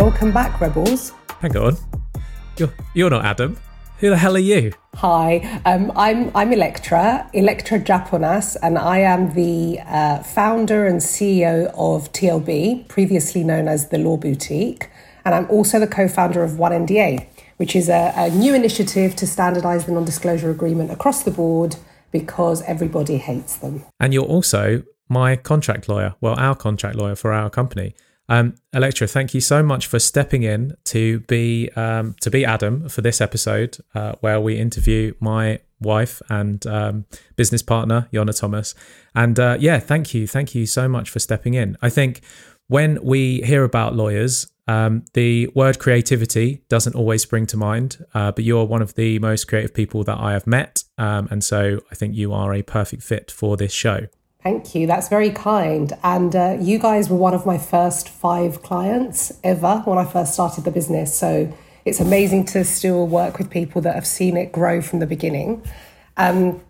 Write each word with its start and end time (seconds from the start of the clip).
Welcome 0.00 0.32
back, 0.32 0.58
Rebels. 0.62 1.12
Hang 1.40 1.54
on. 1.58 1.76
You're, 2.56 2.72
you're 2.94 3.10
not 3.10 3.22
Adam. 3.22 3.58
Who 3.98 4.08
the 4.08 4.16
hell 4.16 4.34
are 4.34 4.38
you? 4.38 4.72
Hi, 4.94 5.60
um, 5.66 5.92
I'm 5.94 6.34
I'm 6.34 6.54
Electra, 6.54 7.28
Electra 7.34 7.78
Japonas, 7.78 8.56
and 8.62 8.78
I 8.78 9.00
am 9.00 9.34
the 9.34 9.78
uh, 9.80 10.22
founder 10.22 10.86
and 10.86 11.00
CEO 11.00 11.66
of 11.74 12.10
TLB, 12.12 12.88
previously 12.88 13.44
known 13.44 13.68
as 13.68 13.90
the 13.90 13.98
Law 13.98 14.16
Boutique, 14.16 14.88
and 15.26 15.34
I'm 15.34 15.46
also 15.50 15.78
the 15.78 15.86
co-founder 15.86 16.42
of 16.42 16.58
One 16.58 16.72
NDA, 16.72 17.26
which 17.58 17.76
is 17.76 17.90
a, 17.90 18.14
a 18.16 18.30
new 18.30 18.54
initiative 18.54 19.14
to 19.16 19.26
standardise 19.26 19.84
the 19.84 19.92
non-disclosure 19.92 20.50
agreement 20.50 20.90
across 20.90 21.24
the 21.24 21.30
board 21.30 21.76
because 22.10 22.62
everybody 22.62 23.18
hates 23.18 23.56
them. 23.56 23.84
And 24.00 24.14
you're 24.14 24.24
also 24.24 24.82
my 25.10 25.36
contract 25.36 25.90
lawyer, 25.90 26.14
well, 26.22 26.36
our 26.38 26.54
contract 26.54 26.96
lawyer 26.96 27.16
for 27.16 27.34
our 27.34 27.50
company. 27.50 27.94
Um, 28.30 28.54
Electra, 28.72 29.08
thank 29.08 29.34
you 29.34 29.40
so 29.40 29.60
much 29.60 29.88
for 29.88 29.98
stepping 29.98 30.44
in 30.44 30.76
to 30.84 31.18
be 31.20 31.68
um, 31.74 32.14
to 32.20 32.30
be 32.30 32.44
Adam 32.44 32.88
for 32.88 33.02
this 33.02 33.20
episode, 33.20 33.78
uh, 33.94 34.12
where 34.20 34.40
we 34.40 34.56
interview 34.56 35.14
my 35.18 35.58
wife 35.80 36.22
and 36.28 36.64
um, 36.66 37.06
business 37.34 37.60
partner 37.60 38.08
Yona 38.12 38.38
Thomas. 38.38 38.74
And 39.16 39.38
uh, 39.40 39.56
yeah, 39.58 39.80
thank 39.80 40.14
you, 40.14 40.28
thank 40.28 40.54
you 40.54 40.64
so 40.64 40.88
much 40.88 41.10
for 41.10 41.18
stepping 41.18 41.54
in. 41.54 41.76
I 41.82 41.90
think 41.90 42.20
when 42.68 43.02
we 43.02 43.40
hear 43.42 43.64
about 43.64 43.96
lawyers, 43.96 44.46
um, 44.68 45.04
the 45.14 45.48
word 45.56 45.80
creativity 45.80 46.62
doesn't 46.68 46.94
always 46.94 47.22
spring 47.22 47.46
to 47.46 47.56
mind, 47.56 48.04
uh, 48.14 48.30
but 48.30 48.44
you're 48.44 48.64
one 48.64 48.80
of 48.80 48.94
the 48.94 49.18
most 49.18 49.48
creative 49.48 49.74
people 49.74 50.04
that 50.04 50.18
I 50.18 50.34
have 50.34 50.46
met, 50.46 50.84
um, 50.98 51.26
and 51.32 51.42
so 51.42 51.80
I 51.90 51.96
think 51.96 52.14
you 52.14 52.32
are 52.32 52.54
a 52.54 52.62
perfect 52.62 53.02
fit 53.02 53.32
for 53.32 53.56
this 53.56 53.72
show. 53.72 54.06
Thank 54.42 54.74
you. 54.74 54.86
That's 54.86 55.08
very 55.08 55.30
kind. 55.30 55.92
And 56.02 56.34
uh, 56.34 56.56
you 56.58 56.78
guys 56.78 57.10
were 57.10 57.16
one 57.16 57.34
of 57.34 57.44
my 57.44 57.58
first 57.58 58.08
five 58.08 58.62
clients 58.62 59.32
ever 59.44 59.82
when 59.84 59.98
I 59.98 60.04
first 60.04 60.32
started 60.32 60.64
the 60.64 60.70
business. 60.70 61.14
So 61.14 61.52
it's 61.84 62.00
amazing 62.00 62.46
to 62.46 62.64
still 62.64 63.06
work 63.06 63.38
with 63.38 63.50
people 63.50 63.82
that 63.82 63.94
have 63.94 64.06
seen 64.06 64.36
it 64.36 64.50
grow 64.50 64.80
from 64.80 65.00
the 65.00 65.06
beginning. 65.06 65.62
Um, 66.16 66.62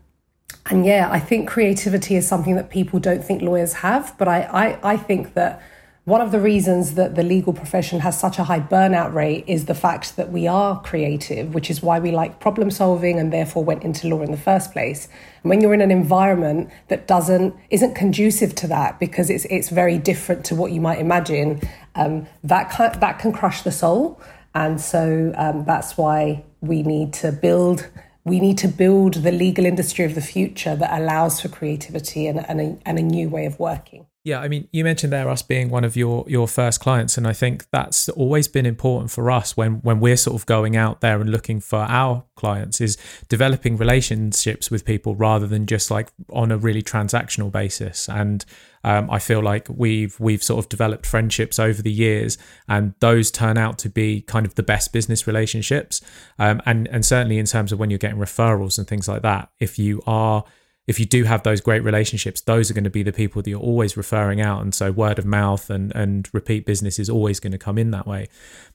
and 0.67 0.85
yeah, 0.85 1.09
I 1.11 1.21
think 1.21 1.49
creativity 1.49 2.17
is 2.17 2.27
something 2.27 2.57
that 2.57 2.71
people 2.71 2.99
don't 2.99 3.25
think 3.25 3.41
lawyers 3.41 3.75
have, 3.75 4.15
but 4.19 4.27
I, 4.27 4.43
I, 4.43 4.93
I 4.93 4.97
think 4.97 5.35
that 5.35 5.63
one 6.11 6.21
of 6.21 6.33
the 6.33 6.41
reasons 6.41 6.95
that 6.95 7.15
the 7.15 7.23
legal 7.23 7.53
profession 7.53 8.01
has 8.01 8.19
such 8.19 8.41
a 8.41 8.43
high 8.43 8.59
burnout 8.59 9.15
rate 9.15 9.45
is 9.47 9.67
the 9.67 9.77
fact 9.77 10.17
that 10.17 10.33
we 10.33 10.49
are 10.49 10.83
creative, 10.83 11.55
which 11.55 11.71
is 11.71 11.83
why 11.83 12.01
we 12.01 12.11
like 12.11 12.41
problem 12.41 12.69
solving 12.69 13.21
and 13.21 13.33
therefore 13.33 13.63
went 13.63 13.85
into 13.85 14.09
law 14.09 14.21
in 14.21 14.33
the 14.33 14.37
first 14.37 14.73
place. 14.73 15.07
And 15.45 15.51
when 15.51 15.61
you're 15.61 15.73
in 15.73 15.81
an 15.81 15.93
environment 15.93 16.69
that 16.89 17.07
doesn't 17.07 17.55
isn't 17.71 17.95
conducive 17.95 18.57
to 18.57 18.67
that 18.67 18.99
because 18.99 19.31
it's 19.31 19.45
it's 19.45 19.69
very 19.69 19.99
different 19.99 20.45
to 20.47 20.57
what 20.57 20.73
you 20.73 20.81
might 20.81 20.99
imagine, 20.99 21.61
um, 21.95 22.27
that 22.43 22.73
can, 22.73 22.99
that 22.99 23.21
can 23.21 23.31
crush 23.31 23.63
the 23.63 23.71
soul. 23.71 24.21
And 24.53 24.81
so 24.81 25.33
um, 25.37 25.65
that's 25.65 25.97
why 25.97 26.43
we 26.61 26.83
need 26.83 27.13
to 27.23 27.31
build 27.31 27.89
we 28.25 28.41
need 28.41 28.59
to 28.59 28.69
build 28.69 29.15
the 29.15 29.31
legal 29.31 29.65
industry 29.65 30.05
of 30.05 30.17
the 30.17 30.21
future 30.21 30.75
that 30.75 31.01
allows 31.01 31.41
for 31.41 31.49
creativity 31.49 32.27
and, 32.27 32.45
and, 32.51 32.61
a, 32.61 32.79
and 32.85 32.99
a 32.99 33.03
new 33.03 33.29
way 33.29 33.47
of 33.47 33.61
working. 33.61 34.07
Yeah, 34.23 34.41
I 34.41 34.49
mean, 34.49 34.69
you 34.71 34.85
mentioned 34.85 35.15
there 35.15 35.31
us 35.31 35.41
being 35.41 35.71
one 35.71 35.83
of 35.83 35.97
your 35.97 36.27
your 36.29 36.47
first 36.47 36.79
clients, 36.79 37.17
and 37.17 37.27
I 37.27 37.33
think 37.33 37.65
that's 37.71 38.07
always 38.11 38.49
been 38.49 38.67
important 38.67 39.11
for 39.11 39.31
us 39.31 39.57
when 39.57 39.77
when 39.77 39.99
we're 39.99 40.19
sort 40.19 40.39
of 40.39 40.45
going 40.45 40.77
out 40.77 41.01
there 41.01 41.23
and 41.23 41.31
looking 41.31 41.59
for 41.59 41.79
our 41.79 42.25
clients 42.35 42.83
is 42.83 42.99
developing 43.29 43.79
relationships 43.79 44.71
with 44.71 44.85
people 44.85 45.15
rather 45.15 45.47
than 45.47 45.65
just 45.65 45.91
like 45.91 46.11
on 46.31 46.53
a 46.53 46.59
really 46.59 46.83
transactional 46.83 47.51
basis. 47.51 48.11
And 48.11 48.45
um, 48.85 49.11
I 49.11 49.21
feel 49.21 49.43
like 49.43 49.69
we've 49.71 50.21
we've 50.21 50.43
sort 50.43 50.59
of 50.59 50.69
developed 50.69 51.07
friendships 51.07 51.59
over 51.59 51.81
the 51.81 51.93
years, 51.93 52.37
and 52.69 52.93
those 53.01 53.31
turn 53.31 53.57
out 53.57 53.79
to 53.79 53.89
be 53.89 54.21
kind 54.21 54.45
of 54.45 54.55
the 54.55 54.63
best 54.63 54.93
business 54.93 55.27
relationships. 55.27 56.03
Um, 56.39 56.61
and 56.67 56.89
and 56.89 57.07
certainly 57.07 57.39
in 57.39 57.47
terms 57.47 57.73
of 57.73 57.79
when 57.79 57.89
you're 57.89 57.99
getting 57.99 58.19
referrals 58.21 58.77
and 58.77 58.87
things 58.87 59.09
like 59.09 59.23
that, 59.23 59.49
if 59.59 59.79
you 59.79 60.03
are 60.07 60.45
if 60.91 60.99
you 60.99 61.07
do 61.07 61.23
have 61.23 61.45
those 61.45 61.61
great 61.61 61.85
relationships, 61.85 62.41
those 62.41 62.69
are 62.69 62.75
going 62.75 62.83
to 62.83 62.91
be 62.91 63.05
the 63.05 63.13
people 63.13 63.41
that 63.41 63.49
you're 63.49 63.61
always 63.61 63.97
referring 63.97 64.41
out. 64.41 64.61
And 64.61 64.75
so 64.75 64.91
word 64.91 65.21
of 65.21 65.25
mouth 65.25 65.71
and, 65.71 65.95
and 65.95 66.29
repeat 66.33 66.67
business 66.67 66.99
is 66.99 67.09
always 67.09 67.39
going 67.39 67.53
to 67.53 67.59
come 67.59 67.79
in 67.79 67.93
that 67.93 68.09
way. 68.09 68.27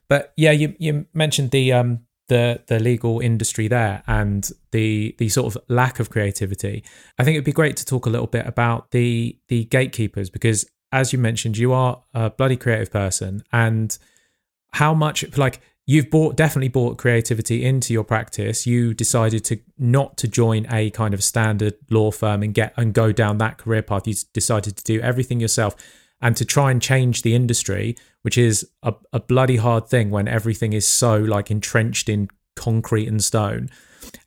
But 0.08 0.32
yeah, 0.34 0.52
you, 0.52 0.74
you 0.78 1.04
mentioned 1.12 1.50
the 1.50 1.74
um 1.74 2.06
the 2.28 2.62
the 2.68 2.80
legal 2.80 3.20
industry 3.20 3.68
there 3.68 4.02
and 4.06 4.50
the 4.72 5.14
the 5.18 5.28
sort 5.28 5.54
of 5.54 5.62
lack 5.68 6.00
of 6.00 6.08
creativity. 6.08 6.82
I 7.18 7.24
think 7.24 7.34
it'd 7.34 7.44
be 7.44 7.52
great 7.52 7.76
to 7.76 7.84
talk 7.84 8.06
a 8.06 8.10
little 8.10 8.26
bit 8.26 8.46
about 8.46 8.92
the 8.92 9.38
the 9.48 9.64
gatekeepers 9.64 10.30
because 10.30 10.64
as 10.92 11.12
you 11.12 11.18
mentioned, 11.18 11.58
you 11.58 11.74
are 11.74 12.02
a 12.14 12.30
bloody 12.30 12.56
creative 12.56 12.90
person 12.90 13.44
and 13.52 13.98
how 14.72 14.94
much 14.94 15.36
like 15.36 15.60
you've 15.86 16.10
bought 16.10 16.36
definitely 16.36 16.68
brought 16.68 16.98
creativity 16.98 17.64
into 17.64 17.92
your 17.92 18.04
practice. 18.04 18.66
You 18.66 18.92
decided 18.92 19.44
to 19.46 19.58
not 19.78 20.16
to 20.18 20.28
join 20.28 20.66
a 20.70 20.90
kind 20.90 21.14
of 21.14 21.22
standard 21.22 21.74
law 21.90 22.10
firm 22.10 22.42
and 22.42 22.52
get 22.52 22.74
and 22.76 22.92
go 22.92 23.12
down 23.12 23.38
that 23.38 23.58
career 23.58 23.82
path. 23.82 24.06
You 24.06 24.14
decided 24.32 24.76
to 24.76 24.84
do 24.84 25.00
everything 25.00 25.40
yourself 25.40 25.76
and 26.20 26.36
to 26.36 26.44
try 26.44 26.70
and 26.70 26.80
change 26.80 27.22
the 27.22 27.34
industry 27.34 27.96
which 28.22 28.36
is 28.36 28.68
a, 28.82 28.92
a 29.12 29.20
bloody 29.20 29.56
hard 29.56 29.86
thing 29.86 30.10
when 30.10 30.26
everything 30.26 30.72
is 30.72 30.86
so 30.86 31.16
like 31.16 31.50
entrenched 31.50 32.08
in 32.08 32.28
concrete 32.56 33.06
and 33.06 33.22
stone 33.22 33.70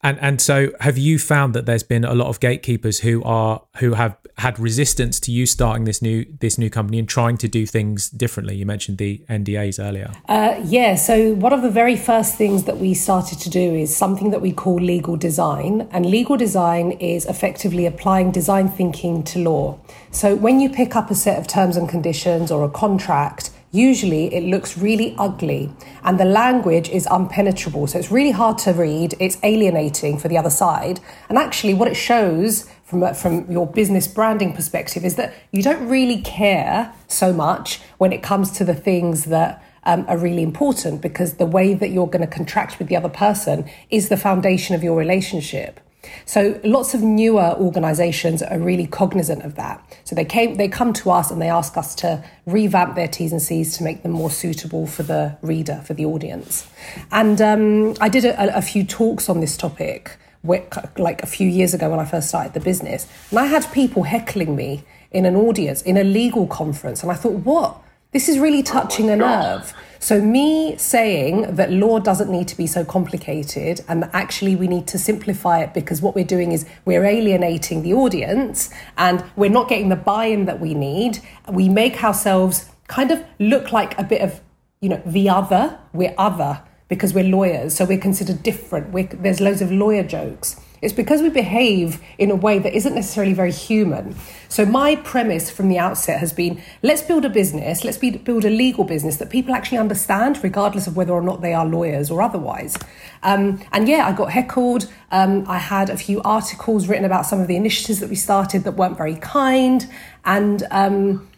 and 0.04 0.18
and 0.20 0.42
so 0.42 0.72
have 0.80 0.98
you 0.98 1.20
found 1.20 1.54
that 1.54 1.66
there's 1.66 1.84
been 1.84 2.06
a 2.06 2.14
lot 2.14 2.28
of 2.28 2.40
gatekeepers 2.40 3.00
who 3.00 3.24
are 3.24 3.62
who 3.78 3.94
have 3.94 4.18
had 4.38 4.58
resistance 4.58 5.20
to 5.20 5.32
you 5.32 5.46
starting 5.46 5.84
this 5.84 6.02
new 6.02 6.26
this 6.40 6.58
new 6.58 6.70
company 6.70 7.00
and 7.00 7.10
trying 7.10 7.38
to 7.38 7.48
do 7.48 7.66
things 7.66 8.10
differently? 8.10 8.56
You 8.56 8.66
mentioned 8.66 8.98
the 8.98 9.24
NDAs 9.30 9.84
earlier. 9.84 10.12
Uh, 10.28 10.62
yeah. 10.64 10.96
So 10.96 11.34
one 11.34 11.54
of 11.54 11.62
the 11.62 11.70
very 11.70 11.98
first 11.98 12.36
things 12.36 12.64
that 12.64 12.78
we 12.78 12.94
started 12.94 13.40
to 13.40 13.50
do 13.50 13.76
is 13.76 13.96
something 13.96 14.32
that 14.32 14.42
we 14.42 14.52
call 14.52 14.76
legal 14.76 15.18
design, 15.18 15.88
and 15.92 16.06
legal 16.06 16.38
design 16.38 16.92
is 16.94 17.26
effectively 17.26 17.86
applying 17.86 18.32
design 18.32 18.70
thinking 18.70 19.24
to 19.24 19.40
law. 19.40 19.80
So 20.12 20.36
when 20.36 20.60
you 20.60 20.70
pick 20.70 20.96
up 20.96 21.12
a 21.12 21.16
set 21.16 21.38
of 21.38 21.48
terms 21.48 21.78
and 21.78 21.88
conditions 21.88 22.52
or 22.52 22.64
a 22.64 22.70
contract 22.70 23.52
usually 23.72 24.34
it 24.34 24.44
looks 24.44 24.78
really 24.78 25.16
ugly 25.18 25.72
and 26.04 26.20
the 26.20 26.26
language 26.26 26.90
is 26.90 27.06
unpenetrable. 27.08 27.88
So 27.88 28.00
it's 28.00 28.12
really 28.12 28.32
hard 28.32 28.58
to 28.60 28.74
read, 28.74 29.16
it's 29.20 29.38
alienating 29.44 30.18
for 30.18 30.28
the 30.28 30.38
other 30.38 30.50
side. 30.50 31.00
And 31.30 31.38
actually, 31.38 31.74
what 31.74 31.88
it 31.88 31.96
shows 31.96 32.70
from, 32.84 33.14
from 33.14 33.50
your 33.52 33.68
business 33.68 34.08
branding 34.08 34.54
perspective 34.54 35.06
is 35.06 35.16
that 35.16 35.34
you 35.52 35.62
don't 35.62 35.88
really 35.88 36.22
care 36.22 36.94
so 37.08 37.32
much 37.32 37.80
when 37.98 38.12
it 38.12 38.24
comes 38.24 38.52
to 38.52 38.64
the 38.64 38.74
things 38.74 39.26
that 39.26 39.64
um, 39.84 40.06
are 40.08 40.18
really 40.18 40.44
important 40.44 41.02
because 41.02 41.36
the 41.36 41.46
way 41.46 41.74
that 41.74 41.90
you're 41.90 42.08
going 42.08 42.22
to 42.22 42.28
contract 42.28 42.80
with 42.80 42.88
the 42.88 42.98
other 42.98 43.10
person 43.10 43.70
is 43.90 44.10
the 44.10 44.18
foundation 44.18 44.76
of 44.76 44.84
your 44.84 44.98
relationship. 44.98 45.80
So 46.26 46.60
lots 46.64 46.94
of 46.94 47.02
newer 47.02 47.56
organizations 47.60 48.42
are 48.42 48.58
really 48.58 48.88
cognizant 48.88 49.44
of 49.44 49.56
that. 49.56 49.84
So 50.06 50.16
they 50.16 50.26
came 50.26 50.56
they 50.56 50.68
come 50.68 50.94
to 50.94 51.12
us 51.12 51.30
and 51.32 51.42
they 51.42 51.50
ask 51.50 51.76
us 51.78 51.94
to 51.96 52.24
revamp 52.46 52.96
their 52.96 53.08
T's 53.08 53.32
and 53.32 53.42
C's 53.42 53.78
to 53.78 53.84
make 53.84 54.04
them 54.04 54.12
more 54.12 54.32
suitable 54.32 54.88
for 54.88 55.04
the 55.04 55.38
reader, 55.42 55.82
for 55.86 55.94
the 55.94 56.06
audience. 56.06 56.70
And 57.12 57.42
um, 57.42 57.96
I 58.00 58.10
did 58.10 58.26
a, 58.26 58.58
a, 58.58 58.62
few 58.62 58.84
talks 58.84 59.30
on 59.30 59.40
this 59.42 59.58
topic 59.58 60.18
like 60.44 61.22
a 61.22 61.28
few 61.28 61.48
years 61.48 61.74
ago 61.74 61.90
when 61.90 62.00
I 62.00 62.06
first 62.06 62.30
started 62.30 62.54
the 62.54 62.60
business. 62.60 63.08
And 63.30 63.40
I 63.40 63.46
had 63.46 63.70
people 63.74 64.04
heckling 64.04 64.56
me 64.56 64.84
in 65.12 65.26
an 65.26 65.36
audience, 65.36 65.82
in 65.82 65.98
a 65.98 66.04
legal 66.04 66.48
conference. 66.48 67.04
And 67.04 67.12
I 67.12 67.16
thought, 67.16 67.34
what? 67.34 67.82
This 68.12 68.28
is 68.28 68.40
really 68.40 68.62
oh 68.62 68.64
touching 68.64 69.08
oh 69.12 69.14
a 69.14 69.16
nerve. 69.18 69.72
So, 70.00 70.20
me 70.20 70.76
saying 70.78 71.56
that 71.58 71.72
law 71.72 72.00
doesn't 72.00 72.32
need 72.32 72.48
to 72.48 72.58
be 72.58 72.66
so 72.66 72.84
complicated 72.84 73.82
and 73.88 74.02
that 74.02 74.10
actually 74.14 74.56
we 74.56 74.68
need 74.68 74.88
to 74.88 74.98
simplify 74.98 75.60
it 75.60 75.76
because 75.76 76.02
what 76.02 76.16
we're 76.16 76.26
doing 76.26 76.52
is 76.52 76.66
we're 76.86 77.06
alienating 77.06 77.84
the 77.84 77.94
audience 77.94 78.72
and 78.98 79.24
we're 79.36 79.52
not 79.52 79.70
getting 79.70 79.90
the 79.90 79.96
buy 79.96 80.26
in 80.26 80.46
that 80.46 80.60
we 80.60 80.74
need. 80.74 81.20
We 81.52 81.70
make 81.70 82.04
ourselves 82.04 82.72
kind 82.88 83.12
of 83.12 83.24
look 83.38 83.72
like 83.72 83.96
a 84.00 84.04
bit 84.04 84.22
of, 84.22 84.42
you 84.82 84.90
know, 84.90 85.02
the 85.06 85.30
other. 85.30 85.78
We're 85.94 86.16
other 86.18 86.64
because 86.88 87.14
we're 87.14 87.26
lawyers, 87.26 87.76
so 87.76 87.86
we're 87.86 88.00
considered 88.00 88.42
different. 88.42 88.92
We're, 88.92 89.06
there's 89.06 89.40
loads 89.40 89.62
of 89.62 89.72
lawyer 89.72 90.02
jokes. 90.02 90.60
It's 90.82 90.94
because 90.94 91.22
we 91.22 91.30
behave 91.30 92.02
in 92.18 92.32
a 92.32 92.36
way 92.36 92.60
that 92.60 92.74
isn't 92.74 92.96
necessarily 92.96 93.34
very 93.34 93.52
human. 93.52 94.16
So, 94.48 94.66
my 94.66 94.96
premise 94.96 95.50
from 95.50 95.70
the 95.70 95.78
outset 95.78 96.20
has 96.20 96.34
been 96.34 96.62
let's 96.82 97.02
build 97.02 97.26
a 97.26 97.30
business, 97.30 97.84
let's 97.84 97.98
be, 97.98 98.12
build 98.12 98.46
a 98.46 98.50
legal 98.50 98.84
business 98.84 99.18
that 99.18 99.30
people 99.30 99.54
actually 99.54 99.78
understand, 99.78 100.40
regardless 100.44 100.88
of 100.88 100.96
whether 100.96 101.14
or 101.14 101.22
not 101.22 101.42
they 101.42 101.54
are 101.54 101.66
lawyers 101.66 102.10
or 102.10 102.22
otherwise. 102.22 102.78
Um, 103.24 103.62
and 103.72 103.88
yeah, 103.88 104.08
I 104.08 104.14
got 104.14 104.32
heckled. 104.32 104.90
Um, 105.12 105.46
I 105.48 105.58
had 105.58 105.90
a 105.90 105.98
few 105.98 106.22
articles 106.22 106.88
written 106.88 107.06
about 107.06 107.26
some 107.26 107.40
of 107.40 107.48
the 107.48 107.56
initiatives 107.56 108.00
that 108.00 108.10
we 108.10 108.16
started 108.16 108.64
that 108.64 108.74
weren't 108.74 108.98
very 108.98 109.16
kind. 109.16 109.88
And 110.26 110.64
um, 110.72 111.30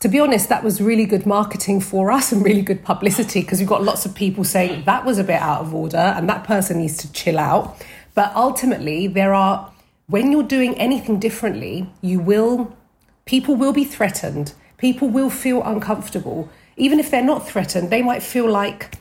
to 0.00 0.08
be 0.08 0.20
honest, 0.20 0.48
that 0.48 0.62
was 0.62 0.80
really 0.80 1.06
good 1.06 1.26
marketing 1.26 1.80
for 1.80 2.10
us 2.10 2.30
and 2.30 2.44
really 2.44 2.62
good 2.62 2.84
publicity 2.84 3.40
because 3.40 3.58
we've 3.58 3.68
got 3.68 3.82
lots 3.82 4.06
of 4.06 4.14
people 4.14 4.44
saying 4.44 4.84
that 4.84 5.04
was 5.04 5.18
a 5.18 5.24
bit 5.24 5.40
out 5.40 5.60
of 5.60 5.74
order 5.74 5.96
and 5.96 6.28
that 6.28 6.44
person 6.44 6.78
needs 6.78 6.96
to 6.98 7.12
chill 7.12 7.38
out. 7.38 7.76
But 8.14 8.34
ultimately, 8.34 9.06
there 9.06 9.34
are, 9.34 9.72
when 10.06 10.32
you're 10.32 10.42
doing 10.42 10.74
anything 10.76 11.18
differently, 11.18 11.88
you 12.00 12.20
will, 12.20 12.76
people 13.24 13.54
will 13.56 13.72
be 13.72 13.84
threatened, 13.84 14.54
people 14.76 15.08
will 15.08 15.30
feel 15.30 15.62
uncomfortable. 15.62 16.48
even 16.78 17.00
if 17.00 17.10
they're 17.10 17.22
not 17.22 17.46
threatened, 17.46 17.90
they 17.90 18.02
might 18.02 18.22
feel 18.22 18.48
like 18.48 18.94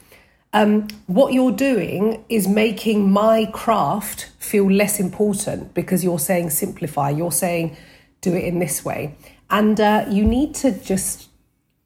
um, 0.54 0.88
what 1.06 1.33
you're 1.33 1.51
doing 1.51 2.25
is 2.30 2.48
making 2.48 3.12
my 3.12 3.45
craft 3.54 4.31
feel 4.39 4.69
less 4.69 5.00
important 5.00 5.74
because 5.74 6.03
you're 6.03 6.19
saying 6.19 6.50
simplify, 6.50 7.10
you're 7.10 7.31
saying 7.31 7.77
do 8.21 8.33
it 8.33 8.44
in 8.44 8.60
this 8.60 8.83
way. 8.83 9.15
And 9.50 9.80
uh, 9.80 10.06
you 10.10 10.25
need 10.25 10.56
to 10.56 10.71
just 10.71 11.30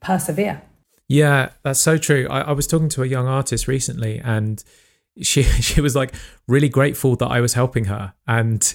persevere. 0.00 0.62
Yeah, 1.08 1.50
that's 1.62 1.80
so 1.80 1.98
true. 1.98 2.26
I, 2.30 2.40
I 2.40 2.52
was 2.52 2.66
talking 2.66 2.88
to 2.90 3.02
a 3.02 3.06
young 3.06 3.28
artist 3.28 3.68
recently 3.68 4.18
and 4.24 4.64
she 5.20 5.42
she 5.60 5.80
was 5.80 5.94
like 5.94 6.14
really 6.48 6.68
grateful 6.68 7.16
that 7.16 7.28
I 7.28 7.40
was 7.40 7.54
helping 7.54 7.86
her. 7.86 8.14
And 8.26 8.74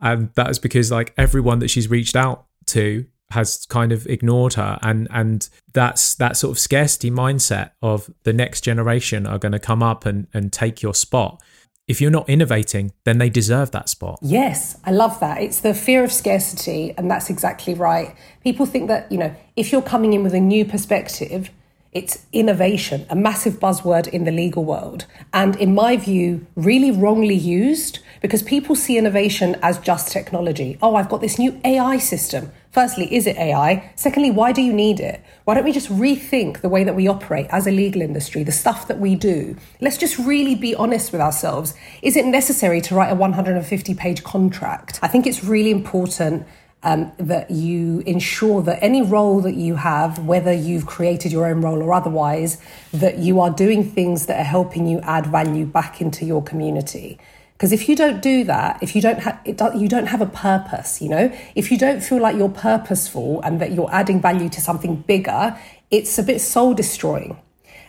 and 0.00 0.32
that 0.34 0.48
was 0.48 0.58
because 0.58 0.90
like 0.90 1.14
everyone 1.16 1.60
that 1.60 1.68
she's 1.68 1.88
reached 1.88 2.16
out 2.16 2.46
to 2.66 3.06
has 3.30 3.64
kind 3.66 3.92
of 3.92 4.06
ignored 4.06 4.54
her. 4.54 4.78
And 4.82 5.08
and 5.10 5.48
that's 5.72 6.14
that 6.16 6.36
sort 6.36 6.52
of 6.52 6.58
scarcity 6.58 7.10
mindset 7.10 7.70
of 7.80 8.10
the 8.24 8.32
next 8.32 8.62
generation 8.62 9.26
are 9.26 9.38
going 9.38 9.52
to 9.52 9.58
come 9.58 9.82
up 9.82 10.04
and 10.04 10.26
and 10.34 10.52
take 10.52 10.82
your 10.82 10.94
spot. 10.94 11.42
If 11.88 12.00
you're 12.00 12.12
not 12.12 12.28
innovating 12.28 12.92
then 13.04 13.18
they 13.18 13.28
deserve 13.28 13.70
that 13.72 13.88
spot. 13.88 14.18
Yes 14.22 14.78
i 14.84 14.90
love 14.90 15.18
that. 15.20 15.40
It's 15.40 15.60
the 15.60 15.74
fear 15.74 16.04
of 16.04 16.12
scarcity 16.12 16.94
and 16.96 17.10
that's 17.10 17.30
exactly 17.30 17.74
right. 17.74 18.14
People 18.42 18.66
think 18.66 18.88
that 18.88 19.10
you 19.10 19.18
know 19.18 19.34
if 19.56 19.72
you're 19.72 19.82
coming 19.82 20.12
in 20.12 20.22
with 20.22 20.34
a 20.34 20.40
new 20.40 20.64
perspective 20.64 21.50
it's 21.92 22.24
innovation, 22.32 23.04
a 23.10 23.14
massive 23.14 23.60
buzzword 23.60 24.08
in 24.08 24.24
the 24.24 24.30
legal 24.30 24.64
world. 24.64 25.04
And 25.34 25.56
in 25.56 25.74
my 25.74 25.98
view, 25.98 26.46
really 26.56 26.90
wrongly 26.90 27.34
used 27.34 27.98
because 28.22 28.42
people 28.42 28.74
see 28.74 28.96
innovation 28.96 29.58
as 29.62 29.78
just 29.78 30.10
technology. 30.10 30.78
Oh, 30.80 30.96
I've 30.96 31.10
got 31.10 31.20
this 31.20 31.38
new 31.38 31.60
AI 31.64 31.98
system. 31.98 32.50
Firstly, 32.70 33.14
is 33.14 33.26
it 33.26 33.36
AI? 33.36 33.92
Secondly, 33.94 34.30
why 34.30 34.52
do 34.52 34.62
you 34.62 34.72
need 34.72 35.00
it? 35.00 35.22
Why 35.44 35.52
don't 35.52 35.64
we 35.64 35.72
just 35.72 35.90
rethink 35.90 36.62
the 36.62 36.70
way 36.70 36.82
that 36.82 36.94
we 36.94 37.06
operate 37.06 37.46
as 37.50 37.66
a 37.66 37.70
legal 37.70 38.00
industry, 38.00 38.42
the 38.42 38.52
stuff 38.52 38.88
that 38.88 38.98
we 38.98 39.14
do? 39.14 39.54
Let's 39.82 39.98
just 39.98 40.18
really 40.18 40.54
be 40.54 40.74
honest 40.74 41.12
with 41.12 41.20
ourselves. 41.20 41.74
Is 42.00 42.16
it 42.16 42.24
necessary 42.24 42.80
to 42.82 42.94
write 42.94 43.10
a 43.10 43.14
150 43.14 43.94
page 43.94 44.24
contract? 44.24 44.98
I 45.02 45.08
think 45.08 45.26
it's 45.26 45.44
really 45.44 45.70
important 45.70 46.46
um, 46.82 47.12
that 47.18 47.50
you 47.50 48.00
ensure 48.06 48.62
that 48.62 48.82
any 48.82 49.02
role 49.02 49.40
that 49.40 49.54
you 49.54 49.76
have, 49.76 50.18
whether 50.18 50.52
you've 50.52 50.86
created 50.86 51.30
your 51.30 51.46
own 51.46 51.60
role 51.60 51.82
or 51.82 51.92
otherwise, 51.92 52.58
that 52.92 53.18
you 53.18 53.40
are 53.40 53.50
doing 53.50 53.88
things 53.88 54.26
that 54.26 54.40
are 54.40 54.44
helping 54.44 54.86
you 54.86 55.00
add 55.00 55.26
value 55.26 55.64
back 55.64 56.00
into 56.00 56.24
your 56.24 56.42
community. 56.42 57.18
Because 57.52 57.72
if 57.72 57.88
you 57.88 57.94
don't 57.94 58.20
do 58.20 58.42
that, 58.44 58.82
if 58.82 58.96
you 58.96 59.00
don't 59.00 59.20
have, 59.20 59.40
you 59.76 59.86
don't 59.86 60.06
have 60.06 60.20
a 60.20 60.26
purpose. 60.26 61.00
You 61.00 61.08
know, 61.10 61.32
if 61.54 61.70
you 61.70 61.78
don't 61.78 62.02
feel 62.02 62.20
like 62.20 62.36
you're 62.36 62.48
purposeful 62.48 63.40
and 63.42 63.60
that 63.60 63.70
you're 63.70 63.92
adding 63.92 64.20
value 64.20 64.48
to 64.48 64.60
something 64.60 64.96
bigger, 64.96 65.56
it's 65.88 66.18
a 66.18 66.24
bit 66.24 66.40
soul 66.40 66.74
destroying. 66.74 67.36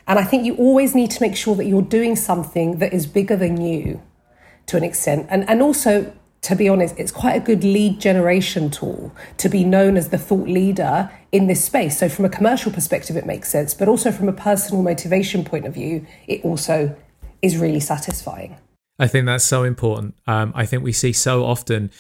And 0.06 0.20
I 0.20 0.26
think 0.26 0.46
you 0.46 0.56
always 0.58 0.94
need 0.94 1.10
to 1.12 1.22
make 1.22 1.36
sure 1.36 1.56
that 1.56 1.66
you're 1.66 1.82
doing 1.82 2.16
something 2.16 2.78
that 2.78 2.94
is 2.94 3.08
bigger 3.08 3.36
than 3.36 3.60
you, 3.60 4.04
to 4.68 4.78
an 4.78 4.84
extent, 4.84 5.26
and 5.32 5.50
and 5.50 5.64
also 5.64 6.14
to 6.44 6.56
be 6.56 6.70
honest, 6.70 6.96
it's 6.98 7.12
quite 7.12 7.36
a 7.36 7.40
good 7.40 7.64
lead 7.64 8.00
generation 8.00 8.70
tool 8.70 9.12
to 9.38 9.50
be 9.50 9.64
known 9.64 9.98
as 9.98 10.10
the 10.10 10.18
thought 10.18 10.48
leader 10.48 11.10
in 11.32 11.48
this 11.48 11.64
space. 11.64 11.98
So, 11.98 12.10
from 12.10 12.26
a 12.26 12.30
commercial 12.30 12.72
perspective, 12.72 13.16
it 13.16 13.26
makes 13.26 13.50
sense, 13.50 13.74
but 13.74 13.88
also 13.88 14.12
from 14.12 14.30
a 14.30 14.34
personal 14.34 14.84
motivation 14.84 15.44
point 15.44 15.66
of 15.66 15.74
view, 15.74 16.06
it 16.28 16.44
also 16.44 16.96
is 17.42 17.58
really 17.58 17.80
satisfying. 17.80 18.58
I 19.00 19.08
think 19.08 19.26
that's 19.26 19.44
so 19.44 19.64
important. 19.64 20.16
Um, 20.28 20.52
I 20.56 20.66
think 20.66 20.84
we 20.84 20.94
see 20.94 21.14
so 21.14 21.46
often 21.46 21.92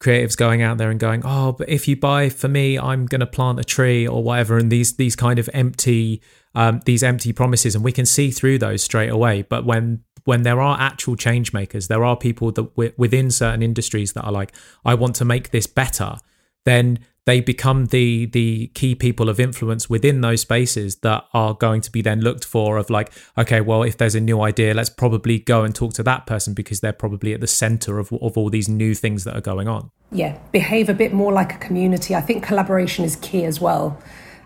creatives 0.00 0.36
going 0.36 0.62
out 0.62 0.78
there 0.78 0.90
and 0.90 0.98
going, 0.98 1.22
"Oh, 1.24 1.52
but 1.52 1.68
if 1.68 1.86
you 1.86 1.96
buy 1.96 2.28
for 2.28 2.48
me, 2.48 2.78
I'm 2.78 3.06
going 3.06 3.20
to 3.20 3.26
plant 3.26 3.60
a 3.60 3.64
tree 3.64 4.06
or 4.06 4.22
whatever," 4.22 4.58
and 4.58 4.70
these 4.70 4.96
these 4.96 5.14
kind 5.14 5.38
of 5.38 5.48
empty 5.52 6.22
um, 6.54 6.80
these 6.84 7.02
empty 7.02 7.32
promises, 7.32 7.74
and 7.74 7.84
we 7.84 7.92
can 7.92 8.06
see 8.06 8.30
through 8.30 8.58
those 8.58 8.82
straight 8.82 9.10
away. 9.10 9.42
But 9.42 9.64
when 9.64 10.02
when 10.24 10.42
there 10.42 10.60
are 10.60 10.78
actual 10.80 11.16
change 11.16 11.52
makers, 11.52 11.88
there 11.88 12.04
are 12.04 12.16
people 12.16 12.52
that 12.52 12.74
w- 12.74 12.92
within 12.96 13.30
certain 13.30 13.62
industries 13.62 14.12
that 14.12 14.22
are 14.22 14.32
like, 14.32 14.52
I 14.84 14.94
want 14.94 15.16
to 15.16 15.24
make 15.24 15.50
this 15.50 15.66
better, 15.66 16.16
then 16.64 16.98
they 17.30 17.40
become 17.40 17.86
the 17.86 18.26
the 18.26 18.66
key 18.74 18.92
people 18.96 19.28
of 19.28 19.38
influence 19.38 19.88
within 19.88 20.20
those 20.20 20.40
spaces 20.40 20.96
that 20.96 21.24
are 21.32 21.54
going 21.54 21.80
to 21.80 21.88
be 21.92 22.02
then 22.02 22.20
looked 22.20 22.44
for 22.44 22.76
of 22.76 22.90
like 22.90 23.12
okay 23.38 23.60
well 23.60 23.84
if 23.84 23.96
there's 23.96 24.16
a 24.16 24.20
new 24.20 24.40
idea 24.40 24.74
let's 24.74 24.90
probably 24.90 25.38
go 25.38 25.62
and 25.62 25.72
talk 25.72 25.92
to 25.92 26.02
that 26.02 26.26
person 26.26 26.54
because 26.54 26.80
they're 26.80 26.92
probably 26.92 27.32
at 27.32 27.40
the 27.40 27.46
center 27.46 28.00
of, 28.00 28.12
of 28.14 28.36
all 28.36 28.50
these 28.50 28.68
new 28.68 28.96
things 28.96 29.22
that 29.22 29.36
are 29.36 29.40
going 29.40 29.68
on. 29.68 29.92
Yeah 30.10 30.36
behave 30.50 30.88
a 30.88 30.94
bit 30.94 31.12
more 31.12 31.32
like 31.32 31.54
a 31.54 31.58
community. 31.58 32.16
I 32.16 32.20
think 32.20 32.42
collaboration 32.42 33.04
is 33.04 33.14
key 33.14 33.44
as 33.44 33.60
well 33.60 33.96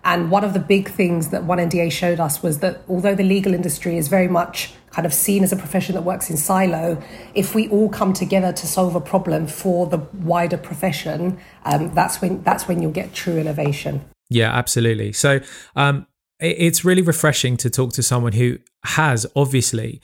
and 0.05 0.31
one 0.31 0.45
of 0.45 0.53
the 0.53 0.61
big 0.61 0.91
things 0.91 1.29
that 1.29 1.45
One 1.45 1.59
NDA 1.59 1.91
showed 1.91 2.21
us 2.21 2.43
was 2.43 2.59
that 2.59 2.83
although 2.89 3.15
the 3.15 3.25
legal 3.25 3.55
industry 3.55 3.97
is 3.97 4.09
very 4.09 4.29
much 4.29 4.75
kind 4.91 5.07
of 5.07 5.15
seen 5.15 5.43
as 5.43 5.53
a 5.53 5.57
profession 5.57 5.95
that 5.95 6.03
works 6.03 6.31
in 6.31 6.37
silo, 6.37 7.03
if 7.35 7.55
we 7.55 7.69
all 7.69 7.89
come 7.89 8.13
together 8.13 8.53
to 8.53 8.67
solve 8.67 8.95
a 8.95 9.01
problem 9.01 9.47
for 9.47 9.87
the 9.87 9.99
wider 9.99 10.59
profession, 10.59 11.39
um, 11.65 11.93
that's 11.95 12.21
when 12.21 12.43
that's 12.43 12.69
when 12.69 12.83
you'll 12.83 12.93
get 12.93 13.15
true 13.15 13.39
innovation. 13.39 14.05
Yeah, 14.29 14.53
absolutely. 14.53 15.13
So 15.13 15.41
um, 15.75 16.07
it, 16.39 16.57
it's 16.59 16.85
really 16.85 17.03
refreshing 17.03 17.57
to 17.59 17.71
talk 17.71 17.93
to 17.95 18.03
someone 18.03 18.33
who 18.33 18.59
has 18.85 19.27
obviously 19.35 20.03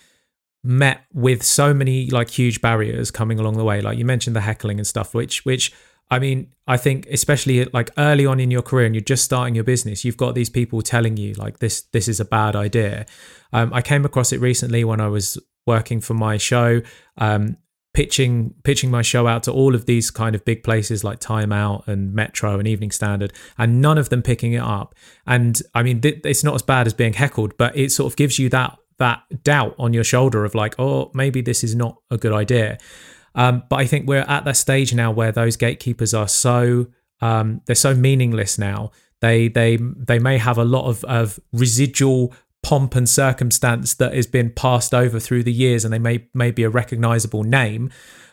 met 0.63 1.05
with 1.13 1.43
so 1.43 1.73
many 1.73 2.09
like 2.11 2.31
huge 2.31 2.61
barriers 2.61 3.11
coming 3.11 3.41
along 3.41 3.57
the 3.57 3.65
way 3.65 3.81
like 3.81 3.97
you 3.97 4.05
mentioned 4.05 4.37
the 4.37 4.43
heckling 4.43 4.79
and 4.79 4.87
stuff 4.87 5.15
which 5.15 5.43
which 5.47 5.73
I 6.11 6.19
mean, 6.19 6.53
I 6.67 6.77
think 6.77 7.07
especially 7.07 7.65
like 7.67 7.91
early 7.97 8.27
on 8.27 8.41
in 8.41 8.51
your 8.51 8.63
career 8.63 8.87
and 8.87 8.95
you're 8.95 9.03
just 9.03 9.25
starting 9.25 9.55
your 9.55 9.65
business, 9.65 10.05
you've 10.05 10.17
got 10.17 10.35
these 10.35 10.51
people 10.51 10.83
telling 10.83 11.17
you 11.17 11.35
like 11.35 11.61
this 11.61 11.83
this 11.93 12.09
is 12.09 12.19
a 12.21 12.25
bad 12.25 12.57
idea. 12.57 13.07
Um, 13.53 13.73
I 13.73 13.83
came 13.83 14.05
across 14.05 14.33
it 14.33 14.41
recently 14.41 14.85
when 14.85 15.01
I 15.01 15.09
was 15.09 15.39
working 15.67 16.01
for 16.01 16.15
my 16.15 16.37
show, 16.37 16.83
um, 17.19 17.57
pitching 17.95 18.55
pitching 18.65 18.91
my 18.91 19.03
show 19.03 19.27
out 19.29 19.45
to 19.45 19.53
all 19.53 19.75
of 19.75 19.87
these 19.87 20.11
kind 20.11 20.35
of 20.35 20.45
big 20.45 20.65
places 20.65 21.05
like 21.05 21.21
Time 21.21 21.53
Out 21.53 21.87
and 21.87 22.13
Metro 22.13 22.59
and 22.59 22.67
Evening 22.67 22.91
Standard, 22.91 23.33
and 23.57 23.81
none 23.81 23.99
of 23.99 24.09
them 24.09 24.23
picking 24.23 24.53
it 24.53 24.63
up. 24.63 24.97
And 25.27 25.61
I 25.75 25.85
mean, 25.85 26.01
th- 26.01 26.21
it's 26.25 26.43
not 26.43 26.57
as 26.57 26.63
bad 26.63 26.89
as 26.89 26.95
being 26.95 27.13
heckled, 27.13 27.57
but 27.57 27.77
it 27.77 27.93
sort 27.93 28.13
of 28.13 28.17
gives 28.17 28.39
you 28.39 28.49
that 28.51 28.77
that 28.99 29.23
doubt 29.43 29.75
on 29.79 29.93
your 29.93 30.05
shoulder 30.05 30.45
of 30.45 30.55
like, 30.55 30.75
oh, 30.79 31.11
maybe 31.15 31.41
this 31.41 31.65
is 31.65 31.75
not 31.75 31.97
a 32.11 32.17
good 32.17 32.33
idea. 32.33 32.79
Um, 33.35 33.63
but 33.69 33.77
I 33.77 33.87
think 33.87 34.09
we're 34.09 34.21
at 34.21 34.45
that 34.45 34.57
stage 34.57 34.93
now 34.95 35.11
where 35.11 35.33
those 35.33 35.57
gatekeepers 35.57 36.15
are 36.15 36.29
so 36.29 36.87
um, 37.21 37.61
they're 37.67 37.75
so 37.77 37.95
meaningless 37.95 38.59
now. 38.59 38.91
They 39.21 39.49
they 39.49 39.77
they 39.77 40.19
may 40.19 40.39
have 40.39 40.59
a 40.59 40.65
lot 40.65 40.87
of, 40.87 41.05
of 41.05 41.39
residual 41.53 42.35
pomp 42.63 42.95
and 42.95 43.09
circumstance 43.09 43.95
that 43.95 44.15
has 44.15 44.27
been 44.27 44.51
passed 44.51 44.95
over 44.95 45.21
through 45.21 45.45
the 45.45 45.53
years, 45.53 45.85
and 45.85 45.93
they 45.93 45.99
may 45.99 46.29
may 46.35 46.51
be 46.51 46.63
a 46.63 46.71
recognizable 46.71 47.45
name. 47.45 47.91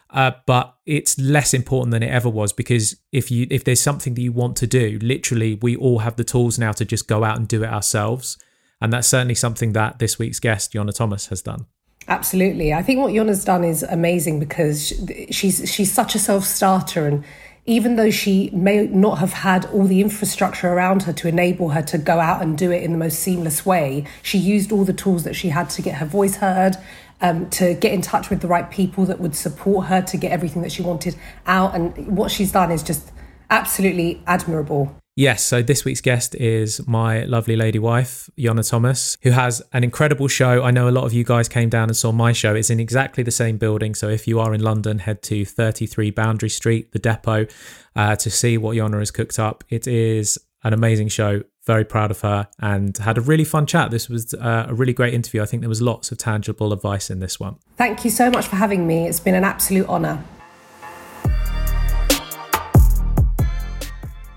Uh, 0.09 0.31
but 0.45 0.73
it's 0.85 1.19
less 1.19 1.53
important 1.53 1.91
than 1.91 2.01
it 2.01 2.09
ever 2.09 2.29
was 2.29 2.53
because 2.53 2.95
if 3.11 3.29
you 3.29 3.45
if 3.51 3.65
there's 3.65 3.81
something 3.81 4.13
that 4.13 4.21
you 4.21 4.31
want 4.31 4.55
to 4.55 4.65
do, 4.65 4.97
literally 5.01 5.59
we 5.61 5.75
all 5.75 5.99
have 5.99 6.15
the 6.15 6.23
tools 6.23 6.57
now 6.57 6.71
to 6.71 6.85
just 6.85 7.09
go 7.09 7.25
out 7.25 7.37
and 7.37 7.47
do 7.47 7.63
it 7.63 7.69
ourselves, 7.69 8.37
and 8.79 8.93
that's 8.93 9.07
certainly 9.07 9.35
something 9.35 9.73
that 9.73 9.99
this 9.99 10.17
week's 10.17 10.39
guest, 10.39 10.71
Yona 10.73 10.95
Thomas, 10.95 11.27
has 11.27 11.41
done. 11.41 11.65
Absolutely. 12.07 12.73
I 12.73 12.81
think 12.83 12.99
what 12.99 13.13
Yona's 13.13 13.43
done 13.43 13.63
is 13.65 13.83
amazing 13.83 14.39
because 14.39 14.93
she's 15.29 15.69
she's 15.69 15.91
such 15.91 16.15
a 16.15 16.19
self-starter 16.19 17.05
and 17.05 17.23
even 17.67 17.97
though 17.97 18.09
she 18.09 18.49
may 18.53 18.87
not 18.87 19.17
have 19.17 19.33
had 19.33 19.65
all 19.67 19.83
the 19.83 19.99
infrastructure 19.99 20.69
around 20.69 21.03
her 21.03 21.11
to 21.11 21.27
enable 21.27 21.69
her 21.69 21.81
to 21.81 21.97
go 21.97 22.17
out 22.17 22.41
and 22.41 22.57
do 22.57 22.71
it 22.71 22.81
in 22.81 22.93
the 22.93 22.97
most 22.97 23.19
seamless 23.19 23.65
way, 23.65 24.05
she 24.23 24.37
used 24.37 24.71
all 24.71 24.85
the 24.85 24.93
tools 24.93 25.25
that 25.25 25.35
she 25.35 25.49
had 25.49 25.69
to 25.71 25.81
get 25.81 25.95
her 25.95 26.05
voice 26.05 26.37
heard, 26.37 26.77
um, 27.19 27.49
to 27.49 27.73
get 27.73 27.91
in 27.91 28.01
touch 28.01 28.29
with 28.29 28.39
the 28.39 28.47
right 28.47 28.71
people 28.71 29.03
that 29.05 29.19
would 29.19 29.35
support 29.35 29.87
her 29.87 30.01
to 30.01 30.15
get 30.15 30.31
everything 30.31 30.61
that 30.61 30.71
she 30.71 30.81
wanted 30.81 31.17
out. 31.45 31.75
And 31.75 32.15
what 32.15 32.31
she's 32.31 32.53
done 32.53 32.71
is 32.71 32.83
just 32.83 33.11
absolutely 33.49 34.23
admirable. 34.25 34.95
Yes, 35.17 35.43
so 35.43 35.63
this 35.63 35.83
week's 35.83 35.99
guest 35.99 36.35
is 36.35 36.87
my 36.87 37.23
lovely 37.23 37.55
lady 37.55 37.79
wife, 37.79 38.29
Yona 38.37 38.69
Thomas, 38.69 39.17
who 39.23 39.31
has 39.31 39.63
an 39.73 39.83
incredible 39.83 40.27
show. 40.27 40.61
I 40.61 40.69
know 40.69 40.87
a 40.87 40.91
lot 40.91 41.05
of 41.05 41.13
you 41.13 41.23
guys 41.23 41.49
came 41.49 41.69
down 41.69 41.89
and 41.89 41.97
saw 41.97 42.11
my 42.11 42.33
show. 42.33 42.53
It's 42.53 42.69
in 42.69 42.79
exactly 42.79 43.23
the 43.23 43.31
same 43.31 43.57
building. 43.57 43.95
So 43.95 44.09
if 44.09 44.27
you 44.27 44.39
are 44.39 44.53
in 44.53 44.61
London, 44.61 44.99
head 44.99 45.23
to 45.23 45.43
33 45.43 46.11
Boundary 46.11 46.49
Street, 46.49 46.91
the 46.91 46.99
depot, 46.99 47.47
uh, 47.95 48.15
to 48.17 48.29
see 48.29 48.59
what 48.59 48.77
Yona 48.77 48.99
has 48.99 49.09
cooked 49.09 49.39
up. 49.39 49.63
It 49.69 49.87
is 49.87 50.37
an 50.63 50.73
amazing 50.73 51.07
show. 51.07 51.41
Very 51.65 51.83
proud 51.83 52.11
of 52.11 52.21
her 52.21 52.47
and 52.59 52.95
had 52.99 53.17
a 53.17 53.21
really 53.21 53.43
fun 53.43 53.65
chat. 53.65 53.89
This 53.89 54.09
was 54.09 54.35
uh, 54.35 54.67
a 54.69 54.75
really 54.75 54.93
great 54.93 55.15
interview. 55.15 55.41
I 55.41 55.47
think 55.47 55.63
there 55.63 55.67
was 55.67 55.81
lots 55.81 56.11
of 56.11 56.19
tangible 56.19 56.71
advice 56.71 57.09
in 57.09 57.21
this 57.21 57.39
one. 57.39 57.55
Thank 57.75 58.05
you 58.05 58.11
so 58.11 58.29
much 58.29 58.45
for 58.45 58.55
having 58.55 58.85
me. 58.85 59.07
It's 59.07 59.19
been 59.19 59.33
an 59.33 59.43
absolute 59.43 59.89
honour. 59.89 60.23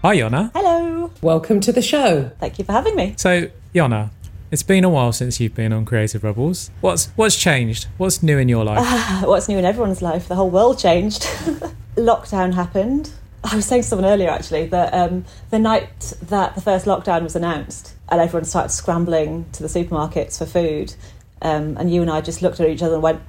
Hi, 0.02 0.16
Yona. 0.16 0.50
Hello. 0.54 1.10
Welcome 1.20 1.60
to 1.60 1.72
the 1.72 1.82
show. 1.82 2.30
Thank 2.38 2.58
you 2.58 2.64
for 2.64 2.72
having 2.72 2.96
me. 2.96 3.12
So, 3.18 3.50
Yona, 3.74 4.08
it's 4.50 4.62
been 4.62 4.82
a 4.82 4.88
while 4.88 5.12
since 5.12 5.38
you've 5.38 5.54
been 5.54 5.74
on 5.74 5.84
Creative 5.84 6.24
Rebels. 6.24 6.70
What's 6.80 7.08
what's 7.16 7.36
changed? 7.36 7.86
What's 7.98 8.22
new 8.22 8.38
in 8.38 8.48
your 8.48 8.64
life? 8.64 8.78
Uh, 8.80 9.26
what's 9.28 9.46
new 9.46 9.58
in 9.58 9.66
everyone's 9.66 10.00
life? 10.00 10.26
The 10.26 10.36
whole 10.36 10.48
world 10.48 10.78
changed. 10.78 11.20
Lockdown 11.96 12.54
happened. 12.54 13.12
I 13.44 13.54
was 13.54 13.66
saying 13.66 13.82
to 13.82 13.88
someone 13.88 14.08
earlier 14.08 14.30
actually 14.30 14.68
that 14.68 14.94
um, 14.94 15.26
the 15.50 15.58
night 15.58 16.14
that 16.22 16.54
the 16.54 16.62
first 16.62 16.86
lockdown 16.86 17.22
was 17.22 17.36
announced 17.36 17.94
and 18.08 18.22
everyone 18.22 18.46
started 18.46 18.70
scrambling 18.70 19.50
to 19.52 19.62
the 19.62 19.68
supermarkets 19.68 20.38
for 20.38 20.46
food, 20.46 20.94
um, 21.42 21.76
and 21.76 21.92
you 21.92 22.00
and 22.00 22.10
I 22.10 22.22
just 22.22 22.40
looked 22.40 22.58
at 22.58 22.70
each 22.70 22.82
other 22.82 22.94
and 22.94 23.02
went, 23.02 23.20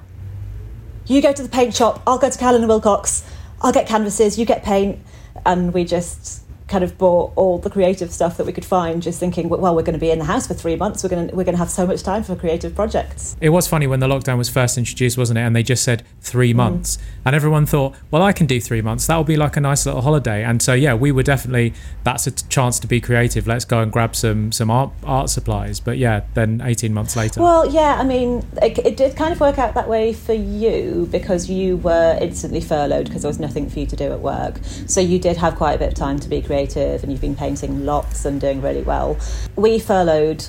"You 1.04 1.20
go 1.20 1.34
to 1.34 1.42
the 1.42 1.50
paint 1.50 1.74
shop, 1.74 2.02
I'll 2.06 2.16
go 2.18 2.30
to 2.30 2.38
Cowling 2.38 2.62
and 2.62 2.68
Wilcox, 2.68 3.24
I'll 3.60 3.72
get 3.72 3.86
canvases, 3.86 4.38
you 4.38 4.46
get 4.46 4.62
paint," 4.62 5.00
and 5.44 5.74
we 5.74 5.84
just 5.84 6.42
kind 6.72 6.82
of 6.82 6.96
bought 6.96 7.32
all 7.36 7.58
the 7.58 7.70
creative 7.70 8.10
stuff 8.10 8.38
that 8.38 8.46
we 8.46 8.52
could 8.52 8.64
find, 8.64 9.02
just 9.02 9.20
thinking, 9.20 9.48
well, 9.48 9.74
we're 9.76 9.82
going 9.82 9.92
to 9.92 10.00
be 10.00 10.10
in 10.10 10.18
the 10.18 10.24
house 10.24 10.46
for 10.46 10.54
three 10.54 10.74
months. 10.74 11.04
We're 11.04 11.10
going 11.10 11.28
to 11.28 11.36
we're 11.36 11.44
going 11.44 11.54
to 11.54 11.58
have 11.58 11.70
so 11.70 11.86
much 11.86 12.02
time 12.02 12.22
for 12.22 12.34
creative 12.34 12.74
projects. 12.74 13.36
It 13.40 13.50
was 13.50 13.68
funny 13.68 13.86
when 13.86 14.00
the 14.00 14.08
lockdown 14.08 14.38
was 14.38 14.48
first 14.48 14.78
introduced, 14.78 15.18
wasn't 15.18 15.38
it? 15.38 15.42
And 15.42 15.54
they 15.54 15.62
just 15.62 15.84
said 15.84 16.02
three 16.20 16.52
mm. 16.52 16.56
months, 16.56 16.96
mm. 16.96 17.02
and 17.26 17.36
everyone 17.36 17.66
thought, 17.66 17.94
well, 18.10 18.22
I 18.22 18.32
can 18.32 18.46
do 18.46 18.60
three 18.60 18.80
months. 18.80 19.06
That 19.06 19.16
will 19.16 19.24
be 19.24 19.36
like 19.36 19.56
a 19.56 19.60
nice 19.60 19.84
little 19.84 20.00
holiday. 20.00 20.42
And 20.42 20.62
so 20.62 20.72
yeah, 20.72 20.94
we 20.94 21.12
were 21.12 21.22
definitely 21.22 21.74
that's 22.04 22.26
a 22.26 22.30
chance 22.30 22.80
to 22.80 22.86
be 22.86 23.00
creative. 23.00 23.46
Let's 23.46 23.66
go 23.66 23.80
and 23.80 23.92
grab 23.92 24.16
some 24.16 24.50
some 24.50 24.70
art 24.70 24.90
art 25.04 25.28
supplies. 25.28 25.78
But 25.78 25.98
yeah, 25.98 26.22
then 26.32 26.62
eighteen 26.64 26.94
months 26.94 27.16
later. 27.16 27.42
Well, 27.42 27.70
yeah, 27.70 27.98
I 28.00 28.04
mean, 28.04 28.46
it, 28.62 28.78
it 28.78 28.96
did 28.96 29.14
kind 29.14 29.32
of 29.32 29.40
work 29.40 29.58
out 29.58 29.74
that 29.74 29.88
way 29.88 30.14
for 30.14 30.32
you 30.32 31.08
because 31.10 31.50
you 31.50 31.76
were 31.76 32.18
instantly 32.20 32.60
furloughed 32.60 33.06
because 33.06 33.22
there 33.22 33.28
was 33.28 33.38
nothing 33.38 33.68
for 33.68 33.78
you 33.78 33.86
to 33.86 33.96
do 33.96 34.10
at 34.12 34.20
work. 34.20 34.58
So 34.86 35.00
you 35.00 35.18
did 35.18 35.36
have 35.36 35.56
quite 35.56 35.74
a 35.74 35.78
bit 35.78 35.88
of 35.88 35.94
time 35.94 36.18
to 36.20 36.28
be 36.28 36.40
creative, 36.40 36.61
and 37.02 37.10
you've 37.10 37.20
been 37.20 37.36
painting 37.36 37.84
lots 37.84 38.24
and 38.24 38.40
doing 38.40 38.62
really 38.62 38.82
well. 38.82 39.18
We 39.56 39.78
furloughed 39.78 40.46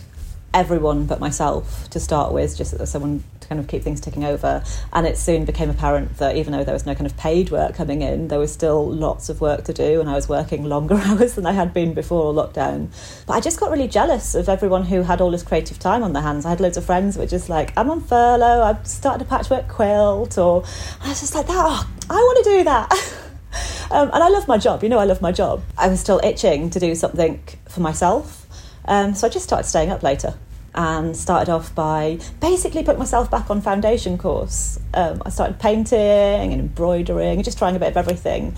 everyone 0.53 1.05
but 1.05 1.19
myself 1.19 1.89
to 1.89 1.99
start 1.99 2.31
with, 2.31 2.55
just 2.55 2.73
as 2.73 2.91
someone 2.91 3.23
to 3.39 3.47
kind 3.47 3.59
of 3.59 3.67
keep 3.67 3.81
things 3.81 3.99
ticking 3.99 4.23
over. 4.23 4.63
And 4.91 5.07
it 5.07 5.17
soon 5.17 5.45
became 5.45 5.69
apparent 5.69 6.17
that 6.17 6.35
even 6.35 6.53
though 6.53 6.63
there 6.63 6.73
was 6.73 6.85
no 6.85 6.93
kind 6.93 7.07
of 7.07 7.17
paid 7.17 7.49
work 7.49 7.75
coming 7.75 8.01
in, 8.01 8.27
there 8.27 8.39
was 8.39 8.53
still 8.53 8.89
lots 8.89 9.29
of 9.29 9.41
work 9.41 9.63
to 9.65 9.73
do, 9.73 9.99
and 9.99 10.09
I 10.09 10.13
was 10.13 10.29
working 10.29 10.63
longer 10.65 10.95
hours 11.03 11.33
than 11.33 11.45
I 11.45 11.53
had 11.53 11.73
been 11.73 11.93
before 11.93 12.33
lockdown. 12.33 12.89
But 13.25 13.33
I 13.33 13.39
just 13.39 13.59
got 13.59 13.71
really 13.71 13.87
jealous 13.87 14.35
of 14.35 14.47
everyone 14.47 14.83
who 14.83 15.01
had 15.01 15.21
all 15.21 15.31
this 15.31 15.43
creative 15.43 15.79
time 15.79 16.03
on 16.03 16.13
their 16.13 16.23
hands. 16.23 16.45
I 16.45 16.49
had 16.49 16.61
loads 16.61 16.77
of 16.77 16.85
friends 16.85 17.15
who 17.15 17.21
were 17.21 17.27
just 17.27 17.49
like, 17.49 17.75
I'm 17.77 17.89
on 17.89 18.01
furlough, 18.01 18.61
I've 18.61 18.85
started 18.87 19.25
a 19.25 19.29
patchwork 19.29 19.67
quilt, 19.67 20.37
or 20.37 20.63
I 21.01 21.09
was 21.09 21.19
just 21.19 21.35
like, 21.35 21.47
that, 21.47 21.55
oh, 21.55 21.89
I 22.09 22.13
want 22.13 22.43
to 22.43 22.51
do 22.57 22.63
that. 22.65 23.19
Um, 23.91 24.09
and 24.11 24.23
I 24.23 24.29
love 24.29 24.47
my 24.47 24.57
job, 24.57 24.81
you 24.81 24.89
know, 24.89 24.97
I 24.97 25.03
love 25.03 25.21
my 25.21 25.31
job. 25.31 25.61
I 25.77 25.87
was 25.87 25.99
still 25.99 26.19
itching 26.23 26.71
to 26.71 26.79
do 26.79 26.95
something 26.95 27.43
for 27.69 27.81
myself. 27.81 28.47
Um, 28.85 29.13
so 29.13 29.27
I 29.27 29.29
just 29.29 29.45
started 29.45 29.67
staying 29.67 29.91
up 29.91 30.01
later 30.01 30.33
and 30.75 31.15
started 31.15 31.51
off 31.51 31.73
by 31.75 32.19
basically 32.39 32.83
putting 32.83 32.99
myself 32.99 33.29
back 33.29 33.49
on 33.49 33.61
foundation 33.61 34.17
course. 34.17 34.79
Um, 34.93 35.21
I 35.25 35.29
started 35.29 35.59
painting 35.59 35.99
and 35.99 36.53
embroidering, 36.53 37.35
and 37.35 37.43
just 37.43 37.57
trying 37.57 37.75
a 37.75 37.79
bit 37.79 37.89
of 37.89 37.97
everything. 37.97 38.55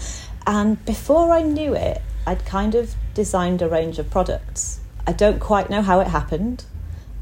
And 0.48 0.84
before 0.86 1.32
I 1.32 1.42
knew 1.42 1.74
it, 1.74 2.02
I'd 2.25 2.46
kind 2.46 2.75
of 2.75 2.96
designed 3.14 3.62
a 3.62 3.68
range 3.68 4.00
of 4.00 4.10
products. 4.10 4.80
I 5.06 5.12
don't 5.12 5.40
quite 5.40 5.70
know 5.70 5.82
how 5.82 6.00
it 6.00 6.08
happened, 6.08 6.66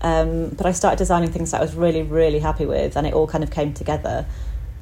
um, 0.02 0.50
but 0.50 0.66
I 0.66 0.72
started 0.72 0.98
designing 0.98 1.32
things 1.32 1.52
that 1.52 1.62
I 1.62 1.64
was 1.64 1.74
really, 1.74 2.04
really 2.04 2.40
happy 2.40 2.66
with, 2.66 2.96
and 2.96 3.08
it 3.08 3.14
all 3.14 3.28
kind 3.28 3.44
of 3.44 3.52
came 3.52 3.74
together 3.74 4.26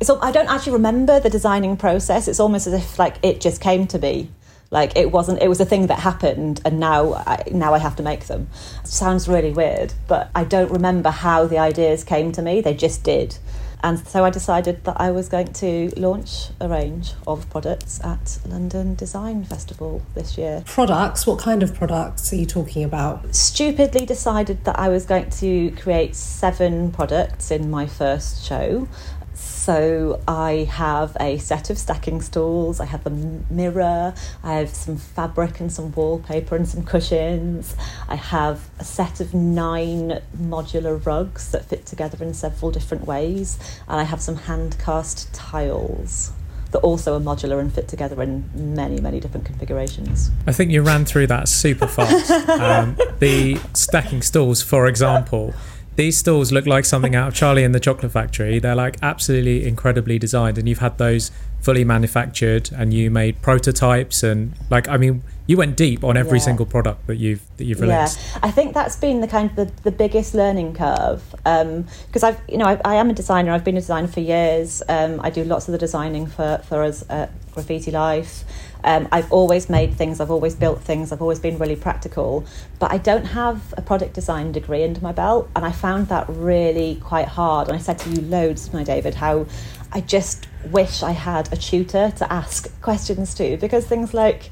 it's 0.01 0.09
I 0.09 0.31
don't 0.31 0.49
actually 0.49 0.73
remember 0.73 1.19
the 1.19 1.29
designing 1.29 1.77
process. 1.77 2.27
It's 2.27 2.39
almost 2.39 2.67
as 2.67 2.73
if 2.73 2.99
like 2.99 3.17
it 3.21 3.39
just 3.39 3.61
came 3.61 3.87
to 3.87 3.99
me. 3.99 4.29
Like 4.71 4.97
it 4.97 5.11
wasn't. 5.11 5.41
It 5.41 5.47
was 5.47 5.61
a 5.61 5.65
thing 5.65 5.87
that 5.87 5.99
happened, 5.99 6.61
and 6.65 6.79
now 6.79 7.13
I, 7.13 7.43
now 7.51 7.73
I 7.73 7.77
have 7.77 7.95
to 7.97 8.03
make 8.03 8.25
them. 8.25 8.49
It 8.83 8.87
sounds 8.87 9.27
really 9.27 9.51
weird, 9.51 9.93
but 10.07 10.31
I 10.33 10.43
don't 10.43 10.71
remember 10.71 11.11
how 11.11 11.45
the 11.45 11.59
ideas 11.59 12.03
came 12.03 12.31
to 12.33 12.41
me. 12.41 12.61
They 12.61 12.73
just 12.73 13.03
did. 13.03 13.37
And 13.83 13.99
so 14.07 14.23
I 14.23 14.29
decided 14.29 14.83
that 14.83 15.01
I 15.01 15.09
was 15.09 15.27
going 15.27 15.53
to 15.53 15.91
launch 15.97 16.49
a 16.59 16.69
range 16.69 17.13
of 17.25 17.49
products 17.49 17.99
at 18.03 18.37
London 18.47 18.93
Design 18.93 19.43
Festival 19.43 20.03
this 20.13 20.37
year. 20.37 20.63
Products? 20.67 21.25
What 21.25 21.39
kind 21.39 21.63
of 21.63 21.73
products 21.73 22.31
are 22.31 22.35
you 22.35 22.45
talking 22.45 22.83
about? 22.83 23.33
Stupidly 23.33 24.05
decided 24.05 24.65
that 24.65 24.77
I 24.77 24.89
was 24.89 25.05
going 25.05 25.31
to 25.31 25.71
create 25.71 26.15
seven 26.15 26.91
products 26.91 27.49
in 27.49 27.71
my 27.71 27.87
first 27.87 28.45
show. 28.45 28.87
So 29.61 30.19
I 30.27 30.67
have 30.71 31.15
a 31.19 31.37
set 31.37 31.69
of 31.69 31.77
stacking 31.77 32.23
stools, 32.23 32.79
I 32.79 32.85
have 32.85 33.05
a 33.05 33.11
mirror, 33.11 34.15
I 34.43 34.53
have 34.53 34.69
some 34.69 34.97
fabric 34.97 35.59
and 35.59 35.71
some 35.71 35.91
wallpaper 35.91 36.55
and 36.55 36.67
some 36.67 36.83
cushions. 36.83 37.75
I 38.09 38.15
have 38.15 38.71
a 38.79 38.83
set 38.83 39.19
of 39.19 39.35
nine 39.35 40.19
modular 40.35 41.05
rugs 41.05 41.51
that 41.51 41.65
fit 41.65 41.85
together 41.85 42.25
in 42.25 42.33
several 42.33 42.71
different 42.71 43.05
ways, 43.05 43.59
and 43.87 44.01
I 44.01 44.03
have 44.03 44.19
some 44.19 44.35
hand 44.35 44.77
cast 44.79 45.31
tiles 45.31 46.31
that 46.71 46.79
also 46.79 47.15
are 47.15 47.19
modular 47.19 47.59
and 47.59 47.71
fit 47.71 47.87
together 47.87 48.19
in 48.23 48.49
many, 48.55 48.99
many 48.99 49.19
different 49.19 49.45
configurations. 49.45 50.31
I 50.47 50.53
think 50.53 50.71
you 50.71 50.81
ran 50.81 51.05
through 51.05 51.27
that 51.27 51.47
super 51.47 51.85
fast. 51.85 52.31
um, 52.49 52.97
the 53.19 53.59
stacking 53.75 54.23
stools, 54.23 54.63
for 54.63 54.87
example, 54.87 55.53
these 55.95 56.17
stalls 56.17 56.51
look 56.51 56.65
like 56.65 56.85
something 56.85 57.15
out 57.15 57.29
of 57.29 57.33
Charlie 57.33 57.63
and 57.63 57.75
the 57.75 57.79
Chocolate 57.79 58.11
Factory. 58.11 58.59
They're 58.59 58.75
like 58.75 58.97
absolutely 59.01 59.67
incredibly 59.67 60.17
designed, 60.17 60.57
and 60.57 60.67
you've 60.67 60.79
had 60.79 60.97
those 60.97 61.31
fully 61.61 61.83
manufactured, 61.83 62.71
and 62.71 62.93
you 62.93 63.11
made 63.11 63.41
prototypes, 63.41 64.23
and 64.23 64.53
like 64.69 64.87
I 64.87 64.97
mean, 64.97 65.23
you 65.47 65.57
went 65.57 65.75
deep 65.75 66.03
on 66.03 66.15
every 66.15 66.39
yeah. 66.39 66.45
single 66.45 66.65
product 66.65 67.07
that 67.07 67.17
you've 67.17 67.41
that 67.57 67.65
you've 67.65 67.81
released. 67.81 68.19
Yeah, 68.19 68.39
I 68.43 68.51
think 68.51 68.73
that's 68.73 68.95
been 68.95 69.19
the 69.19 69.27
kind 69.27 69.49
of 69.49 69.55
the, 69.55 69.81
the 69.83 69.91
biggest 69.91 70.33
learning 70.33 70.73
curve 70.73 71.23
because 71.43 72.23
um, 72.23 72.29
I've 72.29 72.39
you 72.47 72.57
know 72.57 72.65
I, 72.65 72.79
I, 72.85 72.95
am 72.95 73.09
a 73.09 73.13
designer. 73.13 73.51
I've 73.51 73.65
been 73.65 73.77
a 73.77 73.81
designer 73.81 74.07
for 74.07 74.21
years. 74.21 74.81
Um, 74.87 75.19
I 75.21 75.29
do 75.29 75.43
lots 75.43 75.67
of 75.67 75.73
the 75.73 75.77
designing 75.77 76.25
for 76.25 76.61
for 76.69 76.83
us 76.83 77.03
at 77.09 77.31
Graffiti 77.51 77.91
Life. 77.91 78.45
Um, 78.83 79.07
I've 79.11 79.31
always 79.31 79.69
made 79.69 79.93
things, 79.93 80.19
I've 80.19 80.31
always 80.31 80.55
built 80.55 80.81
things, 80.81 81.11
I've 81.11 81.21
always 81.21 81.39
been 81.39 81.57
really 81.57 81.75
practical, 81.75 82.45
but 82.79 82.91
I 82.91 82.97
don't 82.97 83.25
have 83.25 83.73
a 83.77 83.81
product 83.81 84.13
design 84.13 84.51
degree 84.51 84.83
under 84.83 85.01
my 85.01 85.11
belt, 85.11 85.49
and 85.55 85.63
I 85.65 85.71
found 85.71 86.07
that 86.07 86.25
really 86.29 86.95
quite 86.95 87.27
hard. 87.27 87.67
And 87.67 87.75
I 87.75 87.79
said 87.79 87.99
to 87.99 88.09
you 88.09 88.21
loads, 88.21 88.73
my 88.73 88.83
David, 88.83 89.15
how 89.15 89.45
I 89.91 90.01
just 90.01 90.47
wish 90.71 91.03
I 91.03 91.11
had 91.11 91.51
a 91.51 91.57
tutor 91.57 92.11
to 92.17 92.33
ask 92.33 92.81
questions 92.81 93.33
to 93.35 93.57
because 93.57 93.85
things 93.85 94.13
like, 94.13 94.49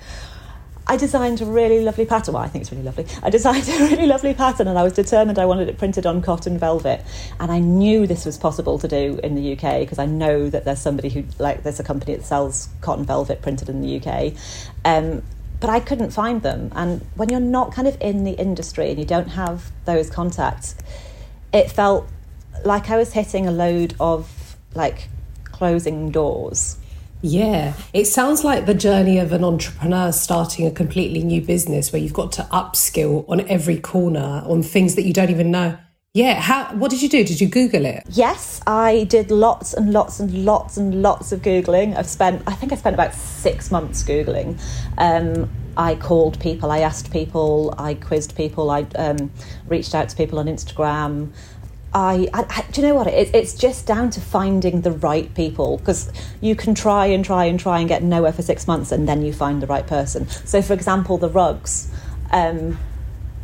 I 0.90 0.98
designed 0.98 1.40
a 1.40 1.46
really 1.46 1.82
lovely 1.82 2.08
pattern. 2.08 2.34
Well, 2.34 2.42
I 2.42 2.48
think 2.48 2.64
it's 2.64 2.72
really 2.72 2.84
lovely. 2.84 3.06
I 3.22 3.30
designed 3.30 3.70
a 3.70 3.78
really 3.78 4.08
lovely 4.08 4.34
pattern 4.34 4.68
and 4.68 4.76
I 4.76 4.82
was 4.82 4.94
determined 4.94 5.38
I 5.38 5.46
wanted 5.46 5.70
it 5.70 5.78
printed 5.78 6.08
on 6.08 6.24
cotton 6.24 6.58
velvet. 6.58 7.06
And 7.40 7.52
I 7.52 7.60
knew 7.60 8.08
this 8.08 8.26
was 8.26 8.40
possible 8.40 8.80
to 8.80 8.88
do 8.88 9.20
in 9.24 9.36
the 9.36 9.54
UK 9.54 9.82
because 9.82 10.00
I 10.00 10.08
know 10.08 10.50
that 10.50 10.66
there's 10.66 10.80
somebody 10.80 11.10
who, 11.10 11.26
like, 11.38 11.62
there's 11.62 11.80
a 11.80 11.84
company 11.84 12.16
that 12.16 12.26
sells 12.26 12.70
cotton 12.82 13.06
velvet 13.06 13.44
printed 13.44 13.70
in 13.70 13.82
the 13.82 14.02
UK. 14.02 14.34
Um, 14.84 15.22
but 15.60 15.70
I 15.70 15.80
couldn't 15.80 16.10
find 16.10 16.42
them. 16.42 16.72
And 16.74 17.06
when 17.14 17.30
you're 17.30 17.40
not 17.40 17.72
kind 17.72 17.88
of 17.88 17.96
in 18.02 18.24
the 18.24 18.32
industry 18.32 18.90
and 18.90 18.98
you 18.98 19.06
don't 19.06 19.30
have 19.30 19.72
those 19.86 20.10
contacts, 20.10 20.74
it 21.54 21.70
felt 21.70 22.10
like 22.66 22.90
I 22.90 22.98
was 22.98 23.14
hitting 23.14 23.46
a 23.46 23.52
load 23.52 23.94
of 24.00 24.58
like 24.74 25.08
closing 25.44 26.10
doors. 26.10 26.78
Yeah, 27.22 27.74
it 27.94 28.06
sounds 28.06 28.44
like 28.44 28.66
the 28.66 28.74
journey 28.74 29.20
of 29.20 29.34
an 29.34 29.44
entrepreneur 29.44 30.12
starting 30.12 30.66
a 30.66 30.72
completely 30.72 31.22
new 31.22 31.42
business 31.42 31.92
where 31.92 32.02
you've 32.02 32.14
got 32.14 32.32
to 32.34 32.44
upskill 32.44 33.26
on 33.28 33.42
every 33.50 33.78
corner 33.78 34.44
on 34.46 34.64
things 34.64 34.96
that 34.96 35.04
you 35.04 35.12
don't 35.12 35.30
even 35.30 35.52
know. 35.52 35.78
Yeah, 36.14 36.40
how 36.40 36.74
what 36.76 36.90
did 36.90 37.04
you 37.04 37.10
do? 37.10 37.24
Did 37.24 37.40
you 37.40 37.48
Google 37.48 37.86
it? 37.86 38.04
Yes, 38.10 38.62
I 38.66 39.04
did 39.04 39.30
lots 39.30 39.74
and 39.74 39.94
lots 39.94 40.20
and 40.20 40.44
lots 40.44 40.78
and 40.78 41.04
lots 41.04 41.32
of 41.32 41.42
Googling. 41.42 41.96
I've 41.96 42.08
spent 42.08 42.42
I 42.48 42.54
think 42.54 42.72
I 42.72 42.78
spent 42.78 42.96
about 42.96 43.14
six 43.14 43.70
months 43.70 44.02
Googling. 44.02 44.60
Um, 44.98 45.50
I 45.78 45.96
called 45.96 46.40
people, 46.40 46.72
I 46.72 46.80
asked 46.80 47.12
people, 47.12 47.74
I 47.78 47.94
quizzed 47.94 48.36
people, 48.36 48.72
I 48.72 48.88
um, 48.96 49.32
reached 49.68 49.94
out 49.94 50.10
to 50.10 50.16
people 50.16 50.40
on 50.40 50.48
Instagram. 50.48 51.32
I, 51.94 52.28
I, 52.34 52.46
I, 52.48 52.72
do 52.72 52.82
you 52.82 52.88
know 52.88 52.96
what? 52.96 53.08
It, 53.08 53.34
it's 53.34 53.56
just 53.56 53.88
down 53.88 54.12
to 54.12 54.22
finding 54.22 54.82
the 54.82 54.92
right 54.92 55.34
people 55.34 55.78
because 55.78 56.12
you 56.40 56.56
can 56.56 56.76
try 56.76 57.08
and 57.08 57.26
try 57.26 57.46
and 57.46 57.60
try 57.60 57.80
and 57.80 57.90
get 57.90 58.04
nowhere 58.04 58.32
for 58.32 58.44
six 58.44 58.68
months 58.68 58.92
and 58.92 59.08
then 59.08 59.24
you 59.24 59.34
find 59.34 59.62
the 59.62 59.68
right 59.68 59.88
person. 59.88 60.28
So 60.30 60.62
for 60.62 60.74
example 60.74 61.18
the 61.18 61.30
rugs 61.30 61.92
um, 62.32 62.78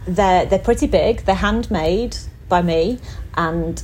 they're 0.05 0.45
they're 0.45 0.59
pretty 0.59 0.85
big. 0.85 1.21
They're 1.25 1.33
handmade 1.33 2.17
by 2.47 2.61
me 2.61 2.99
and 3.35 3.81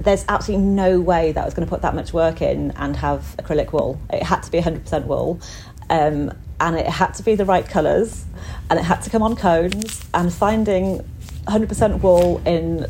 there's 0.00 0.24
absolutely 0.28 0.66
no 0.66 1.00
way 1.00 1.30
that 1.30 1.40
I 1.40 1.44
was 1.44 1.54
going 1.54 1.66
to 1.66 1.70
put 1.70 1.82
that 1.82 1.94
much 1.94 2.12
work 2.12 2.42
in 2.42 2.72
and 2.72 2.96
have 2.96 3.36
acrylic 3.38 3.72
wool. 3.72 4.00
It 4.12 4.22
had 4.22 4.42
to 4.42 4.50
be 4.50 4.58
100% 4.58 5.04
wool. 5.04 5.40
Um, 5.88 6.32
and 6.58 6.76
it 6.76 6.86
had 6.86 7.14
to 7.14 7.22
be 7.22 7.34
the 7.34 7.44
right 7.44 7.66
colours 7.66 8.24
and 8.68 8.78
it 8.78 8.82
had 8.82 9.02
to 9.02 9.10
come 9.10 9.22
on 9.22 9.34
cones 9.34 10.04
and 10.12 10.32
finding 10.32 11.00
100% 11.46 12.02
wool 12.02 12.40
in 12.46 12.86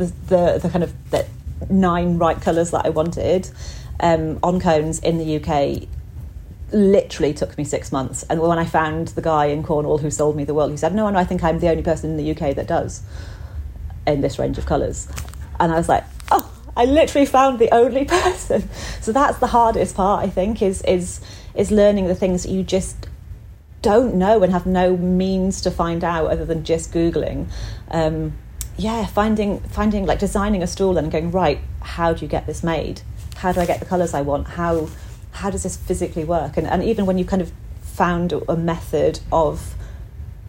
the, 0.00 0.12
the, 0.26 0.58
the 0.62 0.68
kind 0.68 0.84
of 0.84 1.10
the 1.10 1.26
nine 1.68 2.18
right 2.18 2.40
colours 2.40 2.70
that 2.70 2.86
I 2.86 2.88
wanted 2.88 3.50
um, 4.00 4.38
on 4.42 4.60
cones 4.60 4.98
in 5.00 5.18
the 5.18 5.36
UK 5.36 5.88
literally 6.72 7.34
took 7.34 7.56
me 7.58 7.64
six 7.64 7.92
months. 7.92 8.22
And 8.24 8.40
when 8.40 8.58
I 8.58 8.64
found 8.64 9.08
the 9.08 9.22
guy 9.22 9.46
in 9.46 9.62
Cornwall 9.62 9.98
who 9.98 10.10
sold 10.10 10.36
me 10.36 10.44
the 10.44 10.54
wool, 10.54 10.68
he 10.68 10.76
said, 10.76 10.94
No, 10.94 11.08
no, 11.10 11.18
I 11.18 11.24
think 11.24 11.42
I'm 11.42 11.58
the 11.58 11.68
only 11.68 11.82
person 11.82 12.10
in 12.10 12.16
the 12.16 12.30
UK 12.30 12.54
that 12.56 12.66
does 12.66 13.02
in 14.06 14.20
this 14.20 14.38
range 14.38 14.58
of 14.58 14.66
colours. 14.66 15.08
And 15.58 15.72
I 15.72 15.76
was 15.76 15.88
like, 15.88 16.04
Oh, 16.30 16.50
I 16.76 16.84
literally 16.84 17.26
found 17.26 17.58
the 17.58 17.72
only 17.74 18.04
person. 18.06 18.68
So 19.00 19.12
that's 19.12 19.38
the 19.38 19.48
hardest 19.48 19.96
part, 19.96 20.24
I 20.24 20.30
think, 20.30 20.62
is 20.62 20.82
is 20.82 21.20
is 21.54 21.70
learning 21.70 22.06
the 22.06 22.14
things 22.14 22.44
that 22.44 22.50
you 22.50 22.62
just 22.62 23.08
don't 23.82 24.14
know 24.14 24.42
and 24.42 24.52
have 24.52 24.66
no 24.66 24.96
means 24.96 25.62
to 25.62 25.70
find 25.70 26.04
out 26.04 26.30
other 26.30 26.44
than 26.44 26.64
just 26.64 26.92
googling 26.92 27.46
um, 27.90 28.34
yeah 28.80 29.06
finding 29.06 29.60
finding 29.60 30.06
like 30.06 30.18
designing 30.18 30.62
a 30.62 30.66
stool 30.66 30.96
and 30.96 31.10
going 31.10 31.30
right 31.30 31.60
how 31.80 32.12
do 32.12 32.22
you 32.24 32.28
get 32.28 32.46
this 32.46 32.62
made 32.62 33.02
how 33.36 33.52
do 33.52 33.60
i 33.60 33.66
get 33.66 33.78
the 33.80 33.86
colors 33.86 34.14
i 34.14 34.20
want 34.20 34.46
how 34.48 34.88
how 35.32 35.50
does 35.50 35.62
this 35.62 35.76
physically 35.76 36.24
work 36.24 36.56
and, 36.56 36.66
and 36.66 36.82
even 36.82 37.06
when 37.06 37.18
you 37.18 37.24
kind 37.24 37.42
of 37.42 37.52
found 37.82 38.32
a 38.48 38.56
method 38.56 39.20
of 39.30 39.74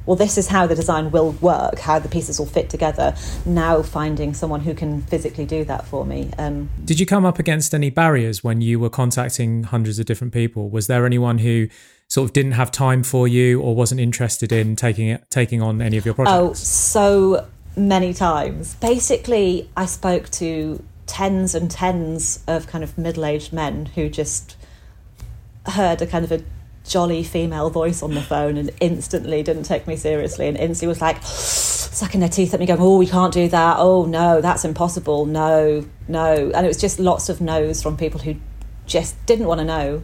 well, 0.05 0.15
this 0.15 0.37
is 0.37 0.47
how 0.47 0.65
the 0.65 0.73
design 0.73 1.11
will 1.11 1.31
work, 1.33 1.77
how 1.77 1.99
the 1.99 2.09
pieces 2.09 2.39
will 2.39 2.47
fit 2.47 2.69
together. 2.71 3.15
Now 3.45 3.83
finding 3.83 4.33
someone 4.33 4.61
who 4.61 4.73
can 4.73 5.03
physically 5.03 5.45
do 5.45 5.63
that 5.65 5.85
for 5.85 6.05
me. 6.05 6.31
Um, 6.39 6.69
Did 6.83 6.99
you 6.99 7.05
come 7.05 7.23
up 7.23 7.37
against 7.37 7.73
any 7.75 7.91
barriers 7.91 8.43
when 8.43 8.61
you 8.61 8.79
were 8.79 8.89
contacting 8.89 9.63
hundreds 9.63 9.99
of 9.99 10.07
different 10.07 10.33
people? 10.33 10.69
Was 10.69 10.87
there 10.87 11.05
anyone 11.05 11.37
who 11.37 11.67
sort 12.07 12.25
of 12.25 12.33
didn't 12.33 12.53
have 12.53 12.71
time 12.71 13.03
for 13.03 13.27
you 13.27 13.61
or 13.61 13.75
wasn't 13.75 14.01
interested 14.01 14.51
in 14.51 14.75
taking 14.75 15.07
it, 15.07 15.23
taking 15.29 15.61
on 15.61 15.83
any 15.83 15.97
of 15.97 16.05
your 16.05 16.15
projects? 16.15 16.35
Oh, 16.35 16.53
so 16.53 17.47
many 17.75 18.13
times. 18.13 18.75
Basically, 18.75 19.69
I 19.75 19.85
spoke 19.85 20.29
to 20.31 20.83
tens 21.05 21.55
and 21.55 21.69
tens 21.69 22.43
of 22.47 22.67
kind 22.67 22.83
of 22.83 22.97
middle-aged 22.97 23.51
men 23.51 23.87
who 23.87 24.09
just 24.09 24.55
heard 25.65 26.01
a 26.01 26.07
kind 26.07 26.23
of 26.23 26.31
a 26.31 26.41
jolly 26.87 27.23
female 27.23 27.69
voice 27.69 28.01
on 28.01 28.13
the 28.13 28.21
phone 28.21 28.57
and 28.57 28.71
instantly 28.79 29.43
didn't 29.43 29.63
take 29.63 29.87
me 29.87 29.95
seriously. 29.95 30.47
And 30.47 30.57
instantly 30.57 30.87
was 30.87 31.01
like 31.01 31.21
sucking 31.21 32.19
their 32.19 32.29
teeth 32.29 32.53
at 32.53 32.59
me 32.59 32.65
going 32.65 32.81
oh 32.81 32.97
we 32.97 33.07
can't 33.07 33.33
do 33.33 33.47
that. 33.49 33.75
Oh 33.77 34.05
no 34.05 34.41
that's 34.41 34.65
impossible. 34.65 35.25
No 35.25 35.85
no. 36.07 36.51
And 36.53 36.65
it 36.65 36.67
was 36.67 36.77
just 36.77 36.99
lots 36.99 37.29
of 37.29 37.41
no's 37.41 37.83
from 37.83 37.97
people 37.97 38.19
who 38.19 38.35
just 38.85 39.23
didn't 39.25 39.47
want 39.47 39.59
to 39.59 39.65
know 39.65 40.01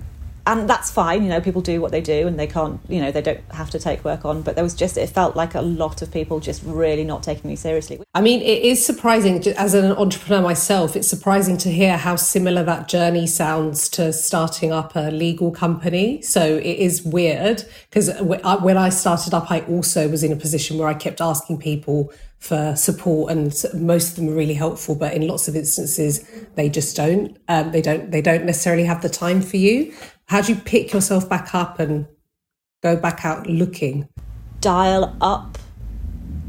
and 0.47 0.69
that's 0.69 0.89
fine 0.89 1.23
you 1.23 1.29
know 1.29 1.41
people 1.41 1.61
do 1.61 1.81
what 1.81 1.91
they 1.91 2.01
do 2.01 2.25
and 2.25 2.39
they 2.39 2.47
can't 2.47 2.79
you 2.87 3.01
know 3.01 3.11
they 3.11 3.21
don't 3.21 3.41
have 3.51 3.69
to 3.69 3.77
take 3.77 4.03
work 4.05 4.23
on 4.25 4.41
but 4.41 4.55
there 4.55 4.63
was 4.63 4.73
just 4.73 4.97
it 4.97 5.09
felt 5.09 5.35
like 5.35 5.53
a 5.53 5.61
lot 5.61 6.01
of 6.01 6.11
people 6.11 6.39
just 6.39 6.63
really 6.63 7.03
not 7.03 7.21
taking 7.21 7.49
me 7.49 7.55
seriously. 7.55 7.99
I 8.15 8.21
mean 8.21 8.41
it 8.41 8.63
is 8.63 8.83
surprising 8.83 9.45
as 9.49 9.73
an 9.73 9.91
entrepreneur 9.91 10.41
myself 10.41 10.95
it's 10.95 11.07
surprising 11.07 11.57
to 11.59 11.69
hear 11.69 11.97
how 11.97 12.15
similar 12.15 12.63
that 12.63 12.87
journey 12.87 13.27
sounds 13.27 13.89
to 13.89 14.13
starting 14.13 14.71
up 14.71 14.95
a 14.95 15.11
legal 15.11 15.51
company. 15.51 16.21
So 16.21 16.57
it 16.57 16.77
is 16.87 17.03
weird 17.03 17.63
because 17.89 18.09
when 18.21 18.77
i 18.77 18.89
started 18.89 19.33
up 19.33 19.51
i 19.51 19.61
also 19.61 20.07
was 20.07 20.23
in 20.23 20.31
a 20.31 20.35
position 20.35 20.77
where 20.77 20.87
i 20.87 20.93
kept 20.93 21.19
asking 21.19 21.57
people 21.59 22.11
for 22.39 22.75
support 22.75 23.31
and 23.31 23.51
most 23.73 24.11
of 24.11 24.15
them 24.17 24.29
are 24.29 24.35
really 24.35 24.53
helpful 24.53 24.93
but 24.93 25.13
in 25.13 25.27
lots 25.27 25.47
of 25.47 25.55
instances 25.55 26.29
they 26.55 26.69
just 26.69 26.95
don't 26.95 27.35
um, 27.47 27.71
they 27.71 27.81
don't 27.81 28.11
they 28.11 28.21
don't 28.21 28.45
necessarily 28.45 28.83
have 28.83 29.01
the 29.01 29.09
time 29.09 29.41
for 29.41 29.57
you 29.57 29.91
how 30.27 30.41
do 30.41 30.53
you 30.53 30.59
pick 30.59 30.93
yourself 30.93 31.27
back 31.27 31.55
up 31.55 31.79
and 31.79 32.07
go 32.83 32.95
back 32.95 33.25
out 33.25 33.47
looking? 33.47 34.07
Dial 34.61 35.15
up 35.21 35.57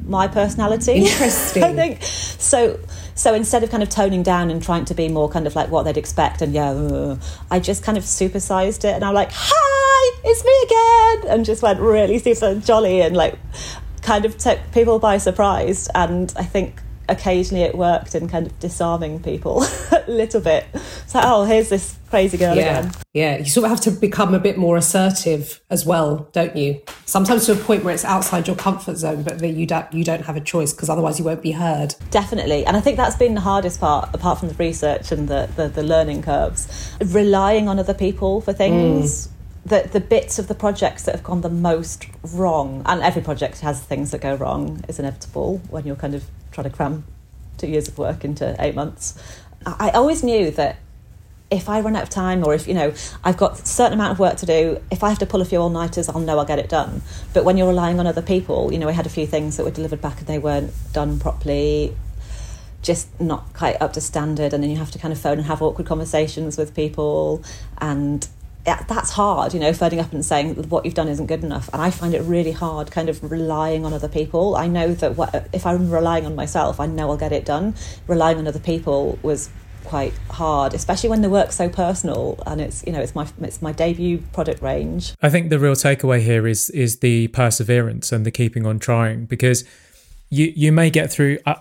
my 0.04 0.26
personality. 0.26 0.92
Interesting. 0.96 1.62
I 1.62 1.74
think 1.74 2.02
so. 2.02 2.78
So 3.14 3.34
instead 3.34 3.62
of 3.62 3.70
kind 3.70 3.82
of 3.82 3.88
toning 3.88 4.22
down 4.22 4.50
and 4.50 4.62
trying 4.62 4.84
to 4.86 4.94
be 4.94 5.08
more 5.08 5.28
kind 5.28 5.46
of 5.46 5.54
like 5.54 5.70
what 5.70 5.84
they'd 5.84 5.96
expect, 5.96 6.42
and 6.42 6.52
yeah, 6.52 6.70
uh, 6.70 7.16
I 7.50 7.60
just 7.60 7.82
kind 7.82 7.98
of 7.98 8.04
supersized 8.04 8.84
it, 8.84 8.94
and 8.94 9.04
I'm 9.04 9.14
like, 9.14 9.30
"Hi, 9.32 10.20
it's 10.24 10.44
me 10.44 11.20
again," 11.20 11.32
and 11.32 11.44
just 11.44 11.62
went 11.62 11.80
really 11.80 12.18
super 12.18 12.54
jolly 12.56 13.00
and 13.00 13.16
like 13.16 13.38
kind 14.02 14.24
of 14.24 14.38
took 14.38 14.58
people 14.72 14.98
by 14.98 15.18
surprise. 15.18 15.88
And 15.94 16.32
I 16.36 16.44
think 16.44 16.80
occasionally 17.08 17.62
it 17.62 17.74
worked 17.74 18.14
in 18.14 18.28
kind 18.28 18.46
of 18.46 18.58
disarming 18.58 19.22
people 19.22 19.62
a 19.92 20.04
little 20.08 20.40
bit. 20.40 20.66
So, 21.06 21.20
oh, 21.22 21.44
here's 21.44 21.68
this 21.68 21.98
crazy 22.10 22.36
girl 22.36 22.56
yeah. 22.56 22.80
again. 22.80 22.92
Yeah, 23.12 23.38
you 23.38 23.46
sort 23.46 23.64
of 23.64 23.70
have 23.70 23.80
to 23.82 23.90
become 23.90 24.34
a 24.34 24.38
bit 24.38 24.56
more 24.56 24.76
assertive 24.76 25.60
as 25.70 25.84
well, 25.84 26.28
don't 26.32 26.56
you? 26.56 26.82
Sometimes 27.04 27.46
to 27.46 27.52
a 27.52 27.56
point 27.56 27.84
where 27.84 27.94
it's 27.94 28.04
outside 28.04 28.46
your 28.46 28.56
comfort 28.56 28.96
zone, 28.96 29.22
but 29.22 29.42
you 29.42 29.66
don't 29.66 29.92
you 29.92 30.04
don't 30.04 30.24
have 30.24 30.36
a 30.36 30.40
choice 30.40 30.72
because 30.72 30.88
otherwise 30.88 31.18
you 31.18 31.24
won't 31.24 31.42
be 31.42 31.52
heard. 31.52 31.94
Definitely, 32.10 32.64
and 32.66 32.76
I 32.76 32.80
think 32.80 32.96
that's 32.96 33.16
been 33.16 33.34
the 33.34 33.40
hardest 33.40 33.80
part, 33.80 34.14
apart 34.14 34.38
from 34.38 34.48
the 34.48 34.54
research 34.54 35.12
and 35.12 35.28
the 35.28 35.48
the, 35.56 35.68
the 35.68 35.82
learning 35.82 36.22
curves, 36.22 36.96
relying 37.00 37.68
on 37.68 37.78
other 37.78 37.94
people 37.94 38.40
for 38.40 38.52
things. 38.52 39.28
Mm 39.28 39.32
the, 39.68 39.88
the 39.92 40.00
bits 40.00 40.38
of 40.38 40.48
the 40.48 40.54
projects 40.54 41.04
that 41.04 41.14
have 41.14 41.24
gone 41.24 41.42
the 41.42 41.50
most 41.50 42.06
wrong, 42.32 42.82
and 42.86 43.02
every 43.02 43.22
project 43.22 43.60
has 43.60 43.80
things 43.80 44.10
that 44.10 44.20
go 44.20 44.34
wrong, 44.34 44.84
is 44.88 44.98
inevitable 44.98 45.58
when 45.68 45.86
you're 45.86 45.96
kind 45.96 46.14
of 46.14 46.24
trying 46.58 46.70
to 46.70 46.76
cram 46.76 47.04
two 47.56 47.68
years 47.68 47.86
of 47.86 47.96
work 47.98 48.24
into 48.24 48.56
eight 48.58 48.74
months. 48.74 49.16
I 49.64 49.90
always 49.90 50.24
knew 50.24 50.50
that 50.52 50.78
if 51.50 51.68
I 51.68 51.80
run 51.80 51.94
out 51.96 52.02
of 52.02 52.10
time 52.10 52.44
or 52.44 52.52
if, 52.52 52.66
you 52.66 52.74
know, 52.74 52.92
I've 53.22 53.36
got 53.36 53.60
a 53.60 53.66
certain 53.66 53.94
amount 53.94 54.12
of 54.12 54.18
work 54.18 54.36
to 54.38 54.46
do, 54.46 54.82
if 54.90 55.04
I 55.04 55.08
have 55.08 55.18
to 55.20 55.26
pull 55.26 55.40
a 55.40 55.44
few 55.44 55.58
all 55.58 55.70
nighters, 55.70 56.08
I'll 56.08 56.20
know 56.20 56.38
I'll 56.38 56.44
get 56.44 56.58
it 56.58 56.68
done. 56.68 57.02
But 57.32 57.44
when 57.44 57.56
you're 57.56 57.68
relying 57.68 58.00
on 58.00 58.06
other 58.06 58.22
people, 58.22 58.72
you 58.72 58.78
know, 58.78 58.86
we 58.86 58.92
had 58.92 59.06
a 59.06 59.10
few 59.10 59.26
things 59.26 59.56
that 59.56 59.64
were 59.64 59.70
delivered 59.70 60.00
back 60.00 60.18
and 60.18 60.26
they 60.26 60.38
weren't 60.38 60.72
done 60.92 61.20
properly, 61.20 61.96
just 62.82 63.20
not 63.20 63.52
quite 63.54 63.80
up 63.80 63.92
to 63.92 64.00
standard. 64.00 64.52
And 64.52 64.62
then 64.62 64.70
you 64.70 64.76
have 64.76 64.90
to 64.90 64.98
kind 64.98 65.12
of 65.12 65.20
phone 65.20 65.38
and 65.38 65.46
have 65.46 65.62
awkward 65.62 65.86
conversations 65.86 66.58
with 66.58 66.74
people. 66.74 67.42
And 67.78 68.26
that's 68.76 69.10
hard, 69.10 69.54
you 69.54 69.60
know, 69.60 69.72
phoning 69.72 70.00
up 70.00 70.12
and 70.12 70.24
saying 70.24 70.54
what 70.68 70.84
you've 70.84 70.94
done 70.94 71.08
isn't 71.08 71.26
good 71.26 71.42
enough. 71.44 71.68
And 71.72 71.80
I 71.80 71.90
find 71.90 72.14
it 72.14 72.22
really 72.22 72.52
hard 72.52 72.90
kind 72.90 73.08
of 73.08 73.30
relying 73.30 73.84
on 73.84 73.92
other 73.92 74.08
people. 74.08 74.56
I 74.56 74.66
know 74.66 74.94
that 74.94 75.16
what, 75.16 75.48
if 75.52 75.66
I'm 75.66 75.90
relying 75.90 76.26
on 76.26 76.34
myself, 76.34 76.80
I 76.80 76.86
know 76.86 77.10
I'll 77.10 77.16
get 77.16 77.32
it 77.32 77.44
done. 77.44 77.74
Relying 78.06 78.38
on 78.38 78.46
other 78.46 78.58
people 78.58 79.18
was 79.22 79.50
quite 79.84 80.12
hard, 80.30 80.74
especially 80.74 81.08
when 81.08 81.22
the 81.22 81.30
work's 81.30 81.56
so 81.56 81.68
personal 81.68 82.42
and 82.46 82.60
it's 82.60 82.84
you 82.86 82.92
know 82.92 83.00
it's 83.00 83.14
my 83.14 83.26
it's 83.40 83.62
my 83.62 83.72
debut 83.72 84.18
product 84.32 84.60
range. 84.60 85.14
I 85.22 85.30
think 85.30 85.48
the 85.48 85.58
real 85.58 85.72
takeaway 85.72 86.20
here 86.20 86.46
is 86.46 86.68
is 86.70 86.98
the 86.98 87.28
perseverance 87.28 88.12
and 88.12 88.26
the 88.26 88.30
keeping 88.30 88.66
on 88.66 88.78
trying 88.78 89.24
because 89.24 89.64
you 90.28 90.52
you 90.54 90.72
may 90.72 90.90
get 90.90 91.10
through. 91.10 91.38
Uh, 91.46 91.54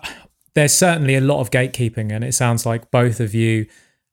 there's 0.54 0.74
certainly 0.74 1.14
a 1.14 1.20
lot 1.20 1.40
of 1.40 1.50
gatekeeping, 1.50 2.12
and 2.12 2.24
it 2.24 2.34
sounds 2.34 2.66
like 2.66 2.90
both 2.90 3.20
of 3.20 3.34
you 3.34 3.66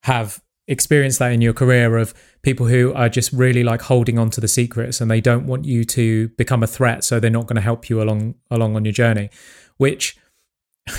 have 0.04 0.42
experienced 0.68 1.20
that 1.20 1.32
in 1.32 1.42
your 1.42 1.54
career 1.54 1.98
of 1.98 2.14
people 2.42 2.68
who 2.68 2.94
are 2.94 3.10
just 3.10 3.32
really 3.32 3.64
like 3.64 3.84
holding 3.84 4.18
on 4.18 4.30
to 4.32 4.42
the 4.42 4.48
secrets 4.48 5.00
and 5.00 5.12
they 5.12 5.22
don't 5.22 5.46
want 5.46 5.66
you 5.66 5.84
to 5.84 6.30
become 6.30 6.64
a 6.64 6.68
threat 6.68 7.04
so 7.04 7.20
they're 7.20 7.30
not 7.30 7.46
going 7.46 7.56
to 7.56 7.62
help 7.62 7.90
you 7.90 8.02
along 8.02 8.36
along 8.50 8.76
on 8.76 8.84
your 8.84 8.92
journey 8.92 9.30
which 9.78 10.18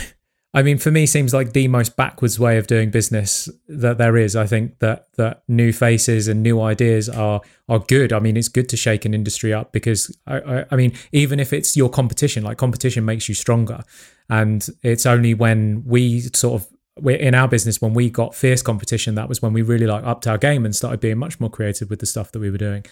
I 0.54 0.62
mean 0.62 0.78
for 0.78 0.90
me 0.90 1.04
seems 1.04 1.34
like 1.34 1.52
the 1.52 1.68
most 1.68 1.96
backwards 1.96 2.38
way 2.38 2.56
of 2.56 2.66
doing 2.66 2.90
business 2.90 3.46
that 3.68 3.98
there 3.98 4.16
is. 4.16 4.34
I 4.34 4.46
think 4.46 4.78
that 4.78 5.08
that 5.18 5.42
new 5.48 5.70
faces 5.70 6.28
and 6.28 6.42
new 6.42 6.62
ideas 6.62 7.10
are 7.10 7.42
are 7.68 7.80
good. 7.80 8.10
I 8.10 8.20
mean 8.20 8.38
it's 8.38 8.48
good 8.48 8.66
to 8.70 8.76
shake 8.76 9.04
an 9.04 9.12
industry 9.12 9.52
up 9.52 9.72
because 9.72 10.16
I, 10.26 10.38
I, 10.38 10.64
I 10.70 10.76
mean 10.76 10.94
even 11.12 11.40
if 11.40 11.52
it's 11.52 11.76
your 11.76 11.90
competition 11.90 12.42
like 12.42 12.56
competition 12.56 13.04
makes 13.04 13.28
you 13.28 13.34
stronger. 13.34 13.84
And 14.30 14.66
it's 14.82 15.04
only 15.04 15.34
when 15.34 15.84
we 15.84 16.20
sort 16.20 16.62
of 16.62 16.68
in 17.04 17.34
our 17.34 17.46
business 17.48 17.80
when 17.80 17.92
we 17.92 18.08
got 18.08 18.34
fierce 18.34 18.62
competition 18.62 19.14
that 19.16 19.28
was 19.28 19.42
when 19.42 19.52
we 19.52 19.62
really 19.62 19.86
like 19.86 20.02
upped 20.04 20.26
our 20.26 20.38
game 20.38 20.64
and 20.64 20.74
started 20.74 21.00
being 21.00 21.18
much 21.18 21.38
more 21.38 21.50
creative 21.50 21.90
with 21.90 21.98
the 21.98 22.06
stuff 22.06 22.32
that 22.32 22.38
we 22.38 22.50
were 22.50 22.58
doing. 22.58 22.84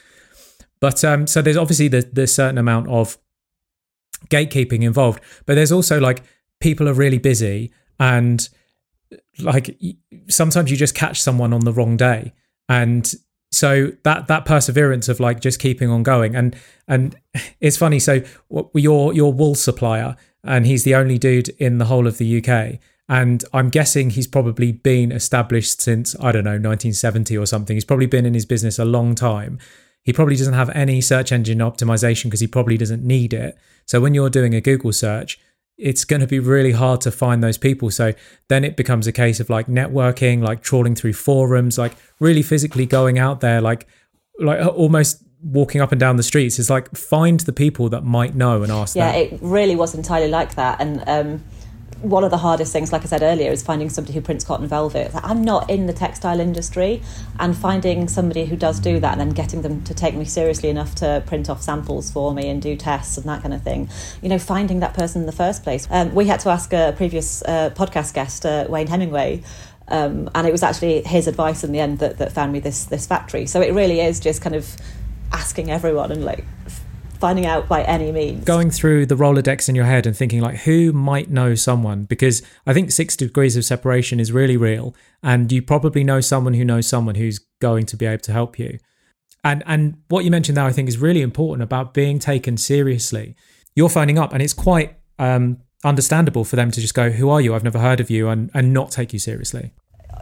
But 0.81 1.05
um 1.05 1.27
so 1.27 1.41
there's 1.41 1.57
obviously 1.57 1.89
the, 1.89 2.03
the 2.03 2.27
certain 2.27 2.59
amount 2.59 2.89
of 2.89 3.19
gatekeeping 4.29 4.83
involved 4.83 5.23
but 5.45 5.55
there's 5.55 5.73
also 5.73 6.01
like 6.01 6.23
people 6.61 6.89
are 6.89 6.95
really 6.95 7.19
busy 7.19 7.73
and 7.99 8.49
like 9.39 9.77
sometimes 10.29 10.71
you 10.71 10.77
just 10.77 10.95
catch 10.95 11.21
someone 11.21 11.53
on 11.53 11.61
the 11.61 11.73
wrong 11.73 11.97
day. 11.97 12.33
And 12.69 13.11
so 13.53 13.93
that 14.03 14.27
that 14.27 14.45
perseverance 14.45 15.09
of 15.09 15.21
like 15.21 15.41
just 15.41 15.61
keeping 15.61 15.89
on 15.89 16.03
going 16.03 16.35
and 16.35 16.57
and 16.89 17.17
it's 17.61 17.77
funny 17.77 18.01
so 18.01 18.21
your 18.75 19.15
your 19.15 19.33
wool 19.33 19.55
supplier 19.55 20.17
and 20.43 20.67
he's 20.67 20.85
the 20.85 20.95
only 20.95 21.19
dude 21.19 21.49
in 21.51 21.79
the 21.79 21.85
whole 21.85 22.07
of 22.07 22.19
the 22.19 22.45
UK 22.45 22.81
and 23.09 23.45
I'm 23.53 23.69
guessing 23.69 24.11
he's 24.11 24.27
probably 24.27 24.73
been 24.73 25.13
established 25.13 25.81
since, 25.81 26.15
I 26.21 26.33
don't 26.33 26.45
know, 26.45 26.53
1970 26.53 27.37
or 27.37 27.47
something. 27.47 27.77
He's 27.77 27.85
probably 27.85 28.07
been 28.07 28.25
in 28.25 28.35
his 28.35 28.47
business 28.47 28.79
a 28.79 28.85
long 28.85 29.15
time. 29.15 29.59
He 30.03 30.13
probably 30.13 30.37
doesn't 30.37 30.55
have 30.55 30.71
any 30.71 31.01
search 31.01 31.33
engine 31.33 31.59
optimization 31.59 32.25
because 32.25 32.41
he 32.41 32.47
probably 32.47 32.77
doesn't 32.77 33.05
need 33.05 33.35
it. 33.35 33.59
So 33.87 34.01
when 34.01 34.15
you're 34.15 34.31
doing 34.31 34.55
a 34.55 34.61
Google 34.61 34.93
search, 34.93 35.39
it's 35.77 36.05
going 36.05 36.21
to 36.21 36.27
be 36.27 36.39
really 36.39 36.73
hard 36.73 37.01
to 37.03 37.11
find 37.11 37.43
those 37.43 37.59
people. 37.59 37.91
So 37.91 38.13
then 38.49 38.65
it 38.65 38.77
becomes 38.77 39.07
a 39.07 39.13
case 39.13 39.41
of 39.41 39.51
like 39.51 39.67
networking, 39.67 40.43
like 40.43 40.63
trawling 40.63 40.95
through 40.95 41.15
forums, 41.15 41.77
like 41.77 41.97
really 42.21 42.43
physically 42.43 42.87
going 42.87 43.19
out 43.19 43.41
there, 43.41 43.61
like 43.61 43.87
like 44.39 44.65
almost 44.67 45.23
walking 45.43 45.81
up 45.81 45.93
and 45.93 46.01
down 46.01 46.17
the 46.17 46.23
streets. 46.23 46.59
It's 46.59 46.71
like 46.71 46.97
find 46.97 47.41
the 47.41 47.53
people 47.53 47.89
that 47.91 48.03
might 48.03 48.35
know 48.35 48.63
and 48.63 48.73
ask. 48.73 48.97
Yeah, 48.97 49.13
them. 49.13 49.35
it 49.35 49.39
really 49.43 49.77
was 49.77 49.95
entirely 49.95 50.29
like 50.29 50.55
that, 50.55 50.81
and 50.81 51.03
um, 51.09 51.45
one 52.05 52.23
of 52.23 52.31
the 52.31 52.37
hardest 52.37 52.73
things, 52.73 52.93
like 52.93 53.03
I 53.03 53.07
said 53.07 53.23
earlier, 53.23 53.51
is 53.51 53.63
finding 53.63 53.89
somebody 53.89 54.13
who 54.15 54.21
prints 54.21 54.45
cotton 54.45 54.67
velvet. 54.67 55.11
I'm 55.15 55.43
not 55.43 55.71
in 55.71 55.87
the 55.87 55.93
textile 55.93 56.39
industry, 56.39 57.03
and 57.41 57.57
finding 57.57 58.09
somebody 58.09 58.45
who 58.45 58.57
does 58.57 58.79
do 58.79 59.01
that 59.01 59.13
and 59.13 59.21
then 59.21 59.31
getting 59.31 59.63
them 59.63 59.83
to 59.85 59.95
take 59.95 60.15
me 60.15 60.25
seriously 60.25 60.69
enough 60.69 60.95
to 60.97 61.23
print 61.27 61.49
off 61.49 61.63
samples 61.63 62.11
for 62.11 62.35
me 62.35 62.49
and 62.49 62.61
do 62.61 62.77
tests 62.77 63.17
and 63.17 63.27
that 63.27 63.43
kind 63.43 63.55
of 63.55 63.63
thing. 63.63 63.89
You 64.23 64.29
know, 64.29 64.39
finding 64.39 64.81
that 64.81 64.95
person 64.95 65.23
in 65.23 65.27
the 65.27 65.33
first 65.33 65.63
place. 65.63 65.89
Um, 65.91 66.15
we 66.15 66.27
had 66.27 66.41
to 66.41 66.51
ask 66.51 66.73
a 66.73 66.95
previous 66.97 67.43
uh, 67.43 67.71
podcast 67.71 68.15
guest, 68.15 68.45
uh, 68.45 68.67
Wayne 68.69 68.87
Hemingway. 68.87 69.43
Um, 69.89 70.31
and 70.35 70.47
it 70.47 70.53
was 70.53 70.63
actually 70.63 71.03
his 71.03 71.27
advice 71.27 71.63
in 71.63 71.73
the 71.73 71.81
end 71.81 71.99
that, 71.99 72.17
that 72.19 72.33
found 72.33 72.53
me 72.53 72.61
this 72.61 72.85
this 72.87 73.07
factory. 73.07 73.47
So 73.47 73.61
it 73.61 73.75
really 73.75 74.01
is 74.01 74.19
just 74.19 74.41
kind 74.41 74.57
of 74.57 74.77
asking 75.33 75.71
everyone 75.71 76.11
and 76.11 76.25
like 76.25 76.45
finding 77.25 77.47
out 77.47 77.67
by 77.67 77.83
any 77.85 78.13
means. 78.13 78.45
Going 78.45 78.71
through 78.71 79.07
the 79.07 79.15
Rolodex 79.15 79.67
in 79.67 79.75
your 79.75 79.87
head 79.87 80.05
and 80.05 80.15
thinking 80.15 80.43
like 80.43 80.57
who 80.57 80.93
might 80.93 81.31
know 81.31 81.55
someone 81.55 82.05
because 82.05 82.43
I 82.67 82.75
think 82.75 82.91
6 82.91 83.17
degrees 83.17 83.57
of 83.57 83.65
separation 83.65 84.21
is 84.21 84.31
really 84.31 84.59
real 84.59 84.95
and 85.23 85.51
you 85.51 85.63
probably 85.63 86.05
know 86.05 86.21
someone 86.21 86.53
who 86.53 86.67
knows 86.67 86.87
someone 86.87 87.15
who's 87.15 87.39
going 87.63 87.87
to 87.87 87.97
be 87.97 88.05
able 88.05 88.21
to 88.25 88.33
help 88.33 88.59
you. 88.59 88.79
And 89.43 89.63
and 89.67 90.03
what 90.09 90.27
you 90.27 90.31
mentioned 90.31 90.59
there 90.59 90.67
I 90.67 90.73
think 90.73 90.87
is 90.87 90.99
really 90.99 91.23
important 91.23 91.63
about 91.63 91.95
being 91.95 92.19
taken 92.19 92.59
seriously. 92.59 93.37
You're 93.75 93.89
phoning 93.89 94.19
up 94.19 94.35
and 94.35 94.43
it's 94.43 94.53
quite 94.53 94.95
um, 95.19 95.63
understandable 95.83 96.45
for 96.45 96.57
them 96.57 96.71
to 96.73 96.81
just 96.83 96.93
go, 96.93 97.09
"Who 97.09 97.31
are 97.31 97.41
you? 97.41 97.55
I've 97.55 97.65
never 97.65 97.79
heard 97.79 98.01
of 98.01 98.11
you," 98.11 98.29
and 98.29 98.51
and 98.53 98.75
not 98.75 98.91
take 98.91 99.15
you 99.15 99.19
seriously. 99.19 99.73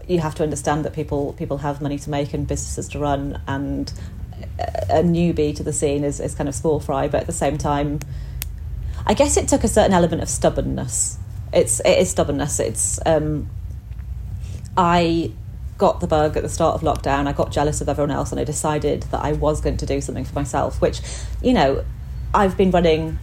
You 0.06 0.20
have 0.20 0.36
to 0.36 0.44
understand 0.44 0.84
that 0.84 0.92
people 0.92 1.32
people 1.32 1.58
have 1.58 1.82
money 1.82 1.98
to 1.98 2.10
make 2.10 2.32
and 2.32 2.46
businesses 2.46 2.88
to 2.90 3.00
run, 3.00 3.40
and 3.48 3.92
a 4.88 5.02
newbie 5.02 5.54
to 5.56 5.62
the 5.62 5.72
scene 5.72 6.04
is, 6.04 6.20
is 6.20 6.34
kind 6.34 6.48
of 6.48 6.54
small 6.54 6.80
fry, 6.80 7.08
but 7.08 7.22
at 7.22 7.26
the 7.26 7.32
same 7.32 7.58
time, 7.58 8.00
I 9.06 9.14
guess 9.14 9.36
it 9.36 9.48
took 9.48 9.64
a 9.64 9.68
certain 9.68 9.92
element 9.92 10.22
of 10.22 10.28
stubbornness. 10.28 11.18
It's 11.52 11.80
it 11.80 11.98
is 11.98 12.10
stubbornness. 12.10 12.60
It's 12.60 12.98
um, 13.04 13.50
I 14.76 15.32
got 15.78 16.00
the 16.00 16.06
bug 16.06 16.36
at 16.36 16.42
the 16.42 16.48
start 16.48 16.74
of 16.74 16.82
lockdown. 16.82 17.26
I 17.26 17.32
got 17.32 17.50
jealous 17.50 17.80
of 17.80 17.88
everyone 17.88 18.10
else, 18.10 18.30
and 18.30 18.40
I 18.40 18.44
decided 18.44 19.02
that 19.04 19.22
I 19.22 19.32
was 19.32 19.60
going 19.60 19.76
to 19.78 19.86
do 19.86 20.00
something 20.00 20.24
for 20.24 20.34
myself. 20.34 20.80
Which, 20.80 21.00
you 21.42 21.52
know, 21.52 21.84
I've 22.32 22.56
been 22.56 22.70
running 22.70 23.18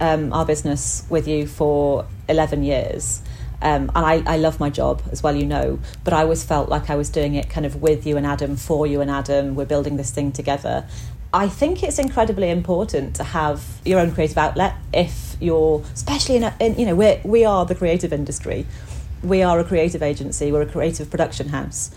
um, 0.00 0.32
our 0.32 0.46
business 0.46 1.04
with 1.10 1.26
you 1.28 1.46
for 1.46 2.06
11 2.28 2.62
years. 2.62 3.22
Um, 3.64 3.90
and 3.94 4.04
I, 4.04 4.22
I 4.26 4.36
love 4.36 4.60
my 4.60 4.68
job 4.68 5.02
as 5.10 5.22
well, 5.22 5.34
you 5.34 5.46
know, 5.46 5.78
but 6.04 6.12
I 6.12 6.22
always 6.22 6.44
felt 6.44 6.68
like 6.68 6.90
I 6.90 6.96
was 6.96 7.08
doing 7.08 7.34
it 7.34 7.48
kind 7.48 7.64
of 7.64 7.80
with 7.80 8.06
you 8.06 8.18
and 8.18 8.26
Adam, 8.26 8.56
for 8.56 8.86
you 8.86 9.00
and 9.00 9.10
Adam. 9.10 9.54
We're 9.54 9.64
building 9.64 9.96
this 9.96 10.10
thing 10.10 10.32
together. 10.32 10.86
I 11.32 11.48
think 11.48 11.82
it's 11.82 11.98
incredibly 11.98 12.50
important 12.50 13.16
to 13.16 13.24
have 13.24 13.80
your 13.84 14.00
own 14.00 14.12
creative 14.12 14.36
outlet 14.36 14.74
if 14.92 15.36
you're, 15.40 15.82
especially 15.94 16.36
in, 16.36 16.44
a, 16.44 16.54
in 16.60 16.78
you 16.78 16.84
know, 16.84 16.94
we're, 16.94 17.20
we 17.24 17.46
are 17.46 17.64
the 17.64 17.74
creative 17.74 18.12
industry. 18.12 18.66
We 19.22 19.42
are 19.42 19.58
a 19.58 19.64
creative 19.64 20.02
agency, 20.02 20.52
we're 20.52 20.62
a 20.62 20.66
creative 20.66 21.10
production 21.10 21.48
house. 21.48 21.90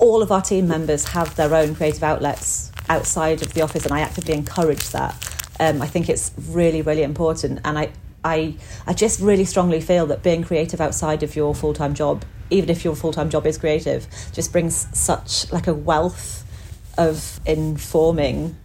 All 0.00 0.20
of 0.20 0.32
our 0.32 0.42
team 0.42 0.66
members 0.66 1.04
have 1.10 1.36
their 1.36 1.54
own 1.54 1.76
creative 1.76 2.02
outlets 2.02 2.72
outside 2.88 3.40
of 3.40 3.54
the 3.54 3.62
office, 3.62 3.84
and 3.84 3.94
I 3.94 4.00
actively 4.00 4.34
encourage 4.34 4.90
that. 4.90 5.14
Um, 5.60 5.80
I 5.80 5.86
think 5.86 6.08
it's 6.08 6.32
really, 6.48 6.82
really 6.82 7.04
important. 7.04 7.60
And 7.64 7.78
I, 7.78 7.92
I, 8.24 8.56
I 8.86 8.94
just 8.94 9.20
really 9.20 9.44
strongly 9.44 9.80
feel 9.80 10.06
that 10.06 10.22
being 10.22 10.42
creative 10.42 10.80
outside 10.80 11.22
of 11.22 11.36
your 11.36 11.54
full 11.54 11.74
time 11.74 11.94
job, 11.94 12.24
even 12.50 12.70
if 12.70 12.84
your 12.84 12.96
full 12.96 13.12
time 13.12 13.30
job 13.30 13.46
is 13.46 13.58
creative, 13.58 14.06
just 14.32 14.52
brings 14.52 14.88
such 14.98 15.50
like 15.52 15.66
a 15.66 15.74
wealth 15.74 16.44
of 16.96 17.40
informing 17.46 18.56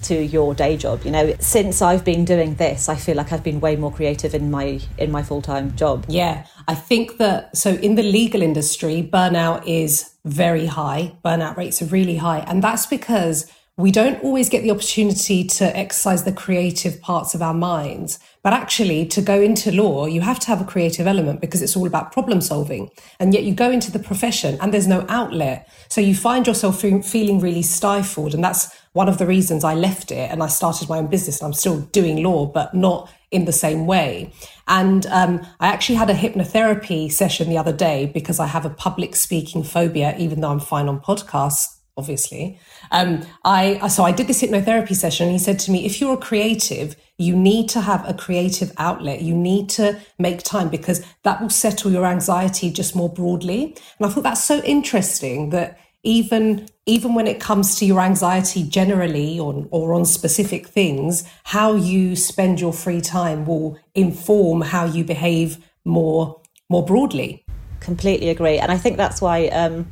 to 0.00 0.14
your 0.14 0.54
day 0.54 0.76
job 0.76 1.02
you 1.04 1.10
know? 1.10 1.34
Since 1.40 1.82
i've 1.82 2.04
been 2.04 2.24
doing 2.24 2.54
this 2.54 2.88
i 2.88 2.94
feel 2.94 3.16
like 3.16 3.32
i've 3.32 3.42
been 3.42 3.58
way 3.58 3.74
more 3.74 3.92
creative 3.92 4.32
in 4.32 4.48
my 4.48 4.80
in 4.96 5.10
my 5.10 5.24
full-time 5.24 5.74
job. 5.74 6.06
Yeah. 6.08 6.46
I 6.68 6.74
think 6.74 7.16
that 7.16 7.56
so 7.56 7.70
in 7.70 7.94
the 7.94 8.02
legal 8.02 8.42
industry 8.42 9.08
burnout 9.12 9.66
is 9.66 10.14
very 10.24 10.66
high. 10.66 11.16
Burnout 11.24 11.56
rates 11.56 11.80
are 11.82 11.86
really 11.86 12.16
high. 12.16 12.40
And 12.40 12.62
that's 12.62 12.86
because 12.86 13.50
we 13.76 13.90
don't 13.90 14.22
always 14.22 14.48
get 14.48 14.62
the 14.62 14.70
opportunity 14.70 15.44
to 15.44 15.76
exercise 15.76 16.24
the 16.24 16.32
creative 16.32 17.00
parts 17.00 17.34
of 17.34 17.42
our 17.42 17.54
minds. 17.54 18.18
But 18.48 18.54
actually, 18.54 19.04
to 19.08 19.20
go 19.20 19.42
into 19.42 19.70
law, 19.70 20.06
you 20.06 20.22
have 20.22 20.40
to 20.40 20.46
have 20.46 20.62
a 20.62 20.64
creative 20.64 21.06
element 21.06 21.42
because 21.42 21.60
it's 21.60 21.76
all 21.76 21.86
about 21.86 22.12
problem 22.12 22.40
solving. 22.40 22.88
And 23.20 23.34
yet 23.34 23.42
you 23.42 23.52
go 23.52 23.70
into 23.70 23.92
the 23.92 23.98
profession 23.98 24.56
and 24.62 24.72
there's 24.72 24.88
no 24.88 25.04
outlet. 25.10 25.70
So 25.90 26.00
you 26.00 26.14
find 26.14 26.46
yourself 26.46 26.80
feeling 26.80 27.40
really 27.40 27.60
stifled. 27.60 28.32
And 28.32 28.42
that's 28.42 28.74
one 28.94 29.06
of 29.06 29.18
the 29.18 29.26
reasons 29.26 29.64
I 29.64 29.74
left 29.74 30.10
it 30.10 30.30
and 30.30 30.42
I 30.42 30.46
started 30.46 30.88
my 30.88 30.96
own 30.96 31.08
business. 31.08 31.42
And 31.42 31.46
I'm 31.48 31.52
still 31.52 31.80
doing 31.92 32.22
law, 32.22 32.46
but 32.46 32.72
not 32.72 33.12
in 33.30 33.44
the 33.44 33.52
same 33.52 33.86
way. 33.86 34.32
And 34.66 35.04
um, 35.08 35.46
I 35.60 35.66
actually 35.66 35.96
had 35.96 36.08
a 36.08 36.14
hypnotherapy 36.14 37.12
session 37.12 37.50
the 37.50 37.58
other 37.58 37.74
day 37.74 38.06
because 38.06 38.40
I 38.40 38.46
have 38.46 38.64
a 38.64 38.70
public 38.70 39.14
speaking 39.14 39.62
phobia, 39.62 40.16
even 40.16 40.40
though 40.40 40.50
I'm 40.50 40.58
fine 40.58 40.88
on 40.88 41.00
podcasts 41.00 41.78
obviously. 41.98 42.58
Um, 42.90 43.22
I 43.44 43.86
so 43.88 44.04
I 44.04 44.12
did 44.12 44.26
this 44.26 44.42
hypnotherapy 44.42 44.94
session. 44.94 45.26
And 45.26 45.32
he 45.32 45.38
said 45.38 45.58
to 45.60 45.70
me, 45.70 45.84
"If 45.84 46.00
you're 46.00 46.14
a 46.14 46.16
creative, 46.16 46.96
you 47.16 47.36
need 47.36 47.68
to 47.70 47.80
have 47.80 48.08
a 48.08 48.14
creative 48.14 48.72
outlet. 48.78 49.22
You 49.22 49.34
need 49.34 49.68
to 49.70 50.00
make 50.18 50.42
time 50.42 50.68
because 50.68 51.04
that 51.24 51.40
will 51.40 51.50
settle 51.50 51.90
your 51.90 52.06
anxiety 52.06 52.70
just 52.70 52.94
more 52.94 53.08
broadly." 53.08 53.76
And 53.98 54.06
I 54.06 54.08
thought 54.08 54.24
that's 54.24 54.44
so 54.44 54.62
interesting 54.62 55.50
that 55.50 55.78
even 56.02 56.68
even 56.86 57.14
when 57.14 57.26
it 57.26 57.38
comes 57.38 57.76
to 57.76 57.84
your 57.84 58.00
anxiety 58.00 58.62
generally 58.62 59.38
or, 59.38 59.66
or 59.70 59.92
on 59.92 60.06
specific 60.06 60.66
things, 60.66 61.24
how 61.44 61.74
you 61.74 62.16
spend 62.16 62.60
your 62.60 62.72
free 62.72 63.00
time 63.00 63.44
will 63.44 63.78
inform 63.94 64.62
how 64.62 64.86
you 64.86 65.04
behave 65.04 65.58
more 65.84 66.40
more 66.70 66.84
broadly. 66.84 67.44
Completely 67.80 68.30
agree, 68.30 68.58
and 68.58 68.72
I 68.72 68.78
think 68.78 68.96
that's 68.96 69.20
why. 69.20 69.48
Um, 69.48 69.90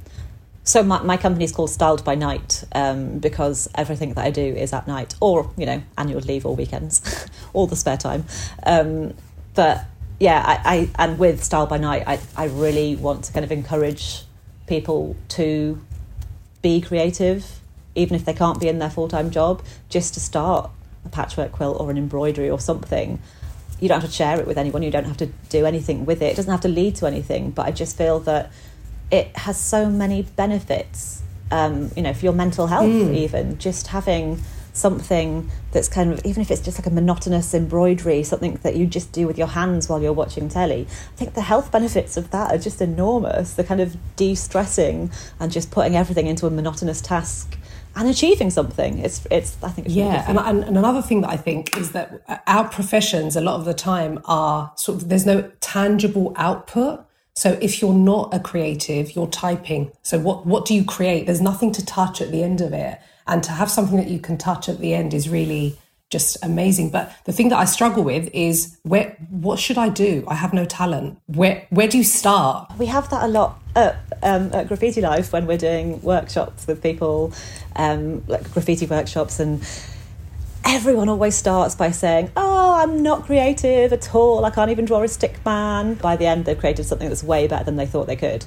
so 0.66 0.82
my, 0.82 1.00
my 1.02 1.16
company 1.16 1.44
is 1.44 1.52
called 1.52 1.70
Styled 1.70 2.04
by 2.04 2.16
Night 2.16 2.64
um, 2.72 3.20
because 3.20 3.68
everything 3.76 4.14
that 4.14 4.24
I 4.24 4.30
do 4.30 4.42
is 4.42 4.72
at 4.72 4.88
night, 4.88 5.14
or 5.20 5.48
you 5.56 5.64
know, 5.64 5.80
annual 5.96 6.20
leave 6.20 6.44
or 6.44 6.56
weekends, 6.56 7.28
all 7.52 7.68
the 7.68 7.76
spare 7.76 7.96
time. 7.96 8.24
Um, 8.64 9.14
but 9.54 9.84
yeah, 10.18 10.42
I, 10.44 10.74
I 10.74 10.90
and 11.04 11.20
with 11.20 11.44
Styled 11.44 11.68
by 11.68 11.78
Night, 11.78 12.02
I, 12.04 12.18
I 12.36 12.46
really 12.46 12.96
want 12.96 13.24
to 13.24 13.32
kind 13.32 13.44
of 13.44 13.52
encourage 13.52 14.24
people 14.66 15.14
to 15.28 15.80
be 16.62 16.80
creative, 16.80 17.60
even 17.94 18.16
if 18.16 18.24
they 18.24 18.34
can't 18.34 18.60
be 18.60 18.66
in 18.66 18.80
their 18.80 18.90
full 18.90 19.06
time 19.06 19.30
job, 19.30 19.62
just 19.88 20.14
to 20.14 20.20
start 20.20 20.68
a 21.04 21.08
patchwork 21.08 21.52
quilt 21.52 21.80
or 21.80 21.92
an 21.92 21.96
embroidery 21.96 22.50
or 22.50 22.58
something. 22.58 23.20
You 23.78 23.88
don't 23.88 24.00
have 24.00 24.10
to 24.10 24.16
share 24.16 24.40
it 24.40 24.48
with 24.48 24.58
anyone. 24.58 24.82
You 24.82 24.90
don't 24.90 25.04
have 25.04 25.18
to 25.18 25.26
do 25.48 25.64
anything 25.64 26.06
with 26.06 26.22
it. 26.22 26.32
It 26.32 26.36
doesn't 26.36 26.50
have 26.50 26.62
to 26.62 26.68
lead 26.68 26.96
to 26.96 27.06
anything. 27.06 27.52
But 27.52 27.66
I 27.66 27.70
just 27.70 27.96
feel 27.96 28.18
that 28.20 28.50
it 29.10 29.36
has 29.36 29.58
so 29.58 29.88
many 29.88 30.22
benefits. 30.22 31.22
Um, 31.50 31.92
you 31.94 32.02
know, 32.02 32.12
for 32.12 32.24
your 32.24 32.34
mental 32.34 32.66
health, 32.66 32.86
mm. 32.86 33.14
even 33.14 33.58
just 33.58 33.86
having 33.86 34.42
something 34.76 35.50
that's 35.72 35.88
kind 35.88 36.12
of 36.12 36.24
even 36.24 36.42
if 36.42 36.50
it's 36.50 36.60
just 36.60 36.78
like 36.78 36.86
a 36.86 36.90
monotonous 36.90 37.54
embroidery 37.54 38.22
something 38.22 38.54
that 38.62 38.76
you 38.76 38.86
just 38.86 39.10
do 39.10 39.26
with 39.26 39.38
your 39.38 39.46
hands 39.46 39.88
while 39.88 40.02
you're 40.02 40.12
watching 40.12 40.48
telly 40.48 40.86
i 40.90 41.16
think 41.16 41.34
the 41.34 41.40
health 41.40 41.72
benefits 41.72 42.16
of 42.16 42.30
that 42.30 42.52
are 42.52 42.58
just 42.58 42.82
enormous 42.82 43.54
the 43.54 43.64
kind 43.64 43.80
of 43.80 43.96
de-stressing 44.16 45.10
and 45.40 45.50
just 45.50 45.70
putting 45.70 45.96
everything 45.96 46.26
into 46.26 46.46
a 46.46 46.50
monotonous 46.50 47.00
task 47.00 47.58
and 47.94 48.08
achieving 48.08 48.50
something 48.50 48.98
it's 48.98 49.26
it's 49.30 49.56
i 49.62 49.70
think 49.70 49.86
it's 49.86 49.96
yeah 49.96 50.24
and, 50.28 50.38
and, 50.38 50.64
and 50.64 50.76
another 50.76 51.00
thing 51.00 51.22
that 51.22 51.30
i 51.30 51.36
think 51.36 51.74
is 51.78 51.92
that 51.92 52.42
our 52.46 52.68
professions 52.68 53.34
a 53.34 53.40
lot 53.40 53.58
of 53.58 53.64
the 53.64 53.74
time 53.74 54.20
are 54.26 54.72
sort 54.76 55.00
of 55.00 55.08
there's 55.08 55.26
no 55.26 55.50
tangible 55.60 56.34
output 56.36 57.05
so 57.36 57.58
if 57.60 57.82
you're 57.82 57.92
not 57.92 58.32
a 58.32 58.40
creative, 58.40 59.14
you're 59.14 59.26
typing. 59.26 59.92
So 60.02 60.18
what 60.18 60.46
what 60.46 60.64
do 60.64 60.74
you 60.74 60.84
create? 60.84 61.26
There's 61.26 61.42
nothing 61.42 61.70
to 61.72 61.84
touch 61.84 62.20
at 62.22 62.30
the 62.30 62.42
end 62.42 62.60
of 62.60 62.72
it. 62.72 62.98
And 63.26 63.42
to 63.42 63.52
have 63.52 63.70
something 63.70 63.98
that 63.98 64.08
you 64.08 64.20
can 64.20 64.38
touch 64.38 64.68
at 64.68 64.78
the 64.78 64.94
end 64.94 65.12
is 65.12 65.28
really 65.28 65.78
just 66.08 66.38
amazing. 66.42 66.90
But 66.90 67.12
the 67.24 67.32
thing 67.32 67.48
that 67.50 67.58
I 67.58 67.66
struggle 67.66 68.04
with 68.04 68.30
is 68.32 68.78
where 68.84 69.16
what 69.28 69.58
should 69.58 69.76
I 69.76 69.90
do? 69.90 70.24
I 70.28 70.34
have 70.34 70.54
no 70.54 70.64
talent. 70.64 71.18
Where 71.26 71.66
where 71.70 71.88
do 71.88 71.98
you 71.98 72.04
start? 72.04 72.72
We 72.78 72.86
have 72.86 73.10
that 73.10 73.24
a 73.24 73.28
lot 73.28 73.60
at, 73.74 73.96
um, 74.22 74.50
at 74.54 74.68
Graffiti 74.68 75.02
Life 75.02 75.32
when 75.32 75.46
we're 75.46 75.58
doing 75.58 76.00
workshops 76.00 76.66
with 76.66 76.82
people, 76.82 77.34
um, 77.74 78.24
like 78.28 78.50
graffiti 78.52 78.86
workshops 78.86 79.40
and 79.40 79.62
everyone 80.66 81.08
always 81.08 81.36
starts 81.36 81.74
by 81.74 81.92
saying, 81.92 82.30
Oh, 82.36 82.74
I'm 82.74 83.02
not 83.02 83.24
creative 83.24 83.92
at 83.92 84.14
all. 84.14 84.44
I 84.44 84.50
can't 84.50 84.70
even 84.70 84.84
draw 84.84 85.02
a 85.02 85.08
stick 85.08 85.44
man. 85.44 85.94
By 85.94 86.16
the 86.16 86.26
end, 86.26 86.44
they've 86.44 86.58
created 86.58 86.84
something 86.84 87.08
that's 87.08 87.22
way 87.22 87.46
better 87.46 87.64
than 87.64 87.76
they 87.76 87.86
thought 87.86 88.06
they 88.08 88.16
could. 88.16 88.44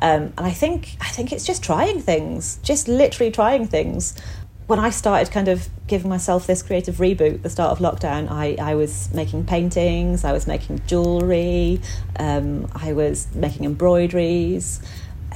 Um, 0.00 0.32
and 0.38 0.40
I 0.40 0.50
think, 0.50 0.96
I 1.00 1.08
think 1.08 1.30
it's 1.30 1.44
just 1.44 1.62
trying 1.62 2.00
things, 2.00 2.58
just 2.62 2.88
literally 2.88 3.30
trying 3.30 3.66
things. 3.66 4.18
When 4.66 4.78
I 4.78 4.90
started 4.90 5.32
kind 5.32 5.48
of 5.48 5.68
giving 5.86 6.08
myself 6.08 6.46
this 6.46 6.62
creative 6.62 6.96
reboot, 6.96 7.42
the 7.42 7.50
start 7.50 7.70
of 7.70 7.78
lockdown, 7.78 8.30
I, 8.30 8.56
I 8.60 8.74
was 8.74 9.12
making 9.14 9.44
paintings, 9.44 10.24
I 10.24 10.32
was 10.32 10.46
making 10.46 10.82
jewellery, 10.86 11.80
um, 12.18 12.70
I 12.74 12.92
was 12.92 13.34
making 13.34 13.64
embroideries 13.64 14.80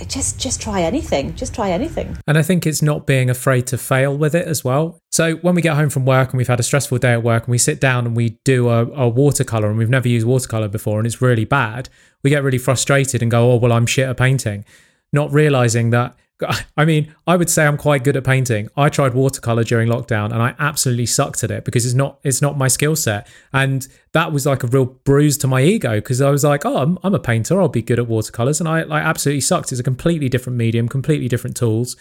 just 0.08 0.40
just 0.40 0.60
try 0.60 0.82
anything 0.82 1.34
just 1.34 1.54
try 1.54 1.70
anything. 1.70 2.16
And 2.26 2.36
i 2.38 2.42
think 2.42 2.66
it's 2.66 2.82
not 2.82 3.06
being 3.06 3.30
afraid 3.30 3.66
to 3.68 3.78
fail 3.78 4.16
with 4.16 4.34
it 4.34 4.46
as 4.46 4.64
well. 4.64 4.98
So 5.10 5.36
when 5.36 5.54
we 5.54 5.62
get 5.62 5.76
home 5.76 5.90
from 5.90 6.04
work 6.04 6.30
and 6.30 6.38
we've 6.38 6.48
had 6.48 6.60
a 6.60 6.62
stressful 6.62 6.98
day 6.98 7.12
at 7.12 7.22
work 7.22 7.44
and 7.44 7.50
we 7.50 7.58
sit 7.58 7.80
down 7.80 8.06
and 8.06 8.16
we 8.16 8.38
do 8.44 8.68
a, 8.68 8.86
a 8.86 9.08
watercolor 9.08 9.68
and 9.68 9.78
we've 9.78 9.90
never 9.90 10.08
used 10.08 10.26
watercolor 10.26 10.68
before 10.68 10.98
and 10.98 11.06
it's 11.06 11.20
really 11.20 11.44
bad 11.44 11.88
we 12.22 12.30
get 12.30 12.42
really 12.42 12.58
frustrated 12.58 13.22
and 13.22 13.30
go 13.30 13.52
oh 13.52 13.56
well 13.56 13.72
i'm 13.72 13.86
shit 13.86 14.08
at 14.08 14.16
painting. 14.16 14.64
Not 15.12 15.32
realizing 15.32 15.90
that 15.90 16.16
I 16.76 16.84
mean, 16.84 17.14
I 17.26 17.36
would 17.36 17.50
say 17.50 17.66
I'm 17.66 17.76
quite 17.76 18.04
good 18.04 18.16
at 18.16 18.24
painting. 18.24 18.68
I 18.76 18.88
tried 18.88 19.14
watercolor 19.14 19.64
during 19.64 19.88
lockdown 19.88 20.32
and 20.32 20.42
I 20.42 20.54
absolutely 20.58 21.06
sucked 21.06 21.44
at 21.44 21.50
it 21.50 21.64
because 21.64 21.84
it's 21.84 21.94
not 21.94 22.18
it's 22.22 22.42
not 22.42 22.58
my 22.58 22.68
skill 22.68 22.96
set. 22.96 23.28
And 23.52 23.86
that 24.12 24.32
was 24.32 24.46
like 24.46 24.62
a 24.62 24.66
real 24.66 24.84
bruise 24.84 25.38
to 25.38 25.46
my 25.46 25.62
ego 25.62 25.96
because 25.96 26.20
I 26.20 26.30
was 26.30 26.44
like, 26.44 26.64
oh, 26.64 26.78
I'm, 26.78 26.98
I'm, 27.02 27.14
a 27.14 27.18
painter. 27.18 27.60
I'll 27.60 27.68
be 27.68 27.82
good 27.82 27.98
at 27.98 28.06
watercolors. 28.06 28.60
And 28.60 28.68
I 28.68 28.82
like 28.82 29.02
absolutely 29.02 29.40
sucked. 29.40 29.72
It's 29.72 29.80
a 29.80 29.84
completely 29.84 30.28
different 30.28 30.56
medium, 30.56 30.88
completely 30.88 31.28
different 31.28 31.56
tools. 31.56 31.96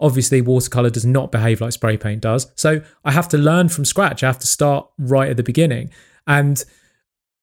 Obviously, 0.00 0.40
watercolor 0.40 0.90
does 0.90 1.06
not 1.06 1.30
behave 1.30 1.60
like 1.60 1.72
spray 1.72 1.96
paint 1.96 2.22
does. 2.22 2.50
So 2.56 2.82
I 3.04 3.12
have 3.12 3.28
to 3.28 3.38
learn 3.38 3.68
from 3.68 3.84
scratch. 3.84 4.22
I 4.22 4.26
have 4.26 4.40
to 4.40 4.46
start 4.46 4.88
right 4.98 5.30
at 5.30 5.36
the 5.36 5.42
beginning. 5.42 5.90
And 6.26 6.64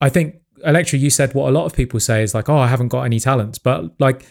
I 0.00 0.08
think, 0.08 0.36
Electra, 0.64 0.98
you 0.98 1.08
said 1.08 1.34
what 1.34 1.48
a 1.48 1.52
lot 1.52 1.64
of 1.64 1.72
people 1.72 2.00
say 2.00 2.22
is 2.22 2.34
like, 2.34 2.48
oh, 2.48 2.58
I 2.58 2.66
haven't 2.66 2.88
got 2.88 3.02
any 3.02 3.18
talents. 3.18 3.58
But 3.58 3.98
like, 3.98 4.26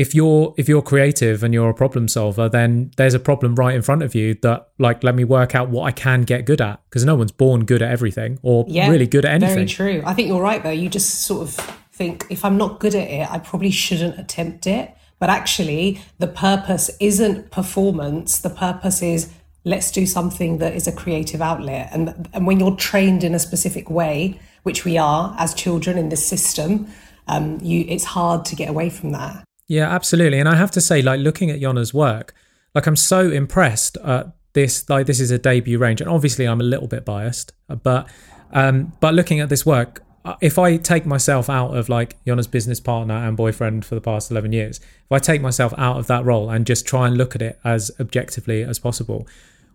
if 0.00 0.14
you're 0.14 0.54
if 0.56 0.66
you're 0.66 0.80
creative 0.80 1.42
and 1.42 1.52
you're 1.52 1.68
a 1.68 1.74
problem 1.74 2.08
solver 2.08 2.48
then 2.48 2.90
there's 2.96 3.12
a 3.12 3.20
problem 3.20 3.54
right 3.54 3.74
in 3.74 3.82
front 3.82 4.02
of 4.02 4.14
you 4.14 4.34
that 4.40 4.70
like 4.78 5.04
let 5.04 5.14
me 5.14 5.24
work 5.24 5.54
out 5.54 5.68
what 5.68 5.84
i 5.84 5.92
can 5.92 6.22
get 6.22 6.46
good 6.46 6.62
at 6.62 6.80
because 6.84 7.04
no 7.04 7.14
one's 7.14 7.32
born 7.32 7.66
good 7.66 7.82
at 7.82 7.92
everything 7.92 8.38
or 8.40 8.64
yeah, 8.66 8.88
really 8.88 9.06
good 9.06 9.26
at 9.26 9.32
anything. 9.32 9.54
very 9.54 9.66
true. 9.66 10.02
I 10.06 10.14
think 10.14 10.28
you're 10.28 10.40
right 10.40 10.62
though. 10.62 10.70
You 10.70 10.88
just 10.88 11.26
sort 11.26 11.42
of 11.42 11.54
think 11.92 12.26
if 12.30 12.46
i'm 12.46 12.56
not 12.56 12.80
good 12.80 12.94
at 12.94 13.08
it 13.08 13.30
i 13.30 13.38
probably 13.38 13.70
shouldn't 13.70 14.18
attempt 14.18 14.66
it. 14.66 14.94
But 15.18 15.28
actually 15.28 16.00
the 16.18 16.28
purpose 16.28 16.90
isn't 16.98 17.50
performance. 17.50 18.38
The 18.38 18.48
purpose 18.48 19.02
is 19.02 19.30
let's 19.66 19.90
do 19.90 20.06
something 20.06 20.56
that 20.58 20.72
is 20.74 20.88
a 20.88 20.92
creative 20.92 21.42
outlet. 21.42 21.90
And 21.92 22.26
and 22.32 22.46
when 22.46 22.58
you're 22.58 22.76
trained 22.76 23.22
in 23.22 23.34
a 23.34 23.38
specific 23.38 23.90
way 23.90 24.40
which 24.62 24.86
we 24.86 24.96
are 24.96 25.34
as 25.38 25.52
children 25.52 25.98
in 25.98 26.08
this 26.08 26.26
system 26.26 26.86
um, 27.28 27.58
you 27.60 27.84
it's 27.86 28.04
hard 28.04 28.46
to 28.46 28.56
get 28.56 28.68
away 28.70 28.88
from 28.88 29.12
that 29.12 29.44
yeah, 29.70 29.88
absolutely. 29.88 30.40
And 30.40 30.48
I 30.48 30.56
have 30.56 30.72
to 30.72 30.80
say, 30.80 31.00
like 31.00 31.20
looking 31.20 31.48
at 31.48 31.60
Yona's 31.60 31.94
work, 31.94 32.34
like 32.74 32.88
I'm 32.88 32.96
so 32.96 33.30
impressed 33.30 33.96
at 33.98 34.32
this. 34.52 34.90
Like 34.90 35.06
this 35.06 35.20
is 35.20 35.30
a 35.30 35.38
debut 35.38 35.78
range, 35.78 36.00
and 36.00 36.10
obviously 36.10 36.44
I'm 36.44 36.60
a 36.60 36.64
little 36.64 36.88
bit 36.88 37.04
biased, 37.04 37.52
uh, 37.68 37.76
but 37.76 38.08
um, 38.50 38.92
but 38.98 39.14
looking 39.14 39.38
at 39.38 39.48
this 39.48 39.64
work, 39.64 40.02
uh, 40.24 40.34
if 40.40 40.58
I 40.58 40.76
take 40.76 41.06
myself 41.06 41.48
out 41.48 41.76
of 41.76 41.88
like 41.88 42.16
Yona's 42.24 42.48
business 42.48 42.80
partner 42.80 43.14
and 43.14 43.36
boyfriend 43.36 43.84
for 43.84 43.94
the 43.94 44.00
past 44.00 44.32
11 44.32 44.50
years, 44.52 44.78
if 44.78 45.12
I 45.12 45.20
take 45.20 45.40
myself 45.40 45.72
out 45.78 45.98
of 45.98 46.08
that 46.08 46.24
role 46.24 46.50
and 46.50 46.66
just 46.66 46.84
try 46.84 47.06
and 47.06 47.16
look 47.16 47.36
at 47.36 47.42
it 47.42 47.60
as 47.62 47.92
objectively 48.00 48.64
as 48.64 48.80
possible, 48.80 49.28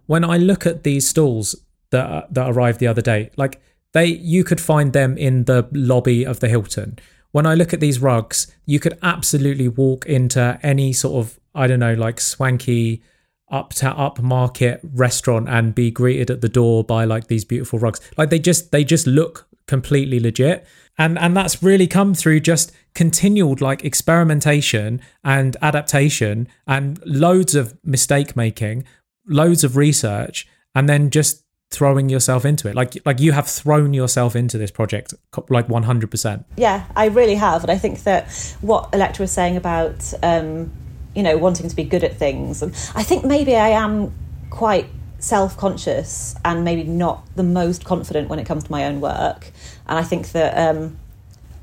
when 0.08 0.26
I 0.26 0.36
look 0.36 0.66
at 0.66 0.84
these 0.84 1.08
stalls 1.08 1.56
that 1.92 2.06
uh, 2.06 2.28
that 2.32 2.50
arrived 2.50 2.82
the 2.82 2.88
other 2.88 3.02
day, 3.02 3.30
like 3.38 3.62
they 3.94 4.08
you 4.08 4.44
could 4.44 4.60
find 4.60 4.92
them 4.92 5.18
in 5.18 5.46
the 5.46 5.70
lobby 5.72 6.26
of 6.26 6.42
the 6.42 6.50
Hilton 6.50 7.00
when 7.36 7.46
I 7.46 7.54
look 7.54 7.74
at 7.74 7.82
these 7.82 8.00
rugs, 8.00 8.48
you 8.66 8.80
could 8.80 8.98
absolutely 9.04 9.68
walk 9.68 10.06
into 10.06 10.58
any 10.64 10.94
sort 10.94 11.16
of, 11.16 11.38
I 11.54 11.68
don't 11.68 11.82
know, 11.82 11.94
like 11.94 12.22
swanky 12.22 13.04
up 13.52 13.74
to 13.74 13.90
up 13.90 14.22
market 14.22 14.80
restaurant 14.82 15.50
and 15.50 15.76
be 15.76 15.92
greeted 15.92 16.32
at 16.32 16.40
the 16.40 16.48
door 16.48 16.82
by 16.82 17.04
like 17.04 17.28
these 17.28 17.44
beautiful 17.44 17.78
rugs. 17.78 18.00
Like 18.16 18.30
they 18.30 18.40
just 18.40 18.72
they 18.72 18.86
just 18.86 19.06
look 19.06 19.50
completely 19.68 20.18
legit. 20.18 20.66
And 20.98 21.20
and 21.20 21.36
that's 21.36 21.62
really 21.62 21.88
come 21.88 22.14
through 22.14 22.40
just 22.40 22.72
continual 22.94 23.58
like 23.60 23.84
experimentation 23.84 25.02
and 25.22 25.58
adaptation 25.62 26.48
and 26.66 27.06
loads 27.06 27.54
of 27.54 27.78
mistake 27.84 28.38
making, 28.38 28.86
loads 29.28 29.66
of 29.66 29.76
research, 29.76 30.48
and 30.74 30.88
then 30.88 31.10
just 31.10 31.44
throwing 31.72 32.10
yourself 32.10 32.46
into 32.46 32.70
it. 32.70 32.76
Like 32.76 32.98
like 33.06 33.20
you 33.20 33.32
have 33.32 33.48
thrown 33.48 33.94
yourself 33.94 34.36
into 34.36 34.58
this 34.58 34.72
project 34.72 35.14
like 35.50 35.68
100% 35.68 36.46
yeah 36.58 36.86
i 36.96 37.06
really 37.06 37.36
have 37.36 37.64
and 37.64 37.72
i 37.72 37.78
think 37.78 38.04
that 38.04 38.32
what 38.62 38.90
electra 38.94 39.24
was 39.24 39.32
saying 39.32 39.58
about 39.58 40.14
um, 40.24 40.72
you 41.16 41.24
know 41.24 41.38
wanting 41.38 41.70
to 41.70 41.76
be 41.76 41.84
good 41.84 42.04
at 42.04 42.16
things 42.16 42.62
and 42.62 42.74
i 42.96 43.04
think 43.04 43.26
maybe 43.26 43.56
i 43.56 43.70
am 43.70 44.14
quite 44.50 44.88
self-conscious 45.20 46.36
and 46.46 46.64
maybe 46.64 46.84
not 46.84 47.26
the 47.36 47.44
most 47.44 47.84
confident 47.84 48.30
when 48.30 48.38
it 48.38 48.46
comes 48.46 48.64
to 48.66 48.72
my 48.72 48.86
own 48.86 49.02
work 49.02 49.52
and 49.88 49.98
i 49.98 50.04
think 50.04 50.32
that 50.32 50.54
um, 50.58 50.98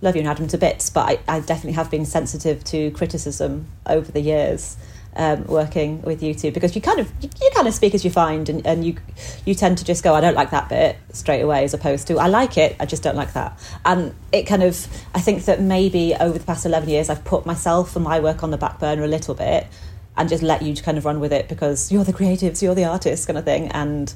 love 0.01 0.17
you 0.17 0.21
and 0.21 0.29
adam 0.29 0.49
to 0.49 0.59
bits 0.59 0.91
but 0.91 1.09
I, 1.09 1.37
I 1.37 1.41
definitely 1.41 1.73
have 1.73 1.91
been 1.91 2.05
sensitive 2.05 2.65
to 2.65 2.91
criticism 2.93 3.67
over 3.87 4.11
the 4.11 4.21
years 4.21 4.77
um, 5.16 5.44
working 5.44 6.01
with 6.03 6.22
you 6.22 6.35
two 6.35 6.51
because 6.51 6.75
you 6.75 6.81
kind 6.81 6.98
of 6.98 7.12
you, 7.20 7.51
kind 7.55 7.68
of 7.68 7.75
speak 7.75 7.94
as 7.94 8.05
you 8.05 8.11
find 8.11 8.48
and, 8.48 8.66
and 8.66 8.85
you 8.85 8.96
you 9.44 9.55
tend 9.55 9.79
to 9.79 9.85
just 9.85 10.03
go 10.03 10.14
I 10.14 10.20
don't 10.20 10.35
like 10.35 10.51
that 10.51 10.68
bit 10.68 10.96
straight 11.12 11.42
away 11.42 11.64
as 11.64 11.75
opposed 11.75 12.07
to 12.07 12.18
I 12.18 12.29
like 12.29 12.57
it 12.57 12.77
I 12.81 12.87
just 12.87 13.03
don't 13.03 13.16
like 13.16 13.35
that. 13.35 13.59
And 13.85 14.14
it 14.33 14.44
kind 14.44 14.62
of 14.62 14.87
I 15.14 15.20
think 15.20 15.44
that 15.44 15.61
maybe 15.61 16.14
over 16.14 16.38
the 16.38 16.44
past 16.44 16.64
11 16.64 16.88
years 16.88 17.11
I've 17.11 17.25
put 17.25 17.44
myself 17.44 17.94
and 17.94 18.05
my 18.05 18.20
work 18.20 18.42
on 18.42 18.51
the 18.51 18.57
back 18.57 18.79
burner 18.79 19.05
a 19.05 19.09
little 19.09 19.35
bit 19.35 19.66
and 20.16 20.29
just 20.29 20.42
let 20.42 20.62
you 20.62 20.75
kind 20.77 20.96
of 20.98 21.05
run 21.05 21.20
with 21.20 21.33
it 21.33 21.48
because 21.48 21.92
you're 21.92 22.05
the 22.05 22.12
creatives 22.12 22.62
you're 22.62 22.75
the 22.75 22.85
artists 22.85 23.27
kind 23.27 23.38
of 23.38 23.44
thing. 23.44 23.68
And 23.68 24.12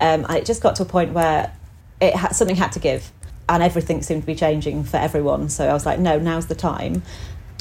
um, 0.00 0.26
it 0.28 0.44
just 0.44 0.62
got 0.62 0.76
to 0.76 0.82
a 0.82 0.86
point 0.86 1.12
where 1.12 1.54
it 2.00 2.14
had 2.14 2.34
something 2.34 2.56
had 2.56 2.72
to 2.72 2.78
give 2.78 3.10
and 3.48 3.62
everything 3.62 4.02
seemed 4.02 4.22
to 4.22 4.26
be 4.26 4.34
changing 4.34 4.84
for 4.84 4.98
everyone. 4.98 5.48
So 5.48 5.66
I 5.66 5.72
was 5.72 5.86
like 5.86 5.98
no 5.98 6.18
now's 6.18 6.46
the 6.46 6.54
time 6.54 7.02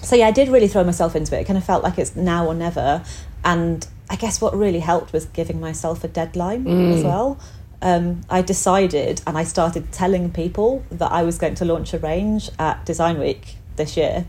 so 0.04 0.16
yeah, 0.16 0.28
I 0.28 0.32
did 0.32 0.50
really 0.50 0.68
throw 0.68 0.84
myself 0.84 1.16
into 1.16 1.36
it. 1.38 1.42
It 1.42 1.44
kind 1.46 1.58
of 1.58 1.64
felt 1.64 1.84
like 1.84 1.98
it's 1.98 2.16
now 2.16 2.46
or 2.48 2.54
never. 2.54 3.04
And 3.44 3.88
I 4.10 4.16
guess 4.16 4.42
what 4.42 4.56
really 4.56 4.80
helped 4.80 5.14
was 5.14 5.26
giving 5.26 5.60
myself 5.60 6.04
a 6.04 6.08
deadline 6.08 6.66
mm. 6.66 6.94
as 6.94 7.04
well. 7.04 7.40
Um, 7.82 8.22
I 8.30 8.42
decided 8.42 9.22
and 9.28 9.38
I 9.38 9.44
started 9.44 9.92
telling 9.92 10.32
people 10.32 10.86
that 10.90 11.12
I 11.12 11.24
was 11.24 11.38
going 11.38 11.56
to 11.56 11.66
launch 11.66 11.94
a 11.94 12.00
range 12.00 12.50
at 12.60 12.86
Design 12.86 13.20
Week 13.20 13.56
this 13.76 13.98
year. 13.98 14.26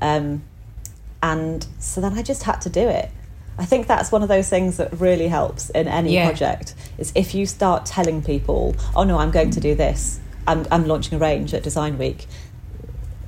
Um, 0.00 0.42
and 1.22 1.66
so 1.78 2.00
then 2.00 2.12
I 2.12 2.22
just 2.22 2.42
had 2.42 2.60
to 2.62 2.70
do 2.70 2.86
it. 2.86 3.10
I 3.56 3.64
think 3.64 3.86
that's 3.86 4.10
one 4.10 4.22
of 4.22 4.28
those 4.28 4.48
things 4.48 4.76
that 4.78 4.92
really 5.00 5.28
helps 5.28 5.70
in 5.70 5.86
any 5.86 6.14
yeah. 6.14 6.26
project 6.26 6.74
is 6.98 7.12
if 7.14 7.34
you 7.34 7.46
start 7.46 7.86
telling 7.86 8.22
people, 8.22 8.74
oh 8.96 9.04
no, 9.04 9.18
I'm 9.18 9.30
going 9.30 9.50
to 9.50 9.60
do 9.60 9.74
this. 9.74 10.20
I'm, 10.46 10.66
I'm 10.70 10.86
launching 10.86 11.14
a 11.14 11.18
range 11.18 11.54
at 11.54 11.62
Design 11.62 11.96
Week 11.96 12.26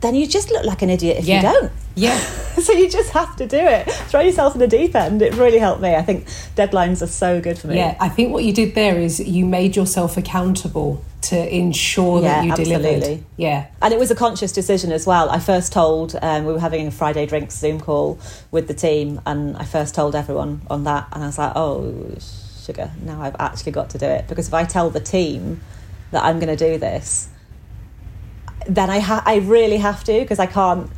then 0.07 0.15
you 0.15 0.27
just 0.27 0.51
look 0.51 0.65
like 0.65 0.83
an 0.83 0.91
idiot 0.91 1.19
if 1.19 1.25
yeah. 1.27 1.37
you 1.37 1.43
don't. 1.43 1.73
Yeah. 1.97 2.19
so 2.63 2.73
you 2.73 2.89
just 2.89 3.11
have 3.11 3.35
to 3.37 3.47
do 3.47 3.59
it. 3.59 3.91
Throw 3.91 4.21
yourself 4.21 4.55
in 4.55 4.61
the 4.61 4.69
deep 4.69 4.95
end. 4.95 5.21
It 5.21 5.35
really 5.35 5.59
helped 5.59 5.83
me. 5.83 5.95
I 5.97 6.03
think 6.03 6.27
deadlines 6.55 7.03
are 7.03 7.09
so 7.09 7.41
good 7.41 7.59
for 7.59 7.67
me. 7.67 7.77
Yeah, 7.77 7.97
I 7.99 8.09
think 8.09 8.33
what 8.33 8.45
you 8.45 8.53
did 8.53 8.77
there 8.77 8.99
is 8.99 9.19
you 9.19 9.45
made 9.45 9.75
yourself 9.75 10.17
accountable 10.17 11.03
to 11.23 11.55
ensure 11.55 12.23
yeah, 12.23 12.29
that 12.29 12.45
you 12.45 12.53
absolutely. 12.53 13.01
delivered. 13.01 13.25
Yeah. 13.37 13.67
And 13.83 13.93
it 13.93 13.99
was 13.99 14.13
a 14.13 14.15
conscious 14.15 14.53
decision 14.53 14.93
as 14.93 15.07
well. 15.07 15.29
I 15.29 15.41
first 15.41 15.73
told, 15.73 16.15
um, 16.23 16.45
we 16.45 16.53
were 16.53 16.61
having 16.61 16.87
a 16.87 16.93
Friday 16.93 17.27
drinks 17.27 17.59
Zoom 17.59 17.81
call 17.81 18.21
with 18.53 18.69
the 18.69 18.75
team, 18.75 19.21
and 19.27 19.57
I 19.57 19.65
first 19.65 19.95
told 19.95 20.15
everyone 20.15 20.63
on 20.71 20.85
that, 20.85 21.09
and 21.13 21.25
I 21.25 21.27
was 21.27 21.39
like, 21.39 21.53
oh, 21.57 22.15
sugar, 22.63 22.93
now 23.03 23.21
I've 23.23 23.37
actually 23.41 23.73
got 23.73 23.91
to 23.91 23.99
do 23.99 24.07
it. 24.07 24.29
Because 24.29 24.47
if 24.47 24.55
I 24.55 24.65
tell 24.65 24.89
the 24.89 25.01
team 25.01 25.63
that 26.13 26.23
I'm 26.23 26.39
going 26.39 26.57
to 26.57 26.65
do 26.73 26.79
this, 26.79 27.29
then 28.69 28.91
I 28.91 29.01
ha- 29.01 29.23
I 29.25 29.37
really 29.37 29.79
have 29.79 30.05
to 30.05 30.21
because 30.21 30.39
I 30.39 30.47
can't 30.47 30.91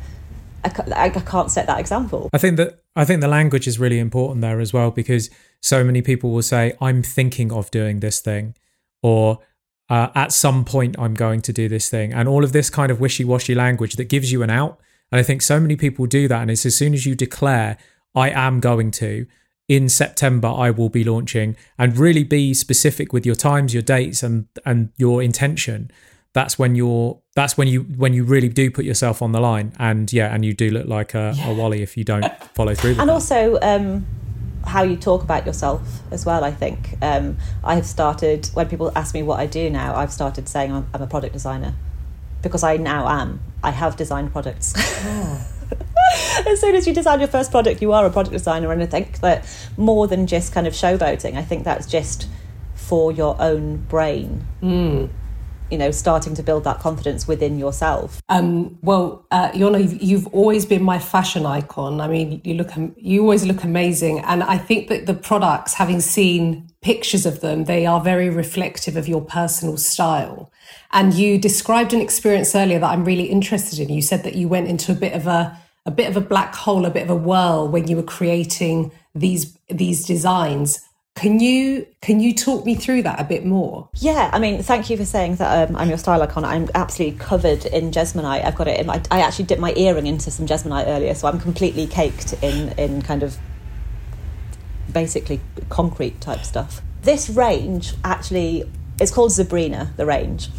I, 0.63 1.05
I 1.05 1.09
can't 1.09 1.51
set 1.51 1.67
that 1.67 1.79
example. 1.79 2.29
I 2.33 2.37
think 2.37 2.57
that 2.57 2.81
I 2.95 3.05
think 3.05 3.21
the 3.21 3.27
language 3.27 3.67
is 3.67 3.79
really 3.79 3.99
important 3.99 4.41
there 4.41 4.59
as 4.59 4.73
well 4.73 4.91
because 4.91 5.29
so 5.61 5.83
many 5.83 6.01
people 6.01 6.31
will 6.31 6.41
say 6.41 6.73
I'm 6.81 7.03
thinking 7.03 7.51
of 7.51 7.71
doing 7.71 7.99
this 7.99 8.19
thing 8.19 8.55
or 9.01 9.39
uh, 9.89 10.09
at 10.15 10.31
some 10.31 10.65
point 10.65 10.97
I'm 10.99 11.13
going 11.13 11.41
to 11.41 11.53
do 11.53 11.67
this 11.69 11.89
thing 11.89 12.13
and 12.13 12.27
all 12.27 12.43
of 12.43 12.51
this 12.51 12.69
kind 12.69 12.91
of 12.91 12.99
wishy-washy 12.99 13.55
language 13.55 13.95
that 13.95 14.05
gives 14.05 14.31
you 14.31 14.43
an 14.43 14.49
out 14.49 14.79
and 15.11 15.19
I 15.19 15.23
think 15.23 15.41
so 15.41 15.59
many 15.59 15.75
people 15.75 16.05
do 16.05 16.27
that 16.27 16.41
and 16.41 16.51
it's 16.51 16.65
as 16.65 16.75
soon 16.75 16.93
as 16.93 17.05
you 17.05 17.15
declare 17.15 17.77
I 18.15 18.29
am 18.29 18.59
going 18.59 18.91
to 18.91 19.25
in 19.67 19.87
September 19.87 20.47
I 20.47 20.71
will 20.71 20.89
be 20.89 21.03
launching 21.03 21.55
and 21.77 21.97
really 21.97 22.23
be 22.23 22.53
specific 22.53 23.13
with 23.13 23.25
your 23.25 23.35
times 23.35 23.73
your 23.73 23.83
dates 23.83 24.23
and 24.23 24.47
and 24.65 24.91
your 24.97 25.23
intention 25.23 25.91
that's 26.33 26.59
when 26.59 26.75
you're 26.75 27.21
that's 27.39 27.57
when 27.57 27.67
you 27.67 27.81
when 27.81 28.13
you 28.13 28.23
really 28.23 28.49
do 28.49 28.69
put 28.69 28.83
yourself 28.83 29.21
on 29.21 29.31
the 29.31 29.39
line 29.39 29.71
and 29.79 30.11
yeah 30.11 30.33
and 30.33 30.43
you 30.43 30.53
do 30.53 30.69
look 30.69 30.87
like 30.87 31.13
a, 31.13 31.33
yeah. 31.35 31.49
a 31.49 31.53
wally 31.53 31.81
if 31.81 31.95
you 31.95 32.03
don't 32.03 32.25
follow 32.53 32.75
through 32.75 32.91
and 32.91 33.07
that. 33.07 33.09
also 33.09 33.57
um, 33.61 34.05
how 34.65 34.83
you 34.83 34.97
talk 34.97 35.23
about 35.23 35.45
yourself 35.45 35.81
as 36.11 36.25
well 36.25 36.43
i 36.43 36.51
think 36.51 36.97
um, 37.01 37.37
i 37.63 37.75
have 37.75 37.85
started 37.85 38.47
when 38.53 38.67
people 38.67 38.91
ask 38.95 39.13
me 39.13 39.23
what 39.23 39.39
i 39.39 39.45
do 39.45 39.69
now 39.69 39.95
i've 39.95 40.11
started 40.11 40.49
saying 40.49 40.71
i'm, 40.71 40.85
I'm 40.93 41.01
a 41.01 41.07
product 41.07 41.31
designer 41.31 41.73
because 42.41 42.61
i 42.63 42.75
now 42.75 43.07
am 43.07 43.39
i 43.63 43.71
have 43.71 43.95
designed 43.95 44.33
products 44.33 44.73
oh. 44.77 45.47
as 46.45 46.59
soon 46.59 46.75
as 46.75 46.85
you 46.85 46.93
design 46.93 47.19
your 47.19 47.29
first 47.29 47.51
product 47.51 47.81
you 47.81 47.93
are 47.93 48.05
a 48.05 48.09
product 48.09 48.33
designer 48.33 48.71
and 48.73 48.83
i 48.83 48.85
think 48.85 49.19
that 49.21 49.45
more 49.77 50.07
than 50.07 50.27
just 50.27 50.51
kind 50.51 50.67
of 50.67 50.73
showboating 50.73 51.37
i 51.37 51.41
think 51.41 51.63
that's 51.63 51.87
just 51.87 52.27
for 52.75 53.13
your 53.13 53.41
own 53.41 53.77
brain 53.77 54.45
mm 54.61 55.09
you 55.71 55.77
know 55.77 55.91
starting 55.91 56.35
to 56.35 56.43
build 56.43 56.63
that 56.63 56.79
confidence 56.79 57.27
within 57.27 57.57
yourself? 57.59 58.21
Um, 58.29 58.77
well 58.81 59.25
uh, 59.31 59.51
Yona 59.51 59.81
you've, 59.81 60.01
you've 60.01 60.27
always 60.27 60.65
been 60.65 60.83
my 60.83 60.99
fashion 60.99 61.45
icon. 61.45 62.01
I 62.01 62.07
mean 62.07 62.41
you 62.43 62.55
look 62.55 62.71
you 62.97 63.21
always 63.21 63.45
look 63.45 63.63
amazing. 63.63 64.19
And 64.19 64.43
I 64.43 64.57
think 64.57 64.89
that 64.89 65.05
the 65.05 65.13
products 65.13 65.73
having 65.73 66.01
seen 66.01 66.69
pictures 66.81 67.25
of 67.25 67.41
them 67.41 67.65
they 67.65 67.85
are 67.85 68.01
very 68.01 68.29
reflective 68.29 68.95
of 68.95 69.07
your 69.07 69.21
personal 69.21 69.77
style. 69.77 70.51
And 70.91 71.13
you 71.13 71.37
described 71.37 71.93
an 71.93 72.01
experience 72.01 72.55
earlier 72.55 72.79
that 72.79 72.89
I'm 72.89 73.05
really 73.05 73.25
interested 73.25 73.79
in. 73.79 73.89
You 73.89 74.01
said 74.01 74.23
that 74.23 74.35
you 74.35 74.47
went 74.47 74.67
into 74.67 74.91
a 74.91 74.95
bit 74.95 75.13
of 75.13 75.27
a 75.27 75.59
a 75.85 75.91
bit 75.91 76.09
of 76.09 76.17
a 76.17 76.21
black 76.21 76.53
hole 76.55 76.85
a 76.85 76.89
bit 76.89 77.03
of 77.03 77.09
a 77.09 77.15
whirl 77.15 77.67
when 77.67 77.87
you 77.87 77.95
were 77.95 78.03
creating 78.03 78.91
these 79.15 79.57
these 79.69 80.05
designs 80.05 80.88
can 81.15 81.39
you 81.39 81.85
can 82.01 82.19
you 82.19 82.33
talk 82.33 82.65
me 82.65 82.75
through 82.75 83.03
that 83.03 83.19
a 83.19 83.23
bit 83.23 83.45
more? 83.45 83.89
Yeah, 83.95 84.29
I 84.31 84.39
mean, 84.39 84.63
thank 84.63 84.89
you 84.89 84.95
for 84.95 85.05
saying 85.05 85.35
that 85.35 85.69
um, 85.69 85.75
I'm 85.75 85.89
your 85.89 85.97
style 85.97 86.21
icon. 86.21 86.45
I'm 86.45 86.69
absolutely 86.73 87.19
covered 87.19 87.65
in 87.65 87.91
jesmonite. 87.91 88.45
I've 88.45 88.55
got 88.55 88.67
it 88.67 88.79
in 88.79 88.85
my. 88.87 89.01
I 89.11 89.21
actually 89.21 89.45
dipped 89.45 89.59
my 89.59 89.73
earring 89.75 90.07
into 90.07 90.31
some 90.31 90.45
jesmonite 90.45 90.87
earlier, 90.87 91.13
so 91.13 91.27
I'm 91.27 91.39
completely 91.39 91.87
caked 91.87 92.33
in 92.41 92.69
in 92.79 93.01
kind 93.01 93.23
of 93.23 93.37
basically 94.93 95.41
concrete 95.69 96.21
type 96.21 96.45
stuff. 96.45 96.81
This 97.01 97.29
range 97.29 97.93
actually 98.03 98.69
is 99.01 99.11
called 99.11 99.31
Zebrina, 99.31 99.95
the 99.97 100.05
range. 100.05 100.49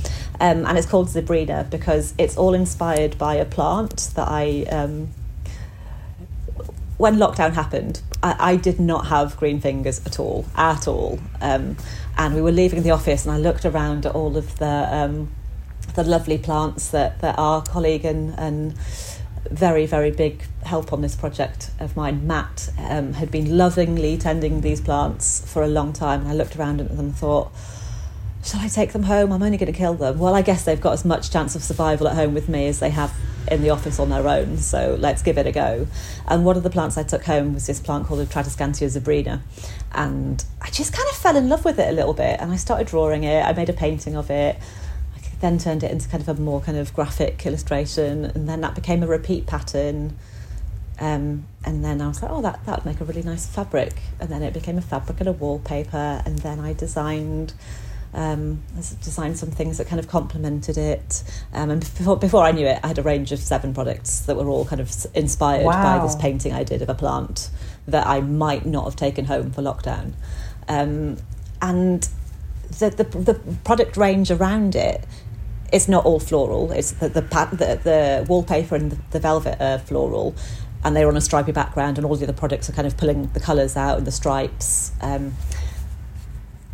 Um, 0.41 0.65
and 0.65 0.79
it's 0.79 0.87
called 0.87 1.09
Zebrina 1.09 1.69
because 1.69 2.15
it's 2.17 2.37
all 2.37 2.55
inspired 2.55 3.19
by 3.19 3.35
a 3.35 3.45
plant 3.45 4.11
that 4.15 4.29
I 4.29 4.65
um, 4.71 5.09
when 6.97 7.17
lockdown 7.17 7.55
happened, 7.55 8.03
I, 8.23 8.53
I, 8.53 8.57
did 8.57 8.79
not 8.79 9.07
have 9.07 9.37
green 9.37 9.61
fingers 9.61 10.05
at 10.07 10.21
all, 10.21 10.45
at 10.57 10.87
all. 10.87 11.19
Um, 11.41 11.77
and 12.19 12.35
we 12.35 12.43
were 12.43 12.53
leaving 12.53 12.83
the 12.83 12.91
office, 12.91 13.25
and 13.25 13.35
I 13.35 13.39
looked 13.39 13.65
around 13.65 14.07
at 14.07 14.15
all 14.15 14.37
of 14.37 14.59
the 14.59 14.89
um, 14.91 15.31
the 15.95 16.05
lovely 16.05 16.39
plants 16.39 16.89
that, 16.91 17.21
that 17.21 17.39
our 17.39 17.63
colleague 17.63 18.05
and, 18.05 18.39
and 18.39 18.75
very, 19.51 19.87
very 19.87 20.11
big 20.11 20.43
help 20.65 20.93
on 20.93 21.03
this 21.03 21.17
project 21.17 21.71
of 21.81 21.97
mine, 21.97 22.27
Matt, 22.27 22.71
um, 22.79 23.15
had 23.15 23.31
been 23.31 23.57
lovingly 23.57 24.17
tending 24.17 24.61
these 24.61 24.81
plants 24.81 25.45
for 25.53 25.63
a 25.63 25.67
long 25.67 25.93
time. 25.93 26.21
And 26.21 26.29
I 26.29 26.35
looked 26.35 26.57
around 26.57 26.81
at 26.81 26.89
them 26.89 26.99
and 26.99 27.17
thought, 27.17 27.51
shall 28.45 28.61
I 28.61 28.69
take 28.69 28.93
them 28.93 29.05
home? 29.05 29.33
I'm 29.33 29.43
only 29.43 29.59
going 29.59 29.73
to 29.73 29.77
kill 29.77 29.95
them. 29.95 30.19
Well, 30.19 30.35
I 30.35 30.43
guess 30.43 30.65
they've 30.65 30.81
got 30.81 30.93
as 30.93 31.05
much 31.05 31.31
chance 31.31 31.55
of 31.55 31.63
survival 31.63 32.09
at 32.09 32.15
home 32.15 32.35
with 32.35 32.49
me 32.49 32.69
as 32.69 32.81
they 32.81 32.91
have 32.91 33.15
in 33.49 33.63
the 33.63 33.71
office 33.71 33.99
on 33.99 34.11
their 34.11 34.27
own. 34.27 34.57
So 34.59 34.97
let's 34.99 35.23
give 35.23 35.39
it 35.39 35.47
a 35.47 35.53
go. 35.53 35.87
And 36.27 36.45
one 36.45 36.57
of 36.57 36.63
the 36.63 36.71
plants 36.71 36.97
I 36.97 37.03
took 37.03 37.25
home 37.25 37.55
was 37.55 37.67
this 37.67 37.81
plant 37.81 38.07
called 38.07 38.21
a 38.21 38.27
Tradescantia 38.27 38.89
zebrina. 38.89 39.41
And 39.93 40.45
I 40.61 40.71
just 40.71 40.93
kind 40.93 41.09
of 41.09 41.17
fell 41.17 41.37
in 41.37 41.49
love 41.49 41.65
with 41.65 41.79
it 41.79 41.89
a 41.89 41.93
little 41.93 42.15
bit. 42.15 42.41
And 42.41 42.53
I 42.53 42.57
started 42.57 42.87
drawing 42.87 43.25
it. 43.25 43.45
I 43.45 43.53
made 43.53 43.69
a 43.69 43.73
painting 43.73 44.17
of 44.17 44.31
it. 44.31 44.57
I 45.17 45.21
then 45.41 45.59
turned 45.59 45.83
it 45.83 45.91
into 45.91 46.09
kind 46.09 46.23
of 46.23 46.29
a 46.29 46.41
more 46.41 46.61
kind 46.61 46.79
of 46.79 46.93
graphic 46.95 47.45
illustration. 47.47 48.27
And 48.27 48.49
then 48.49 48.61
that 48.61 48.75
became 48.75 49.03
a 49.03 49.07
repeat 49.07 49.47
pattern. 49.47 50.17
Um, 51.01 51.47
and 51.65 51.83
then 51.83 52.03
I 52.03 52.09
was 52.09 52.23
like, 52.23 52.31
oh, 52.31 52.43
that 52.43 52.65
that 52.67 52.79
would 52.79 52.87
make 52.87 53.01
a 53.01 53.05
really 53.05 53.23
nice 53.23 53.47
fabric. 53.47 53.95
And 54.21 54.29
then 54.29 54.43
it 54.43 54.53
became 54.53 54.77
a 54.77 54.83
fabric 54.83 55.19
and 55.21 55.29
a 55.29 55.33
wallpaper. 55.33 56.23
And 56.27 56.39
then 56.41 56.61
I 56.61 56.75
designed 56.75 57.55
um, 58.13 58.63
I 58.75 58.79
designed 58.79 59.39
some 59.39 59.51
things 59.51 59.79
that 59.79 59.87
kind 59.87 60.01
of 60.01 60.09
complemented 60.09 60.77
it. 60.77 61.23
Um, 61.53 61.71
and 61.71 61.81
before, 61.81 62.17
before 62.17 62.45
I 62.45 62.53
knew 62.53 62.67
it, 62.67 62.81
I 62.83 62.89
had 62.89 62.99
a 62.99 63.03
range 63.03 63.33
of 63.33 63.39
seven 63.39 63.73
products 63.73 64.21
that 64.21 64.37
were 64.37 64.49
all 64.49 64.65
kind 64.65 64.81
of 64.81 64.91
inspired 65.15 65.65
wow. 65.65 65.99
by 65.99 66.05
this 66.05 66.17
painting 66.17 66.53
I 66.53 66.65
did 66.65 66.83
of 66.83 66.89
a 66.89 66.95
plant 66.95 67.51
that 67.87 68.07
I 68.07 68.21
might 68.21 68.67
not 68.67 68.85
have 68.85 68.97
taken 68.97 69.27
home 69.27 69.53
for 69.53 69.63
lockdown. 69.63 70.15
Um, 70.69 71.19
and 71.63 72.09
the, 72.79 72.91
the, 72.91 73.05
the 73.05 73.35
product 73.65 73.97
range 73.97 74.31
around 74.31 74.75
it 74.75 75.05
it's 75.73 75.89
not 75.89 76.05
all 76.05 76.21
floral. 76.21 76.73
It's 76.73 76.93
the 76.93 77.09
the, 77.09 77.21
the, 77.21 77.81
the 77.83 78.27
wallpaper 78.29 78.75
and 78.75 78.93
the, 78.93 78.99
the, 79.11 79.21
velvet 79.21 79.61
are 79.61 79.79
floral, 79.79 80.35
and 80.85 80.97
they're 80.97 81.09
on 81.09 81.17
a 81.17 81.21
stripy 81.21 81.53
background, 81.53 81.99
and 81.99 82.05
all 82.07 82.17
the 82.17 82.25
other 82.25 82.33
products 82.33 82.69
are 82.69 82.73
kind 82.73 82.87
of 82.87 82.97
pulling 82.97 83.29
the 83.33 83.41
colours 83.41 83.77
out 83.77 83.99
and 83.99 84.07
the 84.07 84.13
stripes. 84.13 84.93
Um, 85.01 85.35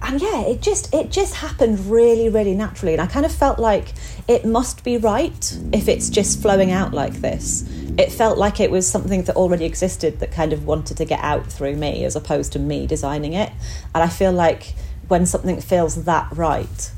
and 0.06 0.22
yeah 0.22 0.42
it 0.42 0.62
just 0.62 0.92
it 0.94 1.10
just 1.10 1.34
happened 1.34 1.78
really 1.90 2.28
really 2.28 2.54
naturally. 2.54 2.92
And 2.92 3.02
i 3.02 3.06
kind 3.06 3.26
of 3.26 3.32
felt 3.32 3.58
like 3.58 3.92
it 4.28 4.44
must 4.44 4.84
be 4.84 4.96
right 4.96 5.58
if 5.72 5.88
it's 5.88 6.08
just 6.08 6.40
flowing 6.40 6.70
out 6.70 6.92
like 6.92 7.14
this. 7.14 7.68
It 7.98 8.12
felt 8.12 8.38
like 8.38 8.60
it 8.60 8.70
was 8.70 8.86
something 8.88 9.22
that 9.24 9.36
already 9.36 9.64
existed 9.64 10.20
that 10.20 10.30
kind 10.30 10.52
of 10.52 10.66
wanted 10.66 10.96
to 10.98 11.04
get 11.04 11.20
out 11.20 11.46
through 11.46 11.76
me 11.76 12.04
as 12.04 12.14
opposed 12.14 12.52
to 12.52 12.58
me 12.58 12.86
designing 12.86 13.32
it. 13.32 13.50
And 13.94 14.02
i 14.02 14.08
feel 14.08 14.32
like 14.32 14.74
when 15.08 15.26
something 15.26 15.60
feels 15.60 16.04
that 16.04 16.28
right 16.36 16.92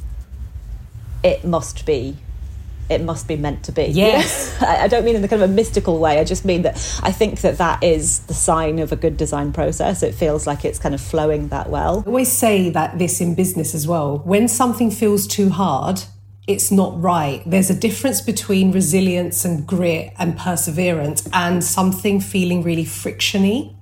it 1.22 1.44
must 1.44 1.84
be 1.84 2.16
it 2.88 3.02
must 3.02 3.28
be 3.28 3.36
meant 3.36 3.64
to 3.64 3.72
be. 3.72 3.84
Yes. 3.84 4.46
You 4.60 4.66
know? 4.66 4.72
I 4.72 4.88
don't 4.88 5.04
mean 5.04 5.16
in 5.16 5.22
the 5.22 5.28
kind 5.28 5.42
of 5.42 5.50
a 5.50 5.52
mystical 5.52 5.98
way. 5.98 6.18
I 6.18 6.24
just 6.24 6.44
mean 6.44 6.62
that 6.62 6.76
I 7.02 7.12
think 7.12 7.40
that 7.42 7.58
that 7.58 7.82
is 7.82 8.20
the 8.20 8.34
sign 8.34 8.78
of 8.78 8.92
a 8.92 8.96
good 8.96 9.16
design 9.16 9.52
process. 9.52 10.02
It 10.02 10.14
feels 10.14 10.46
like 10.46 10.64
it's 10.64 10.78
kind 10.78 10.94
of 10.94 11.00
flowing 11.00 11.48
that 11.48 11.70
well. 11.70 12.02
I 12.06 12.08
always 12.08 12.32
say 12.32 12.70
that 12.70 12.98
this 12.98 13.20
in 13.20 13.34
business 13.34 13.74
as 13.74 13.86
well. 13.86 14.18
When 14.18 14.48
something 14.48 14.90
feels 14.90 15.26
too 15.26 15.50
hard, 15.50 16.02
it's 16.48 16.70
not 16.70 17.00
right. 17.00 17.42
There's 17.44 17.70
a 17.70 17.74
difference 17.74 18.20
between 18.20 18.72
resilience 18.72 19.44
and 19.44 19.66
grit 19.66 20.12
and 20.18 20.36
perseverance 20.36 21.28
and 21.32 21.62
something 21.62 22.20
feeling 22.20 22.62
really 22.62 22.86
frictiony. 22.86 23.76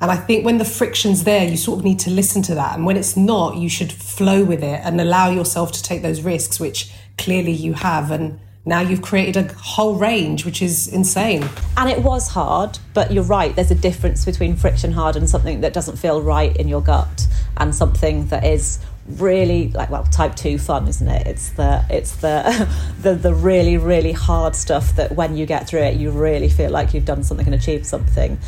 And 0.00 0.10
I 0.10 0.16
think 0.16 0.44
when 0.44 0.58
the 0.58 0.64
friction's 0.64 1.24
there, 1.24 1.44
you 1.44 1.56
sort 1.56 1.78
of 1.78 1.84
need 1.84 2.00
to 2.00 2.10
listen 2.10 2.42
to 2.42 2.54
that. 2.56 2.76
And 2.76 2.84
when 2.84 2.96
it's 2.96 3.16
not, 3.16 3.56
you 3.56 3.68
should 3.68 3.92
flow 3.92 4.44
with 4.44 4.62
it 4.62 4.80
and 4.84 5.00
allow 5.00 5.30
yourself 5.30 5.72
to 5.72 5.82
take 5.82 6.02
those 6.02 6.22
risks, 6.22 6.60
which 6.60 6.92
clearly 7.16 7.52
you 7.52 7.74
have. 7.74 8.10
And 8.10 8.40
now 8.64 8.80
you've 8.80 9.02
created 9.02 9.36
a 9.36 9.52
whole 9.54 9.94
range, 9.94 10.44
which 10.44 10.60
is 10.60 10.88
insane. 10.88 11.48
And 11.76 11.90
it 11.90 12.02
was 12.02 12.28
hard, 12.28 12.78
but 12.94 13.12
you're 13.12 13.24
right. 13.24 13.54
There's 13.54 13.70
a 13.70 13.74
difference 13.74 14.24
between 14.24 14.56
friction 14.56 14.92
hard 14.92 15.16
and 15.16 15.28
something 15.28 15.60
that 15.62 15.72
doesn't 15.72 15.96
feel 15.96 16.22
right 16.22 16.54
in 16.56 16.68
your 16.68 16.82
gut, 16.82 17.26
and 17.56 17.74
something 17.74 18.26
that 18.28 18.44
is 18.44 18.78
really 19.16 19.68
like 19.70 19.88
well 19.88 20.04
type 20.04 20.34
2 20.34 20.58
fun 20.58 20.86
isn't 20.86 21.08
it 21.08 21.26
it's 21.26 21.48
the 21.52 21.82
it's 21.88 22.16
the 22.16 22.68
the 23.00 23.14
the 23.14 23.32
really 23.32 23.78
really 23.78 24.12
hard 24.12 24.54
stuff 24.54 24.94
that 24.96 25.12
when 25.12 25.34
you 25.34 25.46
get 25.46 25.66
through 25.66 25.80
it 25.80 25.96
you 25.96 26.10
really 26.10 26.50
feel 26.50 26.70
like 26.70 26.92
you've 26.92 27.06
done 27.06 27.22
something 27.22 27.46
and 27.46 27.54
achieved 27.54 27.86
something 27.86 28.38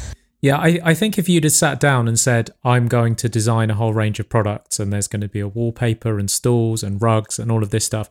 yeah, 0.42 0.56
I, 0.56 0.80
I 0.82 0.94
think 0.94 1.18
if 1.18 1.28
you'd 1.28 1.44
have 1.44 1.52
sat 1.52 1.78
down 1.78 2.08
and 2.08 2.18
said, 2.18 2.50
I'm 2.64 2.88
going 2.88 3.14
to 3.16 3.28
design 3.28 3.70
a 3.70 3.74
whole 3.74 3.92
range 3.92 4.20
of 4.20 4.28
products 4.30 4.80
and 4.80 4.92
there's 4.92 5.06
going 5.06 5.20
to 5.20 5.28
be 5.28 5.40
a 5.40 5.48
wallpaper 5.48 6.18
and 6.18 6.30
stools 6.30 6.82
and 6.82 7.00
rugs 7.00 7.38
and 7.38 7.52
all 7.52 7.62
of 7.62 7.70
this 7.70 7.84
stuff, 7.84 8.08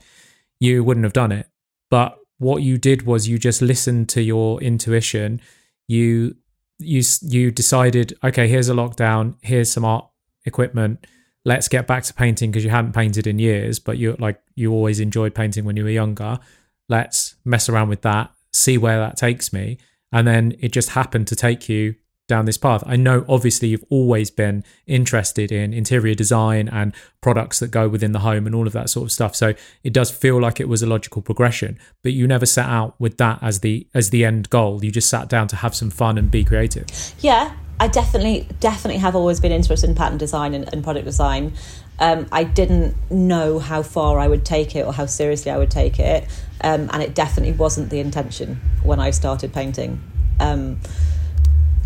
you 0.60 0.84
wouldn't 0.84 1.06
have 1.06 1.14
done 1.14 1.32
it. 1.32 1.48
But 1.90 2.18
what 2.38 2.64
you 2.64 2.78
did 2.78 3.06
was 3.06 3.28
you 3.28 3.38
just 3.38 3.62
listened 3.62 4.10
to 4.10 4.22
your 4.22 4.62
intuition. 4.62 5.42
You 5.88 6.36
you 6.80 7.04
you 7.22 7.52
decided, 7.52 8.18
okay, 8.24 8.48
here's 8.48 8.70
a 8.70 8.74
lockdown, 8.74 9.36
here's 9.42 9.72
some 9.72 9.86
art 9.86 10.08
equipment. 10.46 11.06
Let's 11.46 11.68
get 11.68 11.88
back 11.88 12.04
to 12.04 12.14
painting 12.14 12.52
because 12.52 12.64
you 12.64 12.70
hadn't 12.70 12.94
painted 12.94 13.28
in 13.28 13.40
years, 13.40 13.80
but 13.80 13.98
you 13.98 14.16
like 14.20 14.40
you 14.56 14.72
always 14.72 15.00
enjoyed 15.00 15.36
painting 15.36 15.66
when 15.66 15.76
you 15.76 15.84
were 15.84 15.90
younger. 15.90 16.40
Let's 16.88 17.36
mess 17.46 17.70
around 17.70 17.90
with 17.90 18.02
that, 18.02 18.32
see 18.54 18.78
where 18.78 19.00
that 19.00 19.18
takes 19.18 19.54
me. 19.54 19.78
And 20.12 20.28
then 20.28 20.56
it 20.60 20.72
just 20.72 20.90
happened 20.90 21.28
to 21.28 21.36
take 21.36 21.70
you 21.70 21.96
down 22.30 22.46
this 22.46 22.58
path. 22.58 22.82
I 22.86 22.96
know 22.96 23.26
obviously 23.28 23.68
you've 23.68 23.84
always 23.90 24.32
been 24.32 24.64
interested 24.88 25.52
in 25.52 25.74
interior 25.74 26.16
design 26.16 26.70
and 26.70 26.94
products 27.20 27.60
that 27.60 27.72
go 27.72 27.90
within 27.90 28.14
the 28.14 28.20
home 28.20 28.46
and 28.46 28.56
all 28.56 28.68
of 28.68 28.74
that 28.74 28.90
sort 28.90 29.06
of 29.06 29.12
stuff. 29.12 29.36
So 29.36 29.54
it 29.84 29.92
does 29.92 30.10
feel 30.10 30.40
like 30.40 30.62
it 30.62 30.70
was 30.70 30.82
a 30.82 30.88
logical 30.88 31.22
progression, 31.22 31.78
but 32.04 32.14
you 32.14 32.26
never 32.26 32.46
set 32.46 32.68
out 32.68 32.96
with 33.00 33.18
that 33.18 33.40
as 33.42 33.60
the 33.60 33.86
as 33.94 34.12
the 34.12 34.24
end 34.24 34.50
goal. 34.50 34.84
You 34.84 34.92
just 34.92 35.10
sat 35.10 35.28
down 35.28 35.50
to 35.50 35.58
have 35.58 35.76
some 35.76 35.90
fun 35.90 36.18
and 36.18 36.32
be 36.32 36.46
creative. 36.46 36.86
Yeah, 37.20 37.54
I 37.80 37.88
definitely 37.88 38.48
definitely 38.60 39.00
have 39.00 39.16
always 39.16 39.40
been 39.40 39.52
interested 39.52 39.90
in 39.90 39.96
pattern 39.96 40.18
design 40.18 40.54
and, 40.54 40.72
and 40.72 40.84
product 40.84 41.06
design. 41.06 41.54
Um, 42.00 42.28
I 42.32 42.46
didn't 42.46 42.96
know 43.12 43.60
how 43.60 43.84
far 43.84 44.20
I 44.20 44.28
would 44.28 44.46
take 44.46 44.76
it 44.76 44.86
or 44.86 44.94
how 44.94 45.06
seriously 45.06 45.52
I 45.52 45.58
would 45.58 45.72
take 45.72 46.00
it, 46.00 46.24
um, 46.62 46.90
and 46.94 47.04
it 47.04 47.14
definitely 47.14 47.54
wasn't 47.54 47.90
the 47.90 48.00
intention 48.00 48.62
when 48.84 49.00
I 49.00 49.10
started 49.12 49.54
painting. 49.54 50.02
Um, 50.40 50.80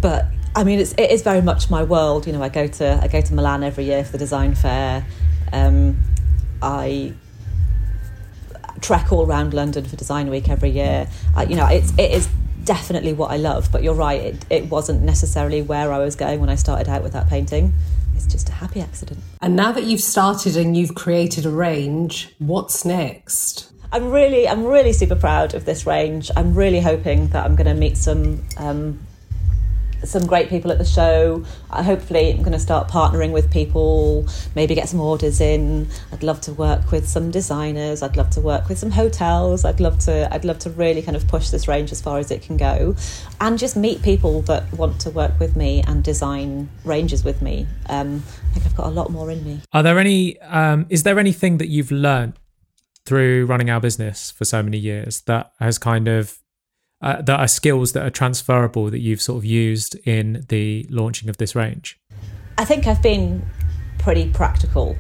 but 0.04 0.26
I 0.54 0.64
mean, 0.64 0.80
it's, 0.80 0.92
it 0.94 1.10
is 1.10 1.24
very 1.24 1.42
much 1.42 1.72
my 1.72 1.82
world. 1.82 2.28
You 2.28 2.34
know, 2.34 2.44
I 2.44 2.50
go 2.50 2.68
to 2.68 3.00
I 3.02 3.08
go 3.08 3.22
to 3.22 3.34
Milan 3.34 3.64
every 3.64 3.86
year 3.86 4.04
for 4.04 4.12
the 4.12 4.18
design 4.20 4.54
fair. 4.54 5.04
Um, 5.52 5.98
I 6.62 7.14
trek 8.82 9.12
all 9.14 9.26
around 9.26 9.54
London 9.54 9.86
for 9.86 9.96
Design 9.96 10.30
Week 10.30 10.50
every 10.50 10.70
year. 10.70 11.08
I, 11.36 11.46
you 11.46 11.56
know, 11.56 11.66
it's 11.66 11.92
it 11.98 12.12
is 12.12 12.28
definitely 12.66 13.14
what 13.14 13.32
I 13.32 13.38
love. 13.38 13.72
But 13.72 13.82
you're 13.82 13.96
right, 13.96 14.22
it, 14.22 14.46
it 14.50 14.70
wasn't 14.70 15.02
necessarily 15.02 15.62
where 15.62 15.92
I 15.92 16.00
was 16.00 16.16
going 16.16 16.40
when 16.42 16.50
I 16.50 16.56
started 16.56 16.90
out 16.90 17.02
with 17.02 17.14
that 17.14 17.30
painting. 17.30 17.74
It's 18.16 18.28
just 18.28 18.50
a 18.50 18.52
happy 18.52 18.82
accident. 18.82 19.22
And 19.42 19.56
now 19.56 19.72
that 19.72 19.86
you've 19.86 20.02
started 20.02 20.56
and 20.58 20.78
you've 20.78 20.96
created 20.96 21.46
a 21.46 21.50
range, 21.50 22.36
what's 22.40 22.86
next? 22.86 23.72
I'm 23.92 24.12
really, 24.12 24.48
I'm 24.48 24.66
really 24.66 24.94
super 24.94 25.16
proud 25.16 25.54
of 25.54 25.66
this 25.66 25.88
range. 25.88 26.30
I'm 26.36 26.54
really 26.54 26.80
hoping 26.82 27.30
that 27.30 27.46
I'm 27.46 27.56
going 27.56 27.68
to 27.68 27.74
meet 27.74 27.98
some 27.98 28.44
um, 28.58 29.00
some 30.06 30.26
great 30.26 30.50
people 30.50 30.72
at 30.72 30.78
the 30.78 30.86
show. 30.86 31.44
I 31.70 31.84
hopefully 31.84 32.32
I'm 32.32 32.40
going 32.40 32.54
to 32.54 32.60
start 32.60 32.88
partnering 32.88 33.32
with 33.32 33.52
people, 33.52 34.28
maybe 34.56 34.76
get 34.76 34.90
some 34.90 35.00
orders 35.00 35.42
in. 35.42 35.88
I'd 36.12 36.24
love 36.24 36.42
to 36.42 36.54
work 36.54 36.92
with 36.92 37.08
some 37.08 37.32
designers. 37.32 38.02
I'd 38.04 38.18
love 38.18 38.30
to 38.32 38.42
work 38.42 38.70
with 38.70 38.78
some 38.78 38.92
hotels. 38.92 39.66
I'd 39.66 39.80
love 39.80 40.00
to 40.00 40.34
I'd 40.34 40.46
love 40.46 40.60
to 40.60 40.70
really 40.72 41.02
kind 41.02 41.18
of 41.18 41.28
push 41.28 41.50
this 41.50 41.68
range 41.68 41.92
as 41.92 42.02
far 42.02 42.20
as 42.20 42.32
it 42.32 42.42
can 42.42 42.58
go, 42.58 42.96
and 43.42 43.58
just 43.58 43.76
meet 43.76 44.02
people 44.02 44.42
that 44.44 44.72
want 44.74 45.00
to 45.02 45.10
work 45.10 45.40
with 45.40 45.56
me 45.56 45.84
and 45.88 46.04
design 46.04 46.70
ranges 46.84 47.24
with 47.24 47.42
me. 47.42 47.68
Um, 47.90 48.24
I 48.50 48.54
think 48.54 48.66
I've 48.66 48.76
got 48.76 48.88
a 48.88 48.92
lot 48.92 49.12
more 49.12 49.32
in 49.32 49.44
me. 49.44 49.62
Are 49.72 49.84
there 49.84 50.00
any? 50.00 50.40
Um, 50.42 50.86
is 50.90 51.04
there 51.04 51.20
anything 51.20 51.58
that 51.58 51.70
you've 51.70 51.92
learned 51.92 52.34
through 53.06 53.46
running 53.46 53.70
our 53.70 53.82
business 53.82 54.32
for 54.32 54.46
so 54.46 54.64
many 54.64 54.78
years 54.78 55.22
that 55.22 55.52
has 55.60 55.78
kind 55.78 56.08
of 56.08 56.40
uh, 57.04 57.22
that 57.22 57.40
are 57.40 57.48
skills 57.48 57.92
that 57.92 58.06
are 58.06 58.10
transferable 58.10 58.90
that 58.90 59.00
you've 59.00 59.22
sort 59.22 59.38
of 59.38 59.46
used 59.46 59.96
in 60.08 60.46
the 60.48 60.88
launching 60.90 61.30
of 61.30 61.38
this 61.38 61.54
range? 61.56 62.00
I 62.58 62.66
think 62.66 62.88
I've 62.88 63.02
been 63.02 63.46
pretty 64.00 64.30
practical 64.30 64.96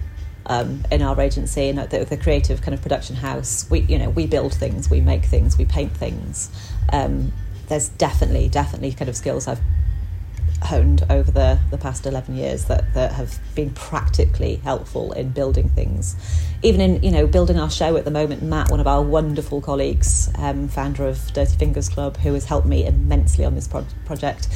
um, 0.47 0.83
in 0.91 1.01
our 1.01 1.19
agency 1.19 1.69
and 1.69 1.79
the, 1.79 2.03
the, 2.03 2.17
creative 2.17 2.61
kind 2.61 2.73
of 2.73 2.81
production 2.81 3.15
house. 3.15 3.69
We, 3.69 3.79
you 3.81 3.97
know, 3.97 4.09
we 4.09 4.27
build 4.27 4.53
things, 4.53 4.89
we 4.89 4.99
make 4.99 5.23
things, 5.23 5.57
we 5.57 5.65
paint 5.65 5.95
things. 5.95 6.51
Um, 6.91 7.31
there's 7.67 7.87
definitely, 7.89 8.49
definitely 8.49 8.91
kind 8.91 9.07
of 9.07 9.15
skills 9.15 9.47
I've 9.47 9.61
honed 10.65 11.05
over 11.09 11.31
the, 11.31 11.59
the 11.71 11.77
past 11.77 12.05
11 12.05 12.35
years 12.35 12.65
that, 12.65 12.93
that 12.93 13.11
have 13.13 13.39
been 13.55 13.71
practically 13.71 14.55
helpful 14.57 15.11
in 15.13 15.29
building 15.29 15.69
things. 15.69 16.15
Even 16.61 16.81
in, 16.81 17.03
you 17.03 17.11
know, 17.11 17.27
building 17.27 17.59
our 17.59 17.69
show 17.69 17.97
at 17.97 18.05
the 18.05 18.11
moment, 18.11 18.41
Matt, 18.41 18.71
one 18.71 18.79
of 18.79 18.87
our 18.87 19.01
wonderful 19.01 19.61
colleagues, 19.61 20.29
um, 20.37 20.67
founder 20.67 21.05
of 21.07 21.33
Dirty 21.33 21.57
Fingers 21.57 21.89
Club, 21.89 22.17
who 22.17 22.33
has 22.33 22.45
helped 22.45 22.67
me 22.67 22.85
immensely 22.85 23.45
on 23.45 23.55
this 23.55 23.67
pro- 23.67 23.85
project, 24.05 24.47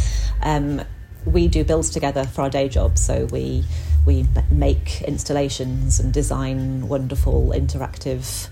um, 0.41 0.82
we 1.26 1.47
do 1.47 1.64
builds 1.64 1.89
together 1.89 2.26
for 2.26 2.43
our 2.43 2.49
day 2.49 2.70
job. 2.70 2.97
So 2.97 3.26
we, 3.26 3.66
we 4.05 4.26
make 4.49 5.01
installations 5.01 5.99
and 5.99 6.14
design 6.14 6.88
wonderful 6.88 7.51
interactive 7.55 8.47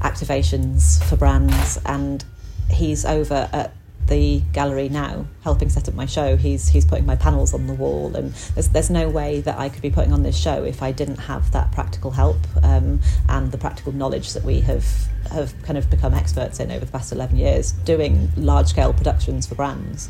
activations 0.00 1.02
for 1.04 1.16
brands 1.16 1.78
and 1.86 2.24
he's 2.70 3.04
over 3.04 3.48
at 3.52 3.72
the 4.08 4.40
gallery 4.52 4.88
now, 4.88 5.26
helping 5.42 5.68
set 5.68 5.88
up 5.88 5.94
my 5.94 6.06
show. 6.06 6.36
He's 6.36 6.68
he's 6.68 6.84
putting 6.84 7.06
my 7.06 7.16
panels 7.16 7.54
on 7.54 7.66
the 7.66 7.74
wall, 7.74 8.14
and 8.16 8.32
there's 8.54 8.68
there's 8.68 8.90
no 8.90 9.08
way 9.08 9.40
that 9.40 9.58
I 9.58 9.68
could 9.68 9.82
be 9.82 9.90
putting 9.90 10.12
on 10.12 10.22
this 10.22 10.36
show 10.36 10.64
if 10.64 10.82
I 10.82 10.92
didn't 10.92 11.18
have 11.18 11.52
that 11.52 11.72
practical 11.72 12.10
help 12.10 12.38
um, 12.62 13.00
and 13.28 13.52
the 13.52 13.58
practical 13.58 13.92
knowledge 13.92 14.32
that 14.32 14.44
we 14.44 14.60
have 14.60 14.84
have 15.30 15.54
kind 15.62 15.78
of 15.78 15.88
become 15.88 16.14
experts 16.14 16.60
in 16.60 16.70
over 16.70 16.84
the 16.84 16.92
past 16.92 17.12
eleven 17.12 17.36
years, 17.36 17.72
doing 17.72 18.30
large 18.36 18.68
scale 18.68 18.92
productions 18.92 19.46
for 19.46 19.54
brands. 19.54 20.08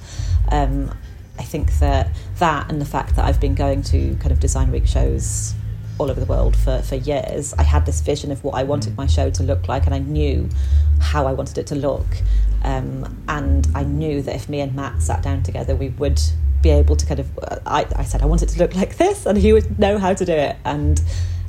Um, 0.51 0.97
I 1.39 1.45
think 1.45 1.79
that 1.79 2.09
that 2.39 2.71
and 2.71 2.81
the 2.81 2.87
fact 2.87 3.17
that 3.17 3.25
I've 3.25 3.41
been 3.41 3.55
going 3.55 3.83
to 3.85 4.17
kind 4.17 4.33
of 4.33 4.41
design 4.41 4.71
week 4.71 4.87
shows 4.87 5.55
all 6.03 6.11
over 6.11 6.21
the 6.21 6.27
world 6.27 6.57
for, 6.57 6.83
for 6.83 6.97
years, 6.97 7.55
I 7.55 7.63
had 7.63 7.87
this 7.87 8.01
vision 8.01 8.31
of 8.33 8.43
what 8.45 8.55
I 8.55 8.65
wanted 8.65 8.95
mm. 8.95 8.97
my 8.97 9.07
show 9.07 9.31
to 9.31 9.43
look 9.43 9.69
like, 9.69 9.87
and 9.87 9.95
I 9.95 10.01
knew 10.01 10.49
how 11.01 11.27
I 11.27 11.33
wanted 11.33 11.59
it 11.59 11.67
to 11.69 11.75
look. 11.75 12.07
Um, 12.65 13.23
and 13.29 13.67
I 13.75 13.85
knew 13.85 14.23
that 14.23 14.35
if 14.35 14.49
me 14.49 14.61
and 14.61 14.75
Matt 14.75 15.01
sat 15.03 15.23
down 15.23 15.43
together, 15.43 15.75
we 15.75 15.91
would 15.91 16.21
be 16.61 16.71
able 16.71 16.97
to 16.97 17.07
kind 17.07 17.21
of. 17.21 17.29
I, 17.67 17.87
I 17.97 18.05
said 18.05 18.23
I 18.23 18.27
wanted 18.27 18.49
to 18.51 18.59
look 18.59 18.75
like 18.75 18.97
this, 18.97 19.27
and 19.27 19.39
he 19.39 19.53
would 19.53 19.79
know 19.79 19.99
how 19.99 20.13
to 20.15 20.25
do 20.25 20.33
it. 20.33 20.57
And 20.65 21.01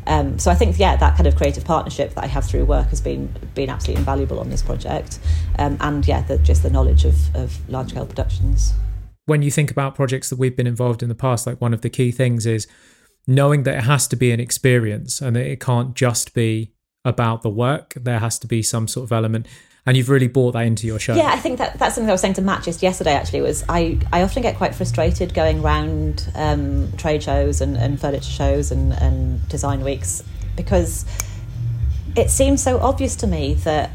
um, 0.06 0.40
so 0.40 0.52
I 0.52 0.56
think, 0.56 0.78
yeah, 0.80 0.96
that 0.96 1.16
kind 1.16 1.28
of 1.28 1.36
creative 1.36 1.66
partnership 1.66 2.14
that 2.16 2.24
I 2.24 2.28
have 2.28 2.46
through 2.46 2.66
work 2.66 2.88
has 2.90 3.02
been 3.02 3.34
been 3.56 3.70
absolutely 3.70 4.02
invaluable 4.02 4.40
on 4.40 4.50
this 4.50 4.62
project. 4.62 5.20
Um, 5.58 5.78
and 5.80 6.08
yeah, 6.08 6.22
the, 6.22 6.38
just 6.38 6.64
the 6.64 6.70
knowledge 6.70 7.06
of, 7.06 7.36
of 7.36 7.58
large 7.70 7.90
scale 7.90 8.06
productions. 8.06 8.74
When 9.26 9.42
you 9.42 9.52
think 9.52 9.72
about 9.72 9.96
projects 9.96 10.30
that 10.30 10.38
we've 10.38 10.56
been 10.56 10.68
involved 10.68 11.02
in 11.02 11.10
the 11.10 11.16
past, 11.16 11.48
like 11.48 11.62
one 11.62 11.74
of 11.74 11.82
the 11.82 11.90
key 11.90 12.12
things 12.12 12.46
is 12.46 12.68
knowing 13.28 13.64
that 13.64 13.78
it 13.78 13.84
has 13.84 14.08
to 14.10 14.16
be 14.16 14.32
an 14.32 14.40
experience 14.40 15.22
and 15.22 15.36
that 15.36 15.46
it 15.46 15.60
can't 15.60 15.96
just 15.96 16.34
be 16.34 16.74
about 17.06 17.42
the 17.42 17.50
work. 17.50 17.94
There 17.96 18.20
has 18.20 18.40
to 18.40 18.48
be 18.48 18.62
some 18.62 18.88
sort 18.88 19.06
of 19.06 19.12
element 19.12 19.48
and 19.86 19.98
you've 19.98 20.10
really 20.10 20.28
brought 20.28 20.54
that 20.54 20.62
into 20.62 20.88
your 20.88 21.00
show. 21.00 21.16
Yeah, 21.16 21.28
I 21.28 21.38
think 21.38 21.58
that 21.58 21.78
that's 21.78 21.96
something 21.96 22.10
I 22.10 22.14
was 22.14 22.22
saying 22.22 22.36
to 22.36 22.42
Matt 22.42 22.64
just 22.64 22.82
yesterday. 22.82 23.14
Actually, 23.14 23.42
was 23.42 23.66
I, 23.68 24.00
I 24.14 24.24
often 24.24 24.42
get 24.42 24.56
quite 24.56 24.74
frustrated 24.74 25.34
going 25.34 25.62
around 25.62 26.32
um, 26.36 26.92
trade 26.94 27.22
shows 27.22 27.60
and, 27.60 27.76
and 27.76 28.00
furniture 28.00 28.30
shows 28.30 28.72
and, 28.72 28.94
and 28.94 29.48
design 29.50 29.84
weeks 29.84 30.24
because 30.56 31.06
it 32.16 32.30
seems 32.30 32.64
so 32.64 32.80
obvious 32.80 33.16
to 33.18 33.28
me 33.28 33.56
that 33.56 33.90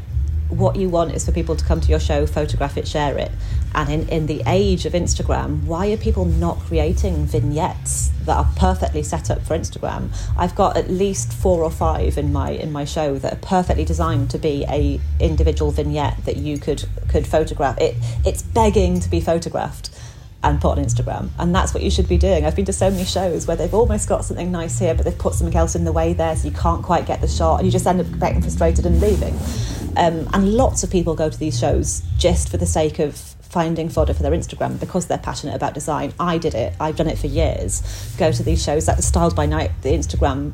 what 0.49 0.75
you 0.75 0.89
want 0.89 1.13
is 1.13 1.25
for 1.25 1.31
people 1.31 1.55
to 1.55 1.65
come 1.65 1.79
to 1.81 1.89
your 1.89 1.99
show, 1.99 2.25
photograph 2.27 2.77
it, 2.77 2.87
share 2.87 3.17
it. 3.17 3.31
And 3.75 3.89
in, 3.89 4.09
in 4.09 4.25
the 4.25 4.41
age 4.47 4.85
of 4.85 4.93
Instagram, 4.93 5.63
why 5.63 5.87
are 5.91 5.97
people 5.97 6.25
not 6.25 6.59
creating 6.59 7.25
vignettes 7.25 8.11
that 8.25 8.35
are 8.35 8.49
perfectly 8.55 9.03
set 9.03 9.29
up 9.29 9.41
for 9.43 9.57
Instagram? 9.57 10.09
I've 10.37 10.55
got 10.55 10.75
at 10.75 10.89
least 10.89 11.31
four 11.31 11.63
or 11.63 11.71
five 11.71 12.17
in 12.17 12.33
my 12.33 12.51
in 12.51 12.71
my 12.71 12.85
show 12.85 13.17
that 13.19 13.33
are 13.33 13.41
perfectly 13.41 13.85
designed 13.85 14.31
to 14.31 14.37
be 14.37 14.65
a 14.67 14.99
individual 15.19 15.71
vignette 15.71 16.25
that 16.25 16.37
you 16.37 16.57
could 16.57 16.85
could 17.07 17.27
photograph. 17.27 17.77
It 17.79 17.95
it's 18.25 18.41
begging 18.41 18.99
to 19.01 19.09
be 19.09 19.21
photographed 19.21 19.91
and 20.41 20.61
put 20.61 20.77
on 20.77 20.83
Instagram. 20.83 21.29
And 21.37 21.53
that's 21.53 21.73
what 21.73 21.83
you 21.83 21.91
should 21.91 22.07
be 22.07 22.17
doing. 22.17 22.45
I've 22.45 22.55
been 22.55 22.65
to 22.65 22.73
so 22.73 22.89
many 22.89 23.03
shows 23.03 23.45
where 23.45 23.57
they've 23.57 23.73
almost 23.73 24.07
got 24.07 24.23
something 24.23 24.51
nice 24.51 24.79
here, 24.79 24.95
but 24.95 25.03
they've 25.03 25.17
put 25.17 25.33
something 25.33 25.55
else 25.55 25.75
in 25.75 25.83
the 25.83 25.91
way 25.91 26.13
there, 26.13 26.35
so 26.35 26.47
you 26.47 26.53
can't 26.53 26.81
quite 26.81 27.05
get 27.05 27.19
the 27.19 27.27
shot, 27.27 27.57
and 27.57 27.65
you 27.65 27.71
just 27.71 27.85
end 27.85 27.99
up 27.99 28.19
getting 28.19 28.41
frustrated 28.41 28.85
and 28.85 29.01
leaving. 29.01 29.37
Um, 29.97 30.29
and 30.33 30.53
lots 30.53 30.83
of 30.83 30.89
people 30.89 31.13
go 31.13 31.29
to 31.29 31.37
these 31.37 31.59
shows 31.59 32.03
just 32.17 32.47
for 32.49 32.55
the 32.55 32.65
sake 32.65 32.99
of 32.99 33.35
finding 33.49 33.89
fodder 33.89 34.13
for 34.13 34.23
their 34.23 34.31
Instagram 34.31 34.79
because 34.79 35.07
they're 35.07 35.17
passionate 35.17 35.55
about 35.55 35.73
design. 35.73 36.13
I 36.19 36.37
did 36.37 36.53
it. 36.53 36.73
I've 36.79 36.95
done 36.95 37.07
it 37.07 37.17
for 37.17 37.27
years. 37.27 37.81
Go 38.17 38.31
to 38.31 38.43
these 38.43 38.63
shows 38.63 38.85
That 38.85 39.03
Styled 39.03 39.35
by 39.35 39.45
Night, 39.45 39.71
the 39.81 39.89
Instagram. 39.89 40.53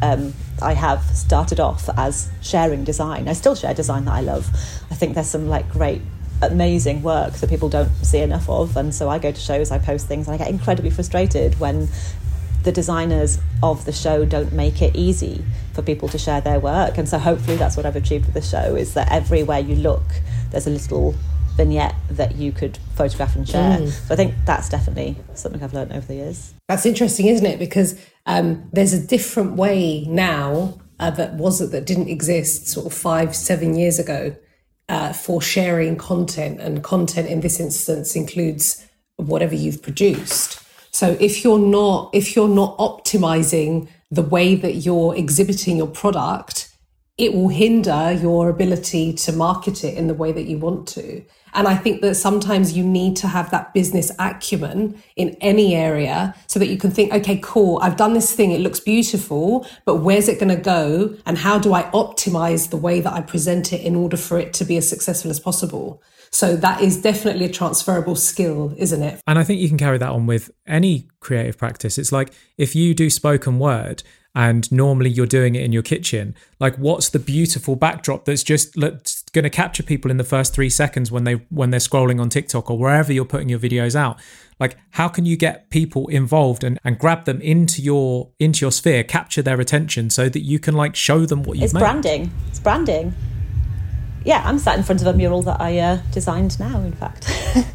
Um, 0.00 0.34
I 0.60 0.72
have 0.72 1.02
started 1.14 1.60
off 1.60 1.88
as 1.96 2.30
sharing 2.40 2.84
design. 2.84 3.28
I 3.28 3.34
still 3.34 3.54
share 3.54 3.74
design 3.74 4.06
that 4.06 4.14
I 4.14 4.20
love. 4.20 4.48
I 4.90 4.94
think 4.94 5.14
there's 5.14 5.28
some 5.28 5.48
like 5.48 5.70
great 5.70 6.02
amazing 6.40 7.02
work 7.02 7.34
that 7.34 7.48
people 7.48 7.68
don't 7.68 7.92
see 8.04 8.18
enough 8.18 8.48
of. 8.48 8.76
And 8.76 8.94
so 8.94 9.08
I 9.08 9.18
go 9.18 9.30
to 9.30 9.40
shows, 9.40 9.70
I 9.70 9.78
post 9.78 10.08
things, 10.08 10.26
and 10.26 10.34
I 10.34 10.38
get 10.38 10.48
incredibly 10.48 10.90
frustrated 10.90 11.60
when 11.60 11.88
the 12.64 12.72
designers 12.72 13.38
of 13.62 13.84
the 13.84 13.92
show 13.92 14.24
don't 14.24 14.52
make 14.52 14.82
it 14.82 14.94
easy 14.96 15.44
for 15.74 15.82
people 15.82 16.08
to 16.08 16.18
share 16.18 16.40
their 16.40 16.60
work. 16.60 16.98
And 16.98 17.08
so 17.08 17.18
hopefully 17.18 17.56
that's 17.56 17.76
what 17.76 17.86
I've 17.86 17.96
achieved 17.96 18.26
with 18.26 18.34
the 18.34 18.42
show 18.42 18.74
is 18.76 18.94
that 18.94 19.10
everywhere 19.10 19.58
you 19.58 19.76
look, 19.76 20.02
there's 20.50 20.66
a 20.66 20.70
little 20.70 21.14
vignette 21.62 21.94
that 22.10 22.34
you 22.36 22.50
could 22.52 22.78
photograph 22.94 23.36
and 23.36 23.48
share. 23.48 23.78
Mm. 23.78 23.88
So 23.88 24.14
I 24.14 24.16
think 24.16 24.34
that's 24.44 24.68
definitely 24.68 25.16
something 25.34 25.62
I've 25.62 25.74
learned 25.74 25.92
over 25.92 26.06
the 26.06 26.14
years. 26.14 26.54
That's 26.68 26.86
interesting, 26.86 27.26
isn't 27.26 27.46
it? 27.46 27.58
Because 27.58 27.90
um, 28.26 28.68
there's 28.72 28.92
a 28.92 29.06
different 29.06 29.52
way 29.64 30.04
now 30.08 30.78
uh, 30.98 31.10
that 31.10 31.34
wasn't 31.34 31.72
that 31.72 31.86
didn't 31.86 32.08
exist 32.08 32.68
sort 32.68 32.86
of 32.86 32.94
five, 32.94 33.34
seven 33.34 33.74
years 33.74 33.98
ago 33.98 34.34
uh, 34.88 35.12
for 35.12 35.40
sharing 35.40 35.96
content, 35.96 36.60
and 36.60 36.82
content 36.82 37.28
in 37.28 37.40
this 37.40 37.60
instance 37.60 38.16
includes 38.16 38.86
whatever 39.16 39.54
you've 39.54 39.82
produced. 39.82 40.60
So 40.90 41.16
if 41.20 41.42
you're 41.42 41.58
not 41.58 42.10
if 42.12 42.36
you're 42.36 42.48
not 42.62 42.76
optimizing 42.78 43.88
the 44.10 44.22
way 44.22 44.54
that 44.54 44.74
you're 44.86 45.16
exhibiting 45.16 45.76
your 45.76 45.92
product, 46.02 46.70
it 47.16 47.32
will 47.34 47.48
hinder 47.48 48.12
your 48.12 48.48
ability 48.48 49.14
to 49.14 49.32
market 49.32 49.84
it 49.84 49.96
in 49.96 50.06
the 50.06 50.14
way 50.22 50.32
that 50.32 50.46
you 50.50 50.58
want 50.58 50.86
to. 50.88 51.24
And 51.54 51.68
I 51.68 51.76
think 51.76 52.00
that 52.02 52.14
sometimes 52.14 52.76
you 52.76 52.84
need 52.84 53.16
to 53.16 53.28
have 53.28 53.50
that 53.50 53.74
business 53.74 54.10
acumen 54.18 55.02
in 55.16 55.36
any 55.40 55.74
area 55.74 56.34
so 56.46 56.58
that 56.58 56.68
you 56.68 56.78
can 56.78 56.90
think, 56.90 57.12
okay, 57.12 57.38
cool, 57.42 57.78
I've 57.82 57.96
done 57.96 58.14
this 58.14 58.34
thing, 58.34 58.52
it 58.52 58.60
looks 58.60 58.80
beautiful, 58.80 59.66
but 59.84 59.96
where's 59.96 60.28
it 60.28 60.40
going 60.40 60.54
to 60.56 60.62
go? 60.62 61.14
And 61.26 61.38
how 61.38 61.58
do 61.58 61.74
I 61.74 61.84
optimize 61.90 62.70
the 62.70 62.76
way 62.76 63.00
that 63.00 63.12
I 63.12 63.20
present 63.20 63.72
it 63.72 63.82
in 63.82 63.94
order 63.94 64.16
for 64.16 64.38
it 64.38 64.52
to 64.54 64.64
be 64.64 64.76
as 64.76 64.88
successful 64.88 65.30
as 65.30 65.40
possible? 65.40 66.02
So 66.30 66.56
that 66.56 66.80
is 66.80 67.00
definitely 67.00 67.44
a 67.44 67.50
transferable 67.50 68.16
skill, 68.16 68.74
isn't 68.78 69.02
it? 69.02 69.20
And 69.26 69.38
I 69.38 69.44
think 69.44 69.60
you 69.60 69.68
can 69.68 69.76
carry 69.76 69.98
that 69.98 70.08
on 70.08 70.26
with 70.26 70.50
any 70.66 71.08
creative 71.20 71.58
practice. 71.58 71.98
It's 71.98 72.10
like 72.12 72.32
if 72.56 72.74
you 72.74 72.94
do 72.94 73.10
spoken 73.10 73.58
word, 73.58 74.02
and 74.34 74.70
normally 74.72 75.10
you're 75.10 75.26
doing 75.26 75.54
it 75.54 75.62
in 75.62 75.72
your 75.72 75.82
kitchen 75.82 76.34
like 76.58 76.74
what's 76.76 77.10
the 77.10 77.18
beautiful 77.18 77.76
backdrop 77.76 78.24
that's 78.24 78.42
just 78.42 78.76
going 79.32 79.44
to 79.44 79.50
capture 79.50 79.82
people 79.82 80.10
in 80.10 80.18
the 80.18 80.24
first 80.24 80.54
3 80.54 80.68
seconds 80.68 81.10
when 81.10 81.24
they 81.24 81.34
when 81.48 81.70
they're 81.70 81.80
scrolling 81.80 82.20
on 82.20 82.28
TikTok 82.28 82.70
or 82.70 82.78
wherever 82.78 83.12
you're 83.12 83.24
putting 83.24 83.48
your 83.48 83.58
videos 83.58 83.94
out. 83.94 84.18
Like 84.60 84.76
how 84.90 85.08
can 85.08 85.24
you 85.24 85.36
get 85.36 85.70
people 85.70 86.08
involved 86.08 86.62
and, 86.62 86.78
and 86.84 86.98
grab 86.98 87.24
them 87.24 87.40
into 87.40 87.82
your 87.82 88.30
into 88.38 88.64
your 88.64 88.72
sphere 88.72 89.02
capture 89.04 89.42
their 89.42 89.60
attention 89.60 90.10
so 90.10 90.28
that 90.28 90.40
you 90.40 90.58
can 90.58 90.74
like 90.74 90.94
show 90.94 91.24
them 91.26 91.42
what 91.42 91.56
you've 91.56 91.64
it's 91.64 91.74
made? 91.74 91.80
branding. 91.80 92.30
It's 92.48 92.60
branding. 92.60 93.14
Yeah 94.24 94.42
i'm 94.44 94.58
sat 94.58 94.78
in 94.78 94.84
front 94.84 95.00
of 95.00 95.08
a 95.08 95.14
mural 95.14 95.42
that 95.42 95.60
i 95.60 95.78
uh, 95.78 95.98
designed 96.12 96.58
now 96.60 96.80
in 96.80 96.92
fact. 96.92 97.28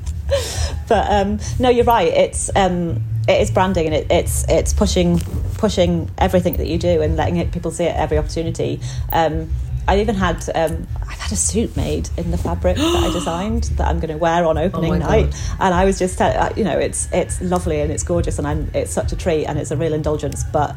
But 0.88 1.12
um, 1.12 1.40
no 1.60 1.70
you're 1.70 1.86
right. 1.86 2.08
It's 2.08 2.50
um, 2.56 3.04
it 3.28 3.42
is 3.42 3.52
branding 3.52 3.88
and 3.88 3.96
it, 3.96 4.08
it's 4.10 4.46
it's 4.50 4.74
pushing 4.74 5.20
pushing 5.56 6.10
everything 6.18 6.58
that 6.58 6.68
you 6.68 6.78
do 6.78 7.02
and 7.02 7.18
letting 7.18 7.38
it, 7.38 7.52
people 7.52 7.72
see 7.72 7.84
it 7.86 7.96
every 7.96 8.18
opportunity. 8.18 8.80
Um, 9.12 9.50
I 9.88 10.00
even 10.00 10.16
had 10.16 10.44
um, 10.54 10.86
I've 11.02 11.20
had 11.20 11.32
a 11.32 11.36
suit 11.36 11.76
made 11.78 12.10
in 12.18 12.32
the 12.32 12.38
fabric 12.38 12.76
that 12.78 12.96
I 12.96 13.10
designed 13.14 13.64
that 13.76 13.88
I'm 13.88 14.00
going 14.00 14.12
to 14.12 14.18
wear 14.18 14.46
on 14.46 14.58
opening 14.58 14.94
oh 14.94 14.98
night, 14.98 15.32
God. 15.32 15.58
and 15.60 15.74
I 15.74 15.86
was 15.86 15.98
just 15.98 16.22
uh, 16.22 16.52
you 16.56 16.64
know 16.64 16.78
it's 16.78 17.08
it's 17.14 17.42
lovely 17.42 17.82
and 17.82 17.92
it's 17.92 18.04
gorgeous 18.04 18.38
and 18.38 18.48
I'm, 18.48 18.70
it's 18.74 18.92
such 18.92 19.12
a 19.14 19.16
treat 19.16 19.46
and 19.46 19.58
it's 19.58 19.72
a 19.72 19.78
real 19.78 19.94
indulgence, 19.94 20.44
but. 20.44 20.76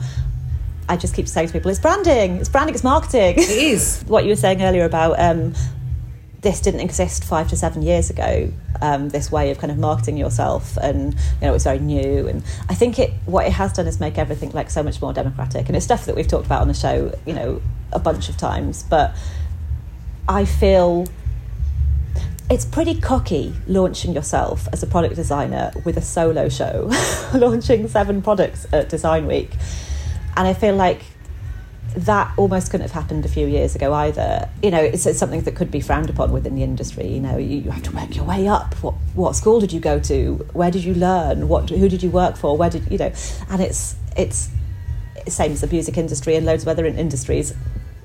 I 0.88 0.96
just 0.96 1.14
keep 1.14 1.28
saying 1.28 1.46
to 1.46 1.52
people, 1.52 1.70
it's 1.70 1.78
branding, 1.78 2.38
it's 2.38 2.48
branding, 2.48 2.74
it's 2.74 2.82
marketing. 2.82 3.38
It 3.38 3.48
is. 3.48 4.02
what 4.08 4.24
you 4.24 4.30
were 4.30 4.34
saying 4.34 4.60
earlier 4.60 4.84
about 4.84 5.20
um, 5.20 5.54
this 6.40 6.60
didn't 6.60 6.80
exist 6.80 7.22
five 7.22 7.48
to 7.50 7.56
seven 7.56 7.82
years 7.82 8.10
ago. 8.10 8.52
Um, 8.82 9.08
this 9.10 9.30
way 9.30 9.52
of 9.52 9.58
kind 9.58 9.70
of 9.70 9.78
marketing 9.78 10.16
yourself, 10.16 10.76
and 10.78 11.14
you 11.14 11.20
know, 11.42 11.54
it's 11.54 11.62
very 11.62 11.78
new. 11.78 12.26
And 12.26 12.42
I 12.68 12.74
think 12.74 12.98
it 12.98 13.12
what 13.26 13.46
it 13.46 13.52
has 13.52 13.72
done 13.72 13.86
is 13.86 14.00
make 14.00 14.18
everything 14.18 14.50
like 14.50 14.68
so 14.68 14.82
much 14.82 15.00
more 15.00 15.12
democratic. 15.12 15.68
And 15.68 15.76
it's 15.76 15.84
stuff 15.84 16.06
that 16.06 16.16
we've 16.16 16.26
talked 16.26 16.46
about 16.46 16.62
on 16.62 16.66
the 16.66 16.74
show, 16.74 17.16
you 17.24 17.34
know, 17.34 17.62
a 17.92 17.98
bunch 17.98 18.28
of 18.28 18.36
times. 18.36 18.82
But 18.82 19.14
I 20.28 20.44
feel 20.44 21.06
it's 22.50 22.64
pretty 22.64 23.00
cocky 23.00 23.54
launching 23.68 24.12
yourself 24.12 24.66
as 24.72 24.82
a 24.82 24.86
product 24.86 25.14
designer 25.14 25.72
with 25.84 25.96
a 25.96 26.02
solo 26.02 26.48
show, 26.48 26.90
launching 27.34 27.86
seven 27.88 28.22
products 28.22 28.66
at 28.72 28.88
Design 28.88 29.26
Week. 29.26 29.50
And 30.36 30.48
I 30.48 30.54
feel 30.54 30.74
like 30.74 31.02
that 31.96 32.32
almost 32.36 32.70
couldn't 32.70 32.86
have 32.86 32.92
happened 32.92 33.24
a 33.24 33.28
few 33.28 33.46
years 33.46 33.74
ago 33.74 33.92
either. 33.92 34.48
You 34.62 34.70
know, 34.70 34.80
it's, 34.80 35.06
it's, 35.06 35.18
something 35.18 35.42
that 35.42 35.56
could 35.56 35.70
be 35.70 35.80
frowned 35.80 36.10
upon 36.10 36.32
within 36.32 36.54
the 36.54 36.62
industry. 36.62 37.06
You 37.06 37.20
know, 37.20 37.36
you, 37.36 37.58
you, 37.58 37.70
have 37.70 37.82
to 37.84 37.92
work 37.92 38.14
your 38.14 38.24
way 38.24 38.46
up. 38.48 38.74
What 38.82 38.94
what 39.14 39.34
school 39.34 39.60
did 39.60 39.72
you 39.72 39.80
go 39.80 39.98
to? 40.00 40.34
Where 40.52 40.70
did 40.70 40.84
you 40.84 40.94
learn? 40.94 41.48
What 41.48 41.68
who 41.68 41.88
did 41.88 42.02
you 42.02 42.10
work 42.10 42.36
for? 42.36 42.56
Where 42.56 42.70
did 42.70 42.90
you 42.90 42.98
know? 42.98 43.12
And 43.48 43.60
it's 43.60 43.96
it's 44.16 44.50
same 45.28 45.52
as 45.52 45.60
the 45.60 45.66
music 45.66 45.98
industry 45.98 46.36
and 46.36 46.46
loads 46.46 46.62
of 46.62 46.68
other 46.68 46.86
industries. 46.86 47.54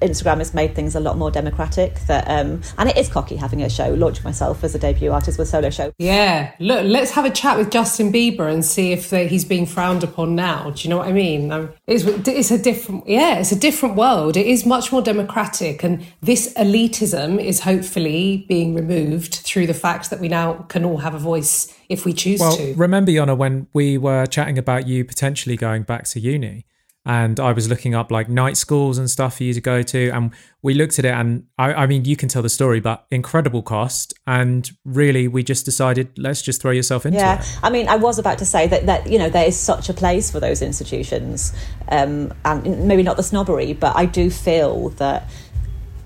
Instagram 0.01 0.37
has 0.39 0.53
made 0.53 0.75
things 0.75 0.95
a 0.95 0.99
lot 0.99 1.17
more 1.17 1.31
democratic. 1.31 1.99
That 2.07 2.27
um, 2.27 2.61
and 2.77 2.89
it 2.89 2.97
is 2.97 3.09
cocky 3.09 3.35
having 3.35 3.61
a 3.61 3.69
show. 3.69 3.89
Launching 3.93 4.23
myself 4.23 4.63
as 4.63 4.75
a 4.75 4.79
debut 4.79 5.11
artist 5.11 5.37
with 5.37 5.47
solo 5.47 5.69
show. 5.69 5.93
Yeah, 5.97 6.53
look, 6.59 6.85
let's 6.85 7.11
have 7.11 7.25
a 7.25 7.29
chat 7.29 7.57
with 7.57 7.71
Justin 7.71 8.11
Bieber 8.11 8.51
and 8.51 8.63
see 8.63 8.91
if 8.91 9.09
they, 9.09 9.27
he's 9.27 9.45
being 9.45 9.65
frowned 9.65 10.03
upon 10.03 10.35
now. 10.35 10.71
Do 10.71 10.83
you 10.83 10.89
know 10.89 10.97
what 10.97 11.07
I 11.07 11.13
mean? 11.13 11.51
Um, 11.51 11.71
it's, 11.87 12.03
it's 12.05 12.51
a 12.51 12.57
different, 12.57 13.07
yeah, 13.07 13.39
it's 13.39 13.51
a 13.51 13.59
different 13.59 13.95
world. 13.95 14.37
It 14.37 14.45
is 14.45 14.65
much 14.65 14.91
more 14.91 15.01
democratic, 15.01 15.83
and 15.83 16.05
this 16.21 16.53
elitism 16.53 17.43
is 17.43 17.61
hopefully 17.61 18.45
being 18.47 18.75
removed 18.75 19.35
through 19.35 19.67
the 19.67 19.73
fact 19.73 20.09
that 20.09 20.19
we 20.19 20.27
now 20.27 20.53
can 20.69 20.85
all 20.85 20.97
have 20.97 21.13
a 21.13 21.19
voice 21.19 21.73
if 21.89 22.05
we 22.05 22.13
choose 22.13 22.39
well, 22.39 22.55
to. 22.57 22.73
Remember, 22.75 23.11
Yona, 23.11 23.37
when 23.37 23.67
we 23.73 23.97
were 23.97 24.25
chatting 24.25 24.57
about 24.57 24.87
you 24.87 25.05
potentially 25.05 25.55
going 25.55 25.83
back 25.83 26.05
to 26.05 26.19
uni 26.19 26.65
and 27.05 27.39
I 27.39 27.51
was 27.51 27.69
looking 27.69 27.93
up 27.93 28.11
like 28.11 28.29
night 28.29 28.57
schools 28.57 28.97
and 28.97 29.09
stuff 29.09 29.37
for 29.37 29.43
you 29.43 29.53
to 29.53 29.61
go 29.61 29.83
to. 29.83 30.09
And 30.09 30.31
we 30.63 30.73
looked 30.73 30.97
at 30.97 31.05
it, 31.05 31.13
and 31.13 31.45
I, 31.59 31.73
I, 31.73 31.87
mean, 31.87 32.05
you 32.05 32.15
can 32.15 32.29
tell 32.29 32.41
the 32.41 32.49
story, 32.49 32.79
but 32.79 33.05
incredible 33.11 33.61
cost. 33.61 34.13
And 34.25 34.69
really, 34.83 35.27
we 35.27 35.43
just 35.43 35.65
decided 35.65 36.17
let's 36.17 36.41
just 36.41 36.61
throw 36.61 36.71
yourself 36.71 37.05
into 37.05 37.19
yeah. 37.19 37.39
it. 37.39 37.45
Yeah, 37.45 37.59
I 37.61 37.69
mean, 37.69 37.87
I 37.87 37.95
was 37.97 38.17
about 38.17 38.39
to 38.39 38.45
say 38.45 38.67
that 38.67 38.87
that 38.87 39.07
you 39.07 39.19
know 39.19 39.29
there 39.29 39.47
is 39.47 39.57
such 39.57 39.87
a 39.89 39.93
place 39.93 40.31
for 40.31 40.39
those 40.39 40.63
institutions, 40.63 41.53
um, 41.89 42.33
and 42.43 42.87
maybe 42.87 43.03
not 43.03 43.17
the 43.17 43.23
snobbery, 43.23 43.73
but 43.73 43.95
I 43.95 44.05
do 44.05 44.31
feel 44.31 44.89
that 44.91 45.29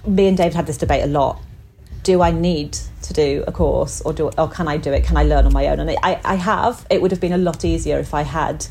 me 0.06 0.28
and 0.28 0.36
David 0.36 0.54
had 0.54 0.68
this 0.68 0.78
debate 0.78 1.04
a 1.04 1.08
lot. 1.08 1.42
Do 2.04 2.22
I 2.22 2.32
need 2.32 2.78
to 3.04 3.14
do 3.14 3.44
a 3.48 3.52
course, 3.54 4.02
or 4.02 4.12
do 4.12 4.32
or 4.38 4.50
can 4.50 4.68
I 4.68 4.76
do 4.76 4.92
it? 4.92 5.06
Can 5.06 5.16
I 5.16 5.24
learn 5.24 5.46
on 5.46 5.54
my 5.54 5.68
own? 5.68 5.80
And 5.80 5.90
I, 6.04 6.20
I 6.26 6.36
have. 6.36 6.86
It 6.90 7.02
would 7.02 7.12
have 7.12 7.22
been 7.22 7.34
a 7.34 7.38
lot 7.38 7.64
easier 7.64 8.00
if 8.00 8.14
I 8.14 8.24
had 8.24 8.68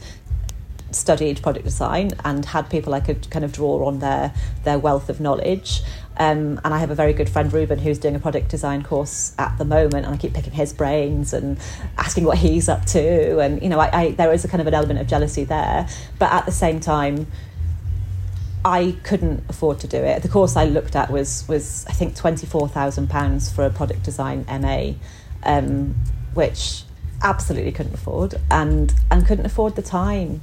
studied 0.90 1.42
product 1.42 1.64
design 1.64 2.12
and 2.24 2.44
had 2.44 2.70
people 2.70 2.94
I 2.94 3.00
could 3.00 3.28
kind 3.30 3.44
of 3.44 3.52
draw 3.52 3.86
on 3.86 3.98
their 3.98 4.32
their 4.64 4.78
wealth 4.78 5.08
of 5.08 5.20
knowledge. 5.20 5.82
Um, 6.16 6.60
and 6.64 6.74
I 6.74 6.78
have 6.78 6.90
a 6.90 6.96
very 6.96 7.12
good 7.12 7.28
friend, 7.28 7.52
Ruben, 7.52 7.78
who's 7.78 7.96
doing 7.98 8.16
a 8.16 8.18
product 8.18 8.48
design 8.48 8.82
course 8.82 9.34
at 9.38 9.56
the 9.56 9.64
moment, 9.64 10.04
and 10.04 10.14
I 10.14 10.18
keep 10.18 10.34
picking 10.34 10.52
his 10.52 10.72
brains 10.72 11.32
and 11.32 11.58
asking 11.96 12.24
what 12.24 12.38
he's 12.38 12.68
up 12.68 12.84
to. 12.86 13.38
And 13.38 13.62
you 13.62 13.68
know, 13.68 13.78
I, 13.78 13.90
I, 13.92 14.10
there 14.12 14.32
is 14.32 14.44
a 14.44 14.48
kind 14.48 14.60
of 14.60 14.66
an 14.66 14.74
element 14.74 14.98
of 14.98 15.06
jealousy 15.06 15.44
there, 15.44 15.88
but 16.18 16.32
at 16.32 16.44
the 16.44 16.52
same 16.52 16.80
time, 16.80 17.28
I 18.64 18.96
couldn't 19.04 19.44
afford 19.48 19.78
to 19.80 19.86
do 19.86 19.98
it. 19.98 20.22
The 20.22 20.28
course 20.28 20.56
I 20.56 20.64
looked 20.64 20.96
at 20.96 21.10
was 21.10 21.46
was 21.48 21.86
I 21.88 21.92
think 21.92 22.16
twenty 22.16 22.46
four 22.46 22.68
thousand 22.68 23.08
pounds 23.08 23.50
for 23.50 23.64
a 23.64 23.70
product 23.70 24.02
design 24.02 24.44
MA, 24.48 24.94
um, 25.44 25.94
which 26.34 26.82
absolutely 27.22 27.70
couldn't 27.70 27.94
afford, 27.94 28.34
and 28.50 28.92
and 29.10 29.24
couldn't 29.24 29.46
afford 29.46 29.76
the 29.76 29.82
time 29.82 30.40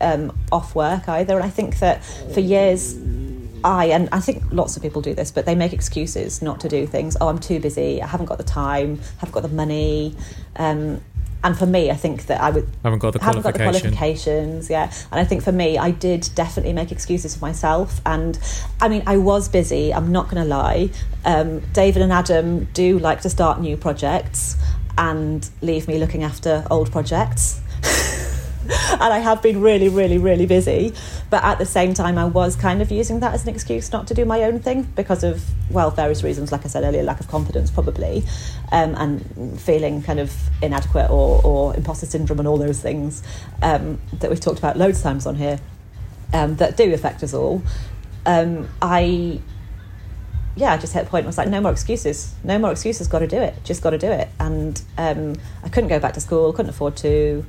um, 0.00 0.36
off 0.52 0.74
work 0.74 1.08
either. 1.08 1.36
And 1.36 1.44
I 1.44 1.50
think 1.50 1.78
that 1.78 2.04
for 2.04 2.40
years, 2.40 2.96
I 3.64 3.86
and 3.86 4.08
I 4.12 4.20
think 4.20 4.44
lots 4.52 4.76
of 4.76 4.82
people 4.82 5.02
do 5.02 5.14
this, 5.14 5.30
but 5.30 5.46
they 5.46 5.54
make 5.54 5.72
excuses 5.72 6.42
not 6.42 6.60
to 6.60 6.68
do 6.68 6.86
things. 6.86 7.16
Oh, 7.20 7.28
I'm 7.28 7.38
too 7.38 7.60
busy. 7.60 8.02
I 8.02 8.06
haven't 8.06 8.26
got 8.26 8.38
the 8.38 8.44
time. 8.44 9.00
I 9.00 9.20
Haven't 9.20 9.32
got 9.32 9.42
the 9.42 9.48
money. 9.48 10.14
Um, 10.56 11.00
and 11.44 11.56
for 11.56 11.66
me, 11.66 11.90
I 11.90 11.94
think 11.94 12.26
that 12.26 12.40
I 12.40 12.50
would 12.50 12.68
haven't 12.82 12.98
got 12.98 13.12
the 13.12 13.22
haven't 13.22 13.42
got 13.42 13.54
the 13.54 13.60
qualifications. 13.60 14.68
Yeah, 14.68 14.92
and 15.10 15.20
I 15.20 15.24
think 15.24 15.42
for 15.42 15.52
me, 15.52 15.78
I 15.78 15.90
did 15.90 16.28
definitely 16.34 16.72
make 16.72 16.90
excuses 16.90 17.36
for 17.36 17.44
myself. 17.44 18.00
And 18.04 18.38
I 18.80 18.88
mean, 18.88 19.02
I 19.06 19.16
was 19.16 19.48
busy. 19.48 19.92
I'm 19.92 20.10
not 20.12 20.28
going 20.28 20.42
to 20.42 20.48
lie. 20.48 20.90
Um, 21.24 21.60
David 21.72 22.02
and 22.02 22.12
Adam 22.12 22.64
do 22.72 22.98
like 22.98 23.20
to 23.22 23.30
start 23.30 23.60
new 23.60 23.76
projects 23.76 24.56
and 24.98 25.48
leave 25.60 25.88
me 25.88 25.98
looking 25.98 26.24
after 26.24 26.64
old 26.70 26.90
projects. 26.90 27.60
and 28.90 29.02
I 29.02 29.18
have 29.18 29.42
been 29.42 29.60
really, 29.60 29.88
really, 29.88 30.18
really 30.18 30.46
busy. 30.46 30.94
But 31.30 31.44
at 31.44 31.58
the 31.58 31.66
same 31.66 31.94
time, 31.94 32.18
I 32.18 32.24
was 32.24 32.56
kind 32.56 32.82
of 32.82 32.90
using 32.90 33.20
that 33.20 33.34
as 33.34 33.42
an 33.44 33.48
excuse 33.50 33.92
not 33.92 34.06
to 34.08 34.14
do 34.14 34.24
my 34.24 34.42
own 34.42 34.60
thing 34.60 34.82
because 34.94 35.24
of, 35.24 35.44
well, 35.70 35.90
various 35.90 36.22
reasons, 36.22 36.52
like 36.52 36.64
I 36.64 36.68
said 36.68 36.84
earlier, 36.84 37.02
lack 37.02 37.20
of 37.20 37.28
confidence 37.28 37.70
probably, 37.70 38.24
um, 38.72 38.94
and 38.96 39.60
feeling 39.60 40.02
kind 40.02 40.20
of 40.20 40.34
inadequate 40.62 41.10
or, 41.10 41.40
or 41.44 41.76
imposter 41.76 42.06
syndrome 42.06 42.38
and 42.38 42.48
all 42.48 42.58
those 42.58 42.80
things 42.80 43.22
um, 43.62 43.98
that 44.14 44.30
we've 44.30 44.40
talked 44.40 44.58
about 44.58 44.76
loads 44.76 44.98
of 44.98 45.02
times 45.04 45.26
on 45.26 45.36
here 45.36 45.60
um, 46.32 46.56
that 46.56 46.76
do 46.76 46.92
affect 46.92 47.22
us 47.22 47.34
all. 47.34 47.62
Um, 48.24 48.68
I 48.82 49.40
yeah, 50.56 50.72
I 50.72 50.78
just 50.78 50.94
hit 50.94 51.06
a 51.06 51.08
point. 51.08 51.24
I 51.24 51.26
was 51.26 51.36
like, 51.36 51.48
no 51.48 51.60
more 51.60 51.70
excuses. 51.70 52.34
No 52.42 52.58
more 52.58 52.72
excuses. 52.72 53.08
Got 53.08 53.18
to 53.18 53.26
do 53.26 53.36
it. 53.36 53.54
Just 53.62 53.82
got 53.82 53.90
to 53.90 53.98
do 53.98 54.10
it. 54.10 54.28
And 54.40 54.80
um, 54.96 55.36
I 55.62 55.68
couldn't 55.68 55.88
go 55.88 56.00
back 56.00 56.14
to 56.14 56.20
school. 56.20 56.50
Couldn't 56.52 56.70
afford 56.70 56.96
to. 56.98 57.44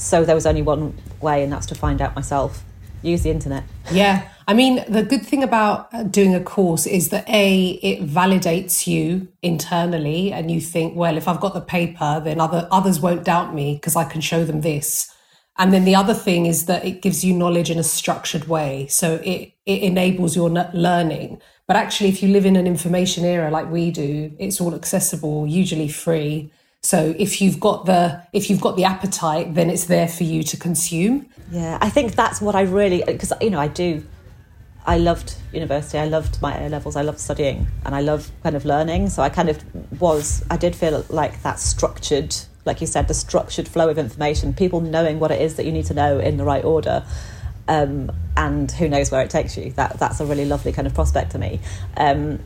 So 0.00 0.24
there 0.24 0.34
was 0.34 0.46
only 0.46 0.62
one 0.62 0.94
way, 1.20 1.44
and 1.44 1.52
that's 1.52 1.66
to 1.66 1.74
find 1.74 2.00
out 2.00 2.16
myself. 2.16 2.64
Use 3.02 3.22
the 3.22 3.30
internet. 3.30 3.64
Yeah. 3.92 4.28
I 4.48 4.54
mean, 4.54 4.82
the 4.88 5.02
good 5.02 5.24
thing 5.24 5.42
about 5.42 5.92
uh, 5.92 6.02
doing 6.04 6.34
a 6.34 6.40
course 6.40 6.86
is 6.86 7.10
that 7.10 7.28
A, 7.28 7.70
it 7.82 8.06
validates 8.06 8.86
you 8.86 9.28
internally, 9.42 10.32
and 10.32 10.50
you 10.50 10.60
think, 10.60 10.96
well, 10.96 11.16
if 11.18 11.28
I've 11.28 11.40
got 11.40 11.52
the 11.52 11.60
paper, 11.60 12.20
then 12.24 12.40
other 12.40 12.66
others 12.70 12.98
won't 12.98 13.24
doubt 13.24 13.54
me 13.54 13.74
because 13.74 13.94
I 13.94 14.04
can 14.04 14.22
show 14.22 14.44
them 14.44 14.62
this. 14.62 15.14
And 15.58 15.72
then 15.74 15.84
the 15.84 15.94
other 15.94 16.14
thing 16.14 16.46
is 16.46 16.64
that 16.64 16.84
it 16.84 17.02
gives 17.02 17.22
you 17.22 17.34
knowledge 17.34 17.70
in 17.70 17.78
a 17.78 17.82
structured 17.82 18.48
way. 18.48 18.86
So 18.88 19.20
it, 19.22 19.52
it 19.66 19.82
enables 19.82 20.34
your 20.34 20.48
learning. 20.48 21.42
But 21.66 21.76
actually, 21.76 22.08
if 22.08 22.22
you 22.22 22.30
live 22.30 22.46
in 22.46 22.56
an 22.56 22.66
information 22.66 23.24
era 23.24 23.50
like 23.50 23.70
we 23.70 23.90
do, 23.90 24.34
it's 24.38 24.60
all 24.60 24.74
accessible, 24.74 25.46
usually 25.46 25.88
free. 25.88 26.50
So 26.82 27.14
if 27.18 27.42
you've 27.42 27.60
got 27.60 27.84
the 27.84 28.22
if 28.32 28.48
you've 28.48 28.60
got 28.60 28.76
the 28.76 28.84
appetite, 28.84 29.54
then 29.54 29.68
it's 29.68 29.84
there 29.84 30.08
for 30.08 30.24
you 30.24 30.42
to 30.44 30.56
consume. 30.56 31.28
Yeah, 31.50 31.78
I 31.80 31.90
think 31.90 32.14
that's 32.14 32.40
what 32.40 32.54
I 32.54 32.62
really 32.62 33.02
because 33.06 33.32
you 33.40 33.50
know 33.50 33.60
I 33.60 33.68
do. 33.68 34.06
I 34.86 34.96
loved 34.96 35.36
university. 35.52 35.98
I 35.98 36.06
loved 36.06 36.40
my 36.40 36.58
A 36.58 36.70
levels. 36.70 36.96
I 36.96 37.02
loved 37.02 37.20
studying, 37.20 37.66
and 37.84 37.94
I 37.94 38.00
love 38.00 38.30
kind 38.42 38.56
of 38.56 38.64
learning. 38.64 39.10
So 39.10 39.22
I 39.22 39.28
kind 39.28 39.50
of 39.50 39.62
was. 40.00 40.42
I 40.50 40.56
did 40.56 40.74
feel 40.74 41.04
like 41.10 41.42
that 41.42 41.60
structured, 41.60 42.34
like 42.64 42.80
you 42.80 42.86
said, 42.86 43.08
the 43.08 43.14
structured 43.14 43.68
flow 43.68 43.90
of 43.90 43.98
information. 43.98 44.54
People 44.54 44.80
knowing 44.80 45.20
what 45.20 45.30
it 45.30 45.42
is 45.42 45.56
that 45.56 45.66
you 45.66 45.72
need 45.72 45.84
to 45.86 45.94
know 45.94 46.18
in 46.18 46.38
the 46.38 46.44
right 46.44 46.64
order. 46.64 47.04
Um, 47.68 48.10
and 48.36 48.70
who 48.72 48.88
knows 48.88 49.10
where 49.10 49.22
it 49.22 49.28
takes 49.28 49.56
you. 49.56 49.70
That 49.72 49.98
that's 49.98 50.18
a 50.18 50.24
really 50.24 50.46
lovely 50.46 50.72
kind 50.72 50.86
of 50.86 50.94
prospect 50.94 51.32
to 51.32 51.38
me. 51.38 51.60
Um, 51.98 52.40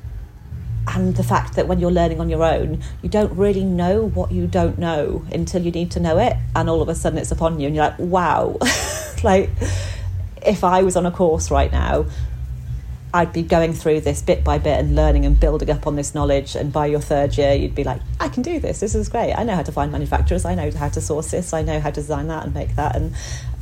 and 0.87 1.16
the 1.16 1.24
fact 1.24 1.55
that 1.57 1.66
when 1.66 1.78
you're 1.78 1.91
learning 1.91 2.20
on 2.20 2.28
your 2.28 2.45
own, 2.45 2.82
you 3.03 3.09
don't 3.09 3.32
really 3.37 3.64
know 3.64 4.09
what 4.09 4.32
you 4.32 4.47
don't 4.47 4.78
know 4.78 5.24
until 5.32 5.62
you 5.62 5.70
need 5.70 5.91
to 5.93 6.01
know 6.01 6.18
it, 6.18 6.35
and 6.55 6.68
all 6.68 6.82
of 6.82 6.89
a 6.89 6.95
sudden 6.95 7.18
it's 7.18 7.30
upon 7.30 7.61
you, 7.61 7.66
and 7.66 7.76
you're 7.76 7.85
like, 7.85 7.99
wow, 7.99 8.59
like 9.24 9.51
if 10.45 10.64
I 10.64 10.82
was 10.82 10.97
on 10.97 11.07
a 11.07 11.11
course 11.11 11.51
right 11.51 11.72
now, 11.72 12.07
I'd 13.14 13.32
be 13.32 13.43
going 13.43 13.72
through 13.72 14.01
this 14.01 14.22
bit 14.22 14.43
by 14.43 14.59
bit 14.59 14.80
and 14.80 14.97
learning 14.97 15.24
and 15.24 15.39
building 15.39 15.70
up 15.70 15.87
on 15.87 15.95
this 15.95 16.16
knowledge. 16.16 16.57
And 16.57 16.72
by 16.72 16.87
your 16.87 17.01
third 17.01 17.39
year, 17.39 17.53
you'd 17.55 17.74
be 17.74 17.85
like, 17.85 18.03
I 18.18 18.28
can 18.28 18.43
do 18.43 18.59
this. 18.59 18.80
This 18.80 18.97
is 18.97 19.09
great. 19.09 19.32
I 19.35 19.45
know 19.45 19.55
how 19.55 19.62
to 19.62 19.70
find 19.70 19.93
manufacturers. 19.93 20.45
I 20.45 20.57
know 20.57 20.68
how 20.72 20.89
to 20.89 21.01
source 21.01 21.30
this. 21.30 21.53
I 21.53 21.62
know 21.62 21.78
how 21.78 21.91
to 21.91 21.95
design 21.95 22.26
that 22.26 22.45
and 22.45 22.53
make 22.53 22.74
that. 22.74 22.97
And 22.97 23.14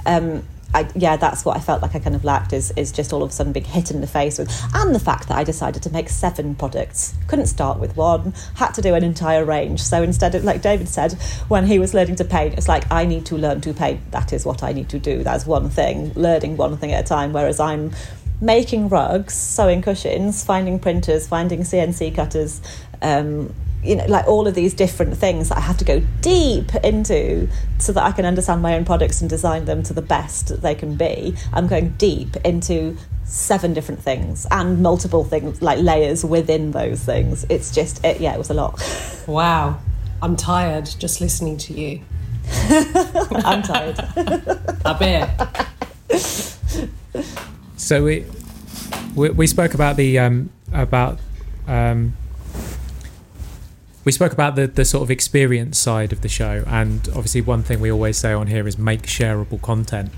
um, 0.07 0.43
I, 0.75 0.89
yeah, 0.95 1.17
that's 1.17 1.45
what 1.45 1.57
I 1.57 1.61
felt 1.61 1.83
like 1.83 1.95
I 1.95 1.99
kind 1.99 2.17
of 2.17 2.25
lacked 2.25 2.53
is 2.53 2.73
is 2.77 2.93
just 2.93 3.13
all 3.13 3.23
of 3.23 3.31
a 3.31 3.33
sudden 3.33 3.53
being 3.53 3.67
hit 3.67 3.91
in 3.91 4.01
the 4.01 4.07
face 4.07 4.39
with, 4.39 4.51
and 4.75 4.95
the 4.95 5.01
fact 5.01 5.29
that 5.29 5.37
I 5.37 5.45
decided 5.45 5.83
to 5.83 5.91
make 5.91 6.09
seven 6.09 6.55
products. 6.55 7.15
Couldn't 7.27 7.47
start 7.47 7.79
with 7.79 7.97
one, 7.97 8.33
had 8.55 8.73
to 8.73 8.83
do 8.83 8.95
an 8.95 9.05
entire 9.05 9.45
range. 9.45 9.83
So 9.83 10.03
instead 10.03 10.35
of 10.35 10.45
like 10.45 10.63
David 10.63 10.89
said, 10.89 11.13
when 11.49 11.67
he 11.67 11.79
was 11.79 11.95
learning 11.95 12.17
to 12.17 12.25
paint, 12.25 12.55
it's 12.55 12.69
like 12.69 12.91
I 12.91 13.05
need 13.05 13.27
to 13.27 13.37
learn 13.37 13.61
to 13.63 13.75
paint. 13.75 14.11
That 14.13 14.33
is 14.33 14.47
what 14.47 14.63
I 14.63 14.73
need 14.73 14.89
to 14.91 14.99
do. 14.99 15.23
That's 15.23 15.47
one 15.47 15.69
thing, 15.71 16.13
learning 16.15 16.57
one 16.57 16.77
thing 16.77 16.93
at 16.93 17.05
a 17.05 17.07
time. 17.07 17.33
Whereas 17.33 17.61
I'm 17.61 17.93
making 18.41 18.89
rugs, 18.89 19.35
sewing 19.35 19.83
cushions, 19.83 20.45
finding 20.45 20.79
printers, 20.79 21.29
finding 21.29 21.61
CNC 21.61 22.15
cutters. 22.15 22.61
Um, 23.01 23.55
you 23.83 23.97
know, 23.97 24.05
like 24.07 24.27
all 24.27 24.47
of 24.47 24.55
these 24.55 24.75
different 24.75 25.17
things 25.17 25.49
that 25.49 25.59
I 25.59 25.61
have 25.61 25.77
to 25.79 25.85
go 25.85 26.01
deep 26.21 26.75
into 26.77 27.49
so 27.79 27.93
that 27.93 28.05
I 28.05 28.13
can 28.13 28.25
understand 28.25 28.63
my 28.63 28.75
own 28.75 28.85
products 28.85 29.21
and 29.21 29.29
design 29.29 29.65
them 29.65 29.83
to 29.85 29.93
the 29.93 30.03
best 30.03 30.49
that 30.49 30.63
they 30.63 30.75
can 30.75 30.97
be. 30.97 31.35
I'm 31.53 31.67
going 31.67 31.91
deep 31.91 32.37
into 32.45 32.97
seven 33.25 33.73
different 33.73 34.01
things 34.01 34.47
and 34.51 34.83
multiple 34.83 35.25
things, 35.25 35.63
like 35.63 35.79
layers 35.79 36.25
within 36.25 36.71
those 36.71 37.03
things. 37.05 37.45
It's 37.49 37.75
just, 37.75 38.05
it, 38.05 38.21
yeah, 38.21 38.35
it 38.35 38.39
was 38.39 38.51
a 38.51 38.55
lot. 38.55 38.81
Wow. 39.27 39.81
I'm 40.23 40.37
tired 40.37 40.89
just 40.99 41.21
listening 41.21 41.57
to 41.59 41.75
you. 41.75 42.03
I'm 43.45 43.63
tired. 43.63 43.99
I 44.85 44.97
bet. 44.99 45.69
So 47.77 48.05
we, 48.05 48.27
we, 49.17 49.31
we 49.31 49.47
spoke 49.49 49.75
about 49.75 49.97
the 49.97 50.21
um, 50.21 50.51
about 50.73 51.19
um, 51.67 52.15
we 54.05 54.13
spoke 54.13 54.33
about 54.33 54.57
the, 54.57 54.67
the 54.67 54.85
sort 54.85 55.03
of 55.03 55.11
experience 55.11 55.79
side 55.79 56.13
of 56.13 56.23
the 56.23 56.29
show, 56.29 56.65
and 56.67 57.09
obviously, 57.09 57.41
one 57.41 57.63
thing 57.63 57.81
we 57.81 57.91
always 57.91 58.17
say 58.17 58.33
on 58.33 58.47
here 58.47 58.67
is 58.67 58.79
make 58.79 59.03
shareable 59.03 59.61
content. 59.63 60.11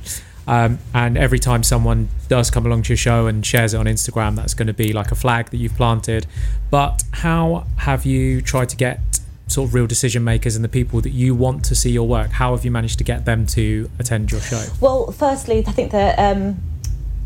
Um, 0.46 0.78
and 0.92 1.16
every 1.16 1.38
time 1.38 1.62
someone 1.62 2.08
does 2.28 2.50
come 2.50 2.66
along 2.66 2.82
to 2.82 2.90
your 2.90 2.98
show 2.98 3.26
and 3.26 3.44
shares 3.44 3.72
it 3.72 3.78
on 3.78 3.86
Instagram, 3.86 4.36
that's 4.36 4.54
going 4.54 4.66
to 4.66 4.74
be 4.74 4.92
like 4.92 5.10
a 5.10 5.14
flag 5.14 5.50
that 5.50 5.56
you've 5.56 5.74
planted. 5.74 6.26
But 6.70 7.02
how 7.12 7.66
have 7.78 8.04
you 8.04 8.42
tried 8.42 8.68
to 8.70 8.76
get 8.76 9.00
sort 9.46 9.68
of 9.68 9.74
real 9.74 9.86
decision 9.86 10.24
makers 10.24 10.56
and 10.56 10.64
the 10.64 10.68
people 10.68 11.00
that 11.00 11.10
you 11.10 11.34
want 11.34 11.64
to 11.66 11.74
see 11.74 11.90
your 11.90 12.06
work? 12.06 12.30
How 12.30 12.54
have 12.54 12.64
you 12.64 12.70
managed 12.70 12.98
to 12.98 13.04
get 13.04 13.24
them 13.24 13.46
to 13.46 13.90
attend 13.98 14.32
your 14.32 14.40
show? 14.40 14.64
Well, 14.80 15.12
firstly, 15.12 15.64
I 15.66 15.72
think 15.72 15.92
that. 15.92 16.18
Um, 16.18 16.60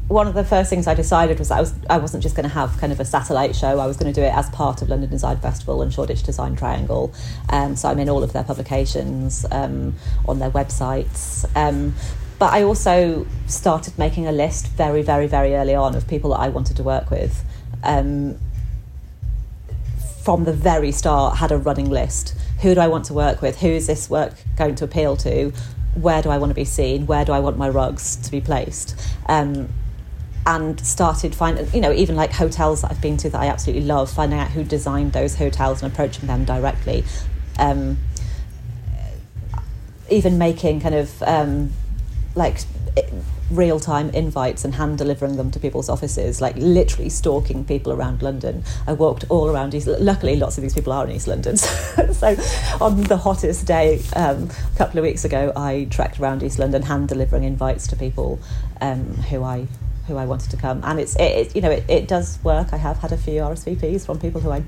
one 0.09 0.27
of 0.27 0.33
the 0.33 0.45
first 0.45 0.71
things 0.71 0.87
I 0.87 0.95
decided 0.95 1.39
was 1.39 1.51
I 1.51 1.61
was 1.61 1.75
I 1.91 1.99
wasn't 1.99 2.23
just 2.23 2.35
going 2.35 2.49
to 2.49 2.55
have 2.55 2.79
kind 2.79 2.93
of 2.93 2.99
a 2.99 3.05
satellite 3.05 3.55
show. 3.55 3.79
I 3.79 3.87
was 3.87 3.99
going 3.99 4.13
to 4.13 4.19
do 4.19 4.25
it 4.25 4.33
as 4.35 4.49
part 4.51 4.81
of 4.81 4.89
London 4.89 5.11
Design 5.11 5.39
Festival 5.39 5.83
and 5.83 5.93
Shoreditch 5.93 6.23
Design 6.23 6.57
Triangle. 6.57 7.13
Um, 7.51 7.77
so 7.77 7.91
I'm 7.91 7.99
in 7.99 8.09
all 8.09 8.23
of 8.23 8.33
their 8.33 8.43
publications 8.45 9.45
um, 9.53 9.95
on 10.27 10.39
their 10.39 10.51
websites. 10.51 11.45
Um, 11.55 11.95
but 12.39 12.55
I 12.55 12.63
also 12.63 13.27
started 13.47 13.99
making 13.99 14.27
a 14.27 14.33
list 14.33 14.69
very, 14.69 15.03
very, 15.03 15.27
very 15.27 15.55
early 15.55 15.75
on 15.75 15.95
of 15.95 16.09
people 16.09 16.31
that 16.31 16.41
I 16.41 16.49
wanted 16.49 16.77
to 16.79 16.83
work 16.83 17.11
with. 17.11 17.45
Um, 17.83 18.39
from 20.23 20.45
the 20.45 20.53
very 20.53 20.93
start, 20.93 21.37
had 21.37 21.53
a 21.53 21.59
running 21.59 21.91
list. 21.91 22.35
Who 22.63 22.75
do 22.75 22.81
I 22.81 22.89
want 22.89 23.05
to 23.07 23.15
work 23.15 23.43
with? 23.43 23.61
Who 23.61 23.69
is 23.69 23.87
this 23.87 24.09
work 24.09 24.35
going 24.57 24.75
to 24.77 24.85
appeal 24.85 25.17
to? 25.19 25.53
Where 25.95 26.23
do 26.23 26.31
I 26.31 26.39
want 26.39 26.51
to 26.51 26.55
be 26.55 26.65
seen? 26.65 27.07
Where 27.07 27.25
do 27.25 27.33
I 27.33 27.41
want 27.41 27.59
my 27.59 27.69
rugs 27.69 28.17
to 28.17 28.31
be 28.31 28.41
placed? 28.41 28.99
And 30.49 30.81
started 30.81 31.35
finding, 31.35 31.71
you 31.75 31.81
know, 31.83 31.93
even 31.93 32.17
like 32.17 32.33
hotels 32.33 32.81
that 32.81 32.91
I've 32.91 33.03
been 33.03 33.19
to 33.19 33.29
that 33.29 33.39
I 33.39 33.49
absolutely 33.49 33.85
love, 33.85 34.11
finding 34.11 34.39
out 34.39 34.51
who 34.51 34.65
designed 34.65 35.13
those 35.13 35.35
hotels 35.35 35.83
and 35.83 35.93
approaching 35.93 36.27
them 36.27 36.47
directly. 36.47 37.05
Um, 37.59 37.99
even 40.11 40.39
making 40.39 40.81
kind 40.81 40.95
of 40.95 41.23
um, 41.23 41.73
like 42.35 42.61
real 43.51 43.81
time 43.81 44.11
invites 44.11 44.65
and 44.65 44.75
hand 44.75 44.99
delivering 44.99 45.37
them 45.37 45.51
to 45.51 45.61
people's 45.61 45.89
offices, 45.89 46.41
like 46.41 46.55
literally 46.57 47.09
stalking 47.09 47.65
people 47.65 47.93
around 47.93 48.23
London. 48.23 48.65
I 48.87 48.93
walked 48.93 49.25
all 49.29 49.49
around 49.49 49.75
East. 49.75 49.87
Luckily, 49.87 50.37
lots 50.37 50.57
of 50.59 50.63
these 50.63 50.75
people 50.75 50.93
are 50.93 51.05
in 51.07 51.13
East 51.13 51.27
London. 51.27 51.57
so, 51.59 52.37
on 52.81 53.03
the 53.03 53.19
hottest 53.19 53.67
day 53.67 54.03
um, 54.17 54.51
a 54.75 54.79
couple 54.79 54.99
of 54.99 55.05
weeks 55.05 55.25
ago, 55.25 55.53
I 55.57 55.87
trekked 55.91 56.21
around 56.21 56.43
East 56.43 56.59
London, 56.59 56.83
hand 56.83 57.09
delivering 57.09 57.45
invites 57.45 57.87
to 57.89 57.97
people 57.97 58.39
um, 58.81 59.15
who 59.15 59.43
I 59.43 59.67
who 60.09 60.17
I 60.17 60.25
wanted 60.25 60.51
to 60.51 60.57
come. 60.57 60.81
And 60.83 60.99
it's 60.99 61.15
it, 61.17 61.23
it 61.23 61.57
you 61.57 61.63
know 61.63 61.71
it, 61.71 61.85
it 61.89 62.09
does 62.09 62.39
work. 62.43 62.73
I 62.73 62.77
have 62.77 62.99
had 62.99 63.13
a 63.13 63.17
few 63.17 63.41
RSVPs 63.41 64.05
from 64.05 64.19
people 64.19 64.41
who 64.41 64.51
I 64.51 64.65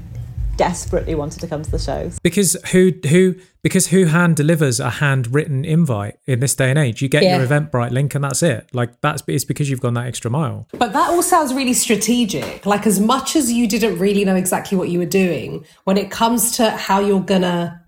desperately 0.61 1.14
wanted 1.14 1.41
to 1.41 1.47
come 1.49 1.62
to 1.62 1.70
the 1.70 1.78
shows. 1.78 2.18
Because 2.20 2.55
who 2.70 2.93
who 3.09 3.34
because 3.62 3.86
who 3.86 4.05
hand 4.05 4.36
delivers 4.36 4.78
a 4.78 4.91
handwritten 4.91 5.64
invite 5.64 6.18
in 6.26 6.41
this 6.41 6.55
day 6.55 6.68
and 6.68 6.78
age? 6.78 7.01
You 7.01 7.09
get 7.09 7.22
yeah. 7.22 7.38
your 7.38 7.47
Eventbrite 7.47 7.93
link 7.93 8.14
and 8.14 8.22
that's 8.22 8.43
it. 8.43 8.68
Like 8.74 9.01
that's 9.01 9.22
it's 9.26 9.45
because 9.45 9.70
you've 9.70 9.80
gone 9.80 9.95
that 9.95 10.07
extra 10.07 10.30
mile. 10.30 10.68
But 10.72 10.93
that 10.93 11.09
all 11.11 11.22
sounds 11.22 11.55
really 11.55 11.72
strategic. 11.72 12.66
Like 12.66 12.86
as 12.86 13.01
much 13.01 13.36
as 13.36 13.51
you 13.51 13.66
didn't 13.66 13.99
really 13.99 14.22
know 14.24 14.36
exactly 14.36 14.76
what 14.76 14.91
you 14.91 14.99
were 14.99 15.07
doing, 15.07 15.64
when 15.84 15.97
it 15.97 16.11
comes 16.11 16.55
to 16.59 16.70
how 16.70 17.01
you're 17.01 17.20
gonna 17.20 17.82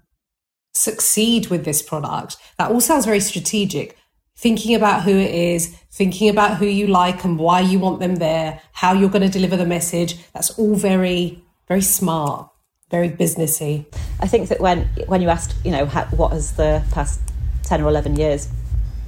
succeed 0.74 1.48
with 1.48 1.66
this 1.66 1.82
product, 1.82 2.38
that 2.56 2.70
all 2.70 2.80
sounds 2.80 3.04
very 3.04 3.20
strategic. 3.20 3.98
Thinking 4.36 4.74
about 4.74 5.02
who 5.02 5.12
it 5.12 5.34
is, 5.34 5.76
thinking 5.90 6.28
about 6.28 6.56
who 6.56 6.66
you 6.66 6.86
like 6.86 7.24
and 7.24 7.38
why 7.38 7.60
you 7.60 7.78
want 7.78 8.00
them 8.00 8.16
there, 8.16 8.60
how 8.72 8.92
you're 8.92 9.10
going 9.10 9.22
to 9.22 9.28
deliver 9.28 9.56
the 9.56 9.66
message. 9.66 10.16
That's 10.32 10.50
all 10.58 10.74
very, 10.74 11.44
very 11.68 11.82
smart 11.82 12.48
very 12.92 13.08
businessy. 13.08 13.86
I 14.20 14.28
think 14.28 14.50
that 14.50 14.60
when 14.60 14.84
when 15.06 15.22
you 15.22 15.30
asked, 15.30 15.56
you 15.64 15.72
know, 15.72 15.86
what 15.86 16.32
has 16.32 16.52
the 16.52 16.84
past 16.92 17.20
ten 17.64 17.80
or 17.80 17.88
eleven 17.88 18.14
years 18.14 18.48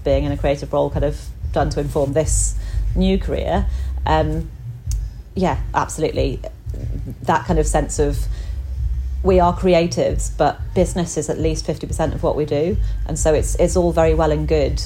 being 0.02 0.24
in 0.24 0.32
a 0.32 0.38
creative 0.38 0.72
role 0.72 0.90
kind 0.90 1.04
of 1.04 1.20
done 1.52 1.70
to 1.70 1.80
inform 1.80 2.14
this 2.14 2.56
new 2.96 3.18
career, 3.18 3.66
um, 4.06 4.50
yeah, 5.34 5.60
absolutely, 5.74 6.40
that 7.22 7.44
kind 7.46 7.58
of 7.60 7.66
sense 7.66 7.98
of 7.98 8.26
we 9.22 9.38
are 9.38 9.56
creatives, 9.56 10.34
but 10.36 10.58
business 10.74 11.16
is 11.18 11.28
at 11.28 11.38
least 11.38 11.66
fifty 11.66 11.86
percent 11.86 12.14
of 12.14 12.22
what 12.22 12.36
we 12.36 12.46
do, 12.46 12.78
and 13.06 13.18
so 13.18 13.34
it's 13.34 13.54
it's 13.56 13.76
all 13.76 13.92
very 13.92 14.14
well 14.14 14.32
and 14.32 14.48
good 14.48 14.82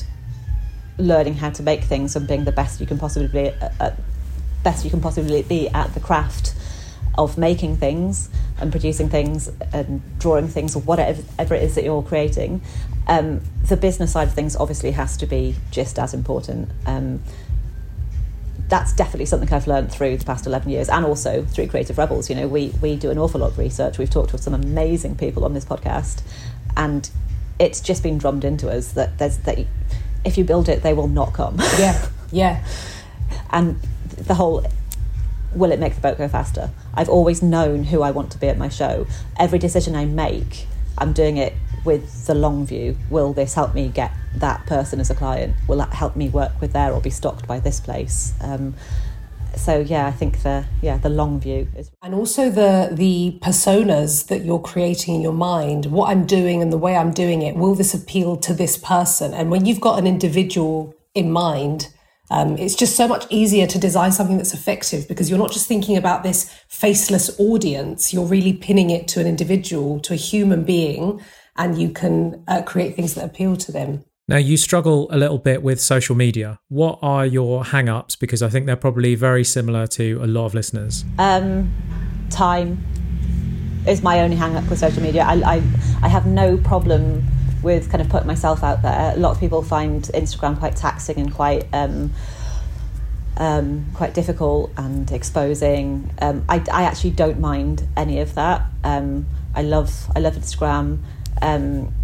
learning 0.99 1.35
how 1.35 1.51
to 1.51 1.63
make 1.63 1.85
things 1.85 2.17
and 2.17 2.27
being 2.27 2.45
the 2.45 2.53
best 2.53 2.81
you 2.81 2.87
can 2.87 2.99
possibly 2.99 3.29
be 3.29 3.49
at, 3.49 3.73
uh, 3.81 3.91
best 4.63 4.85
you 4.85 4.91
can 4.91 5.01
possibly 5.01 5.43
be 5.43 5.69
at 5.69 5.95
the 5.95 6.01
craft 6.01 6.55
of 7.17 7.37
making 7.37 7.77
things 7.77 8.31
and 8.61 8.71
producing 8.71 9.09
things 9.09 9.51
and 9.73 10.01
drawing 10.19 10.49
things 10.49 10.77
or 10.77 10.83
whatever 10.83 11.55
it 11.55 11.63
is 11.63 11.75
that 11.75 11.85
you're 11.85 12.03
creating, 12.03 12.61
um, 13.09 13.41
the 13.69 13.77
business 13.77 14.13
side 14.13 14.29
of 14.29 14.35
things 14.35 14.55
obviously 14.57 14.93
has 14.93 15.17
to 15.17 15.27
be 15.27 15.55
just 15.71 15.99
as 15.99 16.15
important. 16.15 16.69
Um, 16.87 17.23
that's 18.69 18.93
definitely 18.93 19.27
something 19.27 19.51
I've 19.53 19.67
learned 19.67 19.91
through 19.91 20.19
the 20.19 20.25
past 20.25 20.47
11 20.47 20.71
years 20.71 20.89
and 20.89 21.05
also 21.07 21.45
through 21.45 21.69
Creative 21.69 21.97
Rebels. 21.97 22.29
You 22.29 22.37
know, 22.37 22.47
we, 22.47 22.75
we 22.83 22.97
do 22.97 23.11
an 23.11 23.19
awful 23.19 23.41
lot 23.41 23.53
of 23.53 23.59
research. 23.59 23.99
We've 23.99 24.11
talked 24.11 24.33
with 24.33 24.43
some 24.43 24.53
amazing 24.53 25.17
people 25.17 25.45
on 25.45 25.55
this 25.55 25.65
podcast 25.65 26.23
and 26.77 27.09
it's 27.59 27.81
just 27.81 28.03
been 28.03 28.19
drummed 28.19 28.45
into 28.45 28.71
us 28.71 28.93
that 28.93 29.19
there's 29.19 29.39
that 29.39 29.59
if 30.25 30.39
you 30.39 30.45
build 30.45 30.69
it, 30.69 30.83
they 30.83 30.95
will 30.95 31.09
not 31.09 31.33
come. 31.33 31.57
Yeah, 31.79 32.09
yeah. 32.31 32.65
and 33.51 33.79
the 34.17 34.35
whole 34.35 34.65
will 35.55 35.73
it 35.73 35.79
make 35.79 35.95
the 35.95 36.01
boat 36.01 36.19
go 36.19 36.29
faster? 36.29 36.71
I've 36.95 37.09
always 37.09 37.43
known 37.43 37.85
who 37.85 38.03
I 38.03 38.11
want 38.11 38.31
to 38.33 38.39
be 38.39 38.49
at 38.49 38.59
my 38.59 38.69
show. 38.69 39.07
Every 39.39 39.59
decision 39.59 39.95
I 39.95 40.05
make, 40.05 40.67
I'm 40.99 41.13
doing 41.13 41.37
it 41.37 41.55
with 41.85 42.27
the 42.27 42.35
long 42.35 42.67
view. 42.67 42.97
Will 43.09 43.33
this 43.33 43.55
help 43.55 43.75
me 43.75 43.89
get 43.89 44.13
that 44.37 44.67
person 44.67 45.01
as 45.01 45.11
a 45.11 45.15
client? 45.15 45.57
Will 45.67 45.79
that 45.79 45.93
help 45.95 46.17
me 46.17 46.29
work 46.29 46.61
with 46.61 46.73
there 46.73 46.93
or 46.93 47.01
be 47.01 47.11
stocked 47.11 47.47
by 47.47 47.61
this 47.61 47.81
place? 47.81 48.35
Um, 48.41 48.75
so 49.57 49.81
yeah, 49.81 50.07
I 50.07 50.13
think 50.13 50.43
the 50.43 50.65
yeah 50.83 50.99
the 50.99 51.09
long 51.09 51.41
view 51.41 51.69
is, 51.77 51.91
and 52.03 52.15
also 52.15 52.51
the 52.51 52.91
the 52.93 53.39
personas 53.43 54.29
that 54.29 54.45
you're 54.45 54.61
creating 54.61 55.17
in 55.17 55.21
your 55.21 55.33
mind. 55.33 55.87
What 55.87 56.11
I'm 56.11 56.27
doing 56.27 56.63
and 56.63 56.73
the 56.73 56.79
way 56.79 56.97
I'm 56.97 57.13
doing 57.13 57.43
it. 57.43 57.57
Will 57.57 57.75
this 57.75 57.95
appeal 57.95 58.37
to 58.39 58.55
this 58.55 58.77
person? 58.77 59.35
And 59.35 59.51
when 59.51 59.67
you've 59.67 59.81
got 59.81 59.99
an 59.99 60.07
individual 60.07 60.95
in 61.15 61.31
mind, 61.33 61.89
um, 62.31 62.57
it's 62.59 62.75
just 62.75 62.97
so 62.97 63.09
much 63.09 63.27
easier 63.31 63.67
to 63.67 63.79
design 63.79 64.13
something 64.13 64.37
that's 64.37 64.55
effective 64.55 65.09
because 65.09 65.31
you're 65.31 65.39
not 65.39 65.53
just 65.53 65.67
thinking 65.67 65.97
about 65.97 66.23
this 66.23 66.51
faceless 66.69 67.39
audience, 67.41 68.13
you're 68.13 68.27
really 68.27 68.53
pinning 68.53 68.91
it 68.91 69.09
to 69.09 69.21
an 69.21 69.27
individual, 69.27 69.99
to 70.01 70.13
a 70.13 70.17
human 70.17 70.65
being, 70.65 71.21
and 71.57 71.81
you 71.81 71.91
can 71.91 72.45
uh, 72.47 72.63
create 72.63 72.95
things 72.95 73.15
that 73.15 73.25
appeal 73.25 73.57
to 73.57 73.73
them. 73.73 74.05
Now, 74.29 74.37
you 74.37 74.59
struggle 74.59 75.09
a 75.11 75.17
little 75.17 75.39
bit 75.39 75.63
with 75.63 75.81
social 75.81 76.15
media. 76.15 76.61
What 76.69 76.99
are 77.01 77.25
your 77.25 77.65
hang 77.65 77.89
ups? 77.89 78.15
Because 78.15 78.43
I 78.43 78.51
think 78.51 78.67
they're 78.67 78.77
probably 78.77 79.15
very 79.15 79.43
similar 79.43 79.87
to 79.87 80.21
a 80.23 80.27
lot 80.27 80.45
of 80.45 80.55
listeners. 80.55 81.07
Um, 81.19 81.73
time 82.29 82.85
is 83.87 84.03
my 84.03 84.21
only 84.21 84.37
hang 84.37 84.55
up 84.55 84.69
with 84.69 84.81
social 84.81 85.03
media. 85.03 85.23
I, 85.23 85.55
I, 85.55 85.55
I 86.03 86.09
have 86.09 86.27
no 86.27 86.59
problem 86.59 87.25
with 87.63 87.91
kind 87.91 88.03
of 88.03 88.11
putting 88.11 88.27
myself 88.27 88.63
out 88.63 88.83
there. 88.83 89.15
A 89.15 89.19
lot 89.19 89.31
of 89.31 89.41
people 89.41 89.63
find 89.63 90.03
Instagram 90.03 90.59
quite 90.59 90.77
taxing 90.77 91.19
and 91.19 91.33
quite 91.33 91.65
um, 91.73 92.13
um, 93.39 93.87
quite 93.95 94.13
difficult 94.13 94.71
and 94.77 95.11
exposing. 95.11 96.13
Um, 96.21 96.45
I, 96.51 96.63
I 96.71 96.83
actually 96.83 97.13
don't 97.13 97.41
mind 97.41 97.89
any 97.97 98.21
of 98.21 98.35
that. 98.35 98.67
Um, 98.85 99.25
I 99.55 99.63
love 99.63 100.11
I 100.15 100.21
love 100.21 100.35
Instagram. 100.35 100.99
Um, 101.41 101.95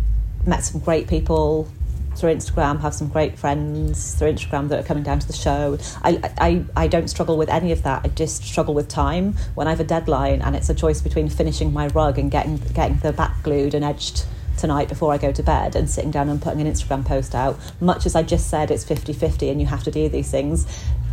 met 0.46 0.64
some 0.64 0.80
great 0.80 1.06
people 1.06 1.68
through 2.16 2.34
Instagram, 2.34 2.80
have 2.80 2.94
some 2.94 3.08
great 3.08 3.38
friends 3.38 4.14
through 4.14 4.32
Instagram 4.32 4.68
that 4.68 4.80
are 4.80 4.86
coming 4.86 5.02
down 5.02 5.18
to 5.18 5.26
the 5.26 5.32
show. 5.32 5.78
I, 6.02 6.32
I, 6.38 6.64
I 6.76 6.88
don't 6.88 7.08
struggle 7.08 7.36
with 7.36 7.48
any 7.48 7.72
of 7.72 7.82
that. 7.82 8.02
I 8.04 8.08
just 8.08 8.44
struggle 8.44 8.74
with 8.74 8.88
time. 8.88 9.34
When 9.54 9.66
I 9.66 9.70
have 9.70 9.80
a 9.80 9.84
deadline 9.84 10.42
and 10.42 10.54
it's 10.56 10.68
a 10.68 10.74
choice 10.74 11.00
between 11.00 11.28
finishing 11.28 11.72
my 11.72 11.88
rug 11.88 12.18
and 12.18 12.30
getting 12.30 12.56
getting 12.74 12.98
the 12.98 13.12
back 13.12 13.42
glued 13.42 13.74
and 13.74 13.84
edged 13.84 14.24
tonight 14.56 14.88
before 14.88 15.12
I 15.12 15.18
go 15.18 15.32
to 15.32 15.42
bed 15.42 15.76
and 15.76 15.90
sitting 15.90 16.10
down 16.10 16.28
and 16.28 16.40
putting 16.40 16.60
an 16.60 16.72
Instagram 16.72 17.04
post 17.04 17.34
out. 17.34 17.58
Much 17.80 18.06
as 18.06 18.14
I 18.14 18.22
just 18.22 18.48
said, 18.48 18.70
it's 18.70 18.84
50 18.84 19.12
50 19.12 19.48
and 19.50 19.60
you 19.60 19.66
have 19.66 19.82
to 19.84 19.90
do 19.90 20.08
these 20.08 20.30
things, 20.30 20.66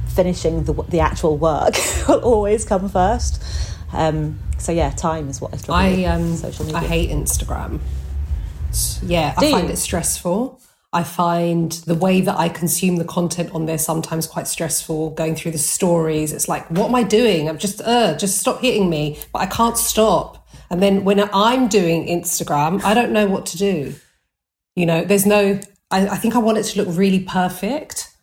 finishing 0.07 0.63
the, 0.63 0.73
the 0.73 0.99
actual 0.99 1.37
work 1.37 1.75
will 2.07 2.19
always 2.19 2.65
come 2.65 2.89
first. 2.89 3.43
Um, 3.93 4.39
so, 4.57 4.71
yeah, 4.71 4.91
time 4.91 5.27
is 5.27 5.41
what 5.41 5.53
I 5.53 5.57
struggle 5.57 5.89
with. 5.89 5.99
I, 5.99 6.05
um, 6.05 6.35
social 6.35 6.65
media. 6.65 6.79
I 6.79 6.83
hate 6.85 7.09
Instagram. 7.09 7.79
Yeah, 9.03 9.35
do 9.37 9.47
I 9.47 9.51
find 9.51 9.67
you? 9.67 9.73
it 9.73 9.77
stressful. 9.77 10.61
I 10.93 11.03
find 11.03 11.71
the 11.71 11.95
way 11.95 12.19
that 12.19 12.37
I 12.37 12.49
consume 12.49 12.97
the 12.97 13.05
content 13.05 13.51
on 13.53 13.65
there 13.65 13.77
sometimes 13.77 14.27
quite 14.27 14.47
stressful. 14.47 15.11
Going 15.11 15.35
through 15.35 15.51
the 15.51 15.57
stories, 15.57 16.33
it's 16.33 16.49
like, 16.49 16.69
what 16.69 16.89
am 16.89 16.95
I 16.95 17.03
doing? 17.03 17.47
I'm 17.47 17.57
just, 17.57 17.81
uh, 17.81 18.17
just 18.17 18.39
stop 18.39 18.59
hitting 18.59 18.89
me, 18.89 19.17
but 19.31 19.39
I 19.39 19.45
can't 19.45 19.77
stop. 19.77 20.45
And 20.69 20.81
then 20.81 21.05
when 21.05 21.29
I'm 21.33 21.69
doing 21.69 22.07
Instagram, 22.07 22.83
I 22.83 22.93
don't 22.93 23.11
know 23.13 23.25
what 23.25 23.45
to 23.47 23.57
do. 23.57 23.95
You 24.75 24.85
know, 24.85 25.05
there's 25.05 25.25
no, 25.25 25.61
I, 25.91 26.07
I 26.09 26.17
think 26.17 26.35
I 26.35 26.39
want 26.39 26.57
it 26.57 26.63
to 26.63 26.83
look 26.83 26.97
really 26.97 27.21
perfect, 27.21 28.13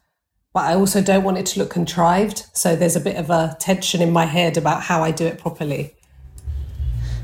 but 0.53 0.65
I 0.65 0.75
also 0.75 1.01
don't 1.01 1.25
want 1.25 1.39
it 1.39 1.47
to 1.47 1.61
look 1.61 1.71
contrived. 1.71 2.45
So 2.53 2.77
there's 2.77 2.97
a 2.97 3.01
bit 3.01 3.17
of 3.17 3.31
a 3.31 3.57
tension 3.59 4.03
in 4.03 4.13
my 4.13 4.27
head 4.27 4.59
about 4.59 4.83
how 4.83 5.03
I 5.03 5.11
do 5.11 5.27
it 5.27 5.39
properly. 5.39 5.95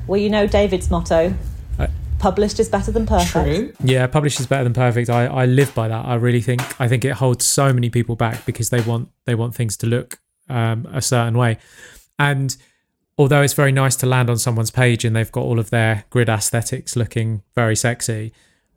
Well, 0.07 0.21
you 0.21 0.31
know 0.31 0.47
David's 0.47 0.91
motto 0.91 1.35
published 2.25 2.59
is 2.59 2.71
better 2.71 2.91
than 2.91 3.05
perfect. 3.05 3.31
True. 3.31 3.73
Yeah, 3.85 4.07
published 4.07 4.41
is 4.41 4.47
better 4.47 4.65
than 4.65 4.73
perfect. 4.73 5.11
I, 5.11 5.27
I 5.27 5.45
live 5.45 5.75
by 5.75 5.89
that. 5.89 6.07
I 6.07 6.15
really 6.15 6.41
think 6.41 6.63
I 6.81 6.89
think 6.89 7.05
it 7.05 7.13
holds 7.13 7.45
so 7.45 7.71
many 7.71 7.91
people 7.91 8.17
back 8.17 8.47
because 8.47 8.71
they 8.71 8.81
want 8.81 9.11
they 9.27 9.35
want 9.35 9.55
things 9.55 9.77
to 9.79 9.87
look 9.87 10.19
um, 10.49 10.89
a 10.91 11.03
certain 11.03 11.37
way. 11.37 11.59
And 12.19 12.57
although 13.19 13.43
it's 13.43 13.53
very 13.53 13.73
nice 13.73 13.95
to 13.97 14.07
land 14.07 14.31
on 14.31 14.39
someone's 14.39 14.71
page 14.71 15.05
and 15.05 15.15
they've 15.15 15.31
got 15.31 15.43
all 15.43 15.59
of 15.59 15.69
their 15.69 16.05
grid 16.09 16.31
aesthetics 16.31 16.97
looking 16.97 17.43
very 17.55 17.77
sexy, 17.77 18.33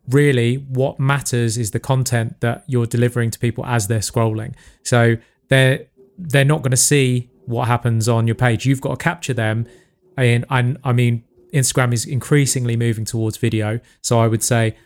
really 0.08 0.56
what 0.56 1.00
matters 1.00 1.56
is 1.56 1.70
the 1.70 1.80
content 1.80 2.40
that 2.40 2.64
you're 2.66 2.86
delivering 2.86 3.30
to 3.30 3.38
people 3.38 3.64
as 3.64 3.88
they're 3.88 4.00
scrolling. 4.00 4.52
So 4.82 5.16
they're 5.48 5.86
they're 6.18 6.44
not 6.44 6.60
going 6.60 6.72
to 6.82 6.84
see 6.92 7.30
what 7.46 7.66
happens 7.66 8.10
on 8.10 8.26
your 8.26 8.36
page. 8.36 8.66
You've 8.66 8.82
got 8.82 8.98
to 8.98 9.02
capture 9.02 9.32
them. 9.32 9.66
And, 10.18 10.44
and 10.50 10.76
I 10.84 10.92
mean, 10.92 11.24
Instagram 11.52 11.92
is 11.92 12.04
increasingly 12.04 12.76
moving 12.76 13.04
towards 13.04 13.36
video. 13.36 13.80
So 14.02 14.18
I 14.20 14.28
would 14.28 14.42
say 14.42 14.76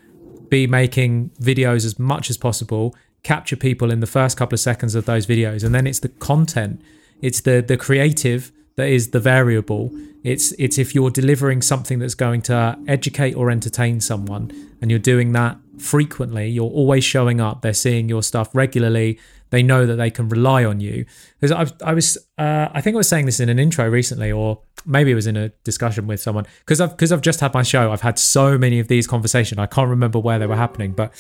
be 0.48 0.66
making 0.66 1.30
videos 1.40 1.84
as 1.84 1.98
much 1.98 2.30
as 2.30 2.36
possible, 2.36 2.94
capture 3.22 3.56
people 3.56 3.90
in 3.90 4.00
the 4.00 4.06
first 4.06 4.36
couple 4.36 4.54
of 4.54 4.60
seconds 4.60 4.94
of 4.94 5.06
those 5.06 5.26
videos. 5.26 5.64
And 5.64 5.74
then 5.74 5.86
it's 5.86 6.00
the 6.00 6.08
content, 6.08 6.80
it's 7.20 7.40
the 7.40 7.64
the 7.66 7.76
creative 7.76 8.52
that 8.76 8.88
is 8.88 9.10
the 9.10 9.20
variable. 9.20 9.90
It's 10.22 10.52
it's 10.52 10.78
if 10.78 10.94
you're 10.94 11.10
delivering 11.10 11.62
something 11.62 11.98
that's 11.98 12.14
going 12.14 12.42
to 12.42 12.78
educate 12.86 13.34
or 13.34 13.50
entertain 13.50 14.00
someone 14.00 14.50
and 14.80 14.90
you're 14.90 15.00
doing 15.00 15.32
that 15.32 15.58
frequently, 15.78 16.48
you're 16.48 16.70
always 16.70 17.04
showing 17.04 17.40
up, 17.40 17.62
they're 17.62 17.72
seeing 17.72 18.08
your 18.08 18.22
stuff 18.22 18.54
regularly, 18.54 19.18
they 19.52 19.62
know 19.62 19.84
that 19.84 19.96
they 19.96 20.10
can 20.10 20.30
rely 20.30 20.64
on 20.64 20.80
you. 20.80 21.04
Because 21.38 21.52
I, 21.52 21.90
I 21.90 21.92
was, 21.92 22.16
uh, 22.38 22.68
I 22.72 22.80
think 22.80 22.94
I 22.94 22.96
was 22.96 23.08
saying 23.08 23.26
this 23.26 23.38
in 23.38 23.50
an 23.50 23.58
intro 23.58 23.86
recently, 23.86 24.32
or 24.32 24.62
maybe 24.86 25.12
it 25.12 25.14
was 25.14 25.26
in 25.26 25.36
a 25.36 25.50
discussion 25.62 26.06
with 26.06 26.20
someone. 26.20 26.46
Because 26.60 26.80
I've 26.80 26.90
because 26.90 27.12
I've 27.12 27.20
just 27.20 27.40
had 27.40 27.52
my 27.52 27.62
show, 27.62 27.92
I've 27.92 28.00
had 28.00 28.18
so 28.18 28.56
many 28.56 28.80
of 28.80 28.88
these 28.88 29.06
conversations. 29.06 29.58
I 29.58 29.66
can't 29.66 29.90
remember 29.90 30.18
where 30.18 30.38
they 30.38 30.46
were 30.46 30.56
happening, 30.56 30.92
but 30.92 31.12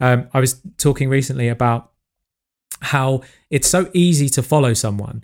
um, 0.00 0.28
I 0.32 0.40
was 0.40 0.62
talking 0.78 1.10
recently 1.10 1.48
about 1.48 1.92
how 2.80 3.20
it's 3.50 3.68
so 3.68 3.90
easy 3.92 4.30
to 4.30 4.42
follow 4.42 4.72
someone, 4.72 5.22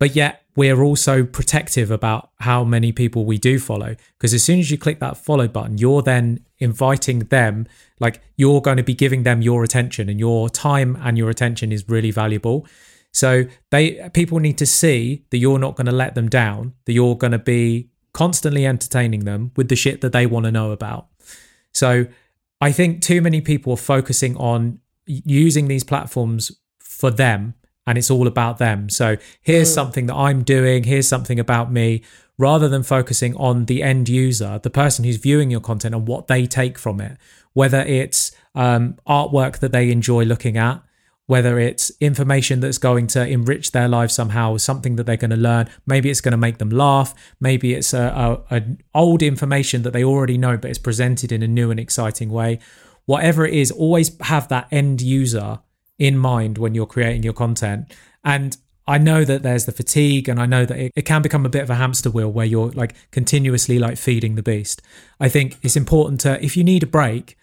but 0.00 0.16
yet 0.16 0.42
we're 0.56 0.82
also 0.82 1.24
protective 1.24 1.92
about 1.92 2.30
how 2.40 2.64
many 2.64 2.90
people 2.90 3.24
we 3.24 3.38
do 3.38 3.60
follow. 3.60 3.94
Because 4.18 4.34
as 4.34 4.42
soon 4.42 4.58
as 4.58 4.68
you 4.68 4.78
click 4.78 4.98
that 4.98 5.16
follow 5.16 5.46
button, 5.46 5.78
you're 5.78 6.02
then 6.02 6.44
inviting 6.60 7.20
them 7.20 7.66
like 7.98 8.22
you're 8.36 8.60
going 8.60 8.76
to 8.76 8.82
be 8.82 8.94
giving 8.94 9.22
them 9.22 9.42
your 9.42 9.64
attention 9.64 10.08
and 10.08 10.20
your 10.20 10.48
time 10.48 10.96
and 11.02 11.16
your 11.18 11.30
attention 11.30 11.72
is 11.72 11.88
really 11.88 12.10
valuable. 12.10 12.66
So 13.12 13.44
they 13.70 14.08
people 14.12 14.38
need 14.38 14.58
to 14.58 14.66
see 14.66 15.24
that 15.30 15.38
you're 15.38 15.58
not 15.58 15.74
going 15.76 15.86
to 15.86 15.92
let 15.92 16.14
them 16.14 16.28
down 16.28 16.74
that 16.84 16.92
you're 16.92 17.16
going 17.16 17.32
to 17.32 17.38
be 17.38 17.90
constantly 18.12 18.66
entertaining 18.66 19.20
them 19.24 19.52
with 19.56 19.68
the 19.68 19.76
shit 19.76 20.00
that 20.00 20.12
they 20.12 20.26
want 20.26 20.44
to 20.44 20.52
know 20.52 20.70
about. 20.70 21.08
So 21.72 22.06
i 22.62 22.70
think 22.70 23.00
too 23.00 23.22
many 23.22 23.40
people 23.40 23.72
are 23.72 23.78
focusing 23.78 24.36
on 24.36 24.80
using 25.06 25.66
these 25.66 25.82
platforms 25.82 26.52
for 26.78 27.10
them 27.10 27.54
and 27.86 27.96
it's 27.96 28.10
all 28.10 28.26
about 28.26 28.58
them. 28.58 28.90
So 28.90 29.16
here's 29.40 29.70
mm. 29.70 29.74
something 29.74 30.06
that 30.06 30.14
i'm 30.14 30.44
doing 30.44 30.84
here's 30.84 31.08
something 31.08 31.40
about 31.40 31.72
me 31.72 32.02
rather 32.40 32.70
than 32.70 32.82
focusing 32.82 33.36
on 33.36 33.66
the 33.66 33.82
end 33.82 34.08
user, 34.08 34.58
the 34.62 34.70
person 34.70 35.04
who's 35.04 35.18
viewing 35.18 35.50
your 35.50 35.60
content 35.60 35.94
and 35.94 36.08
what 36.08 36.26
they 36.26 36.46
take 36.46 36.78
from 36.78 36.98
it, 36.98 37.18
whether 37.52 37.80
it's 37.80 38.32
um, 38.54 38.96
artwork 39.06 39.58
that 39.58 39.72
they 39.72 39.90
enjoy 39.90 40.24
looking 40.24 40.56
at, 40.56 40.82
whether 41.26 41.58
it's 41.58 41.92
information 42.00 42.60
that's 42.60 42.78
going 42.78 43.06
to 43.06 43.28
enrich 43.28 43.72
their 43.72 43.88
life 43.88 44.10
somehow, 44.10 44.56
something 44.56 44.96
that 44.96 45.04
they're 45.04 45.18
going 45.18 45.30
to 45.30 45.36
learn. 45.36 45.68
Maybe 45.86 46.08
it's 46.08 46.22
going 46.22 46.32
to 46.32 46.38
make 46.38 46.56
them 46.56 46.70
laugh. 46.70 47.14
Maybe 47.40 47.74
it's 47.74 47.92
a, 47.92 48.42
a, 48.50 48.56
a 48.56 48.62
old 48.94 49.22
information 49.22 49.82
that 49.82 49.92
they 49.92 50.02
already 50.02 50.38
know, 50.38 50.56
but 50.56 50.70
it's 50.70 50.78
presented 50.78 51.30
in 51.32 51.42
a 51.42 51.46
new 51.46 51.70
and 51.70 51.78
exciting 51.78 52.30
way. 52.30 52.58
Whatever 53.04 53.44
it 53.44 53.52
is, 53.52 53.70
always 53.70 54.18
have 54.22 54.48
that 54.48 54.66
end 54.70 55.02
user 55.02 55.60
in 55.98 56.16
mind 56.16 56.56
when 56.56 56.74
you're 56.74 56.86
creating 56.86 57.22
your 57.22 57.34
content. 57.34 57.92
And 58.24 58.56
I 58.86 58.98
know 58.98 59.24
that 59.24 59.42
there's 59.42 59.66
the 59.66 59.72
fatigue 59.72 60.28
and 60.28 60.40
I 60.40 60.46
know 60.46 60.64
that 60.64 60.78
it, 60.78 60.92
it, 60.96 61.02
can 61.02 61.22
become 61.22 61.46
a 61.46 61.50
bit 61.50 61.62
of 61.62 61.70
a 61.70 61.76
hamster 61.76 62.10
wheel 62.10 62.30
where 62.30 62.46
you're 62.46 62.70
like 62.70 62.94
continuously 63.10 63.78
like 63.78 63.98
feeding 63.98 64.34
the 64.34 64.42
beast. 64.42 64.82
I 65.20 65.28
think 65.28 65.58
it's 65.62 65.76
important 65.76 66.20
to, 66.22 66.42
if 66.44 66.56
you 66.56 66.64
need 66.64 66.82
a 66.82 66.86
break, 66.86 67.36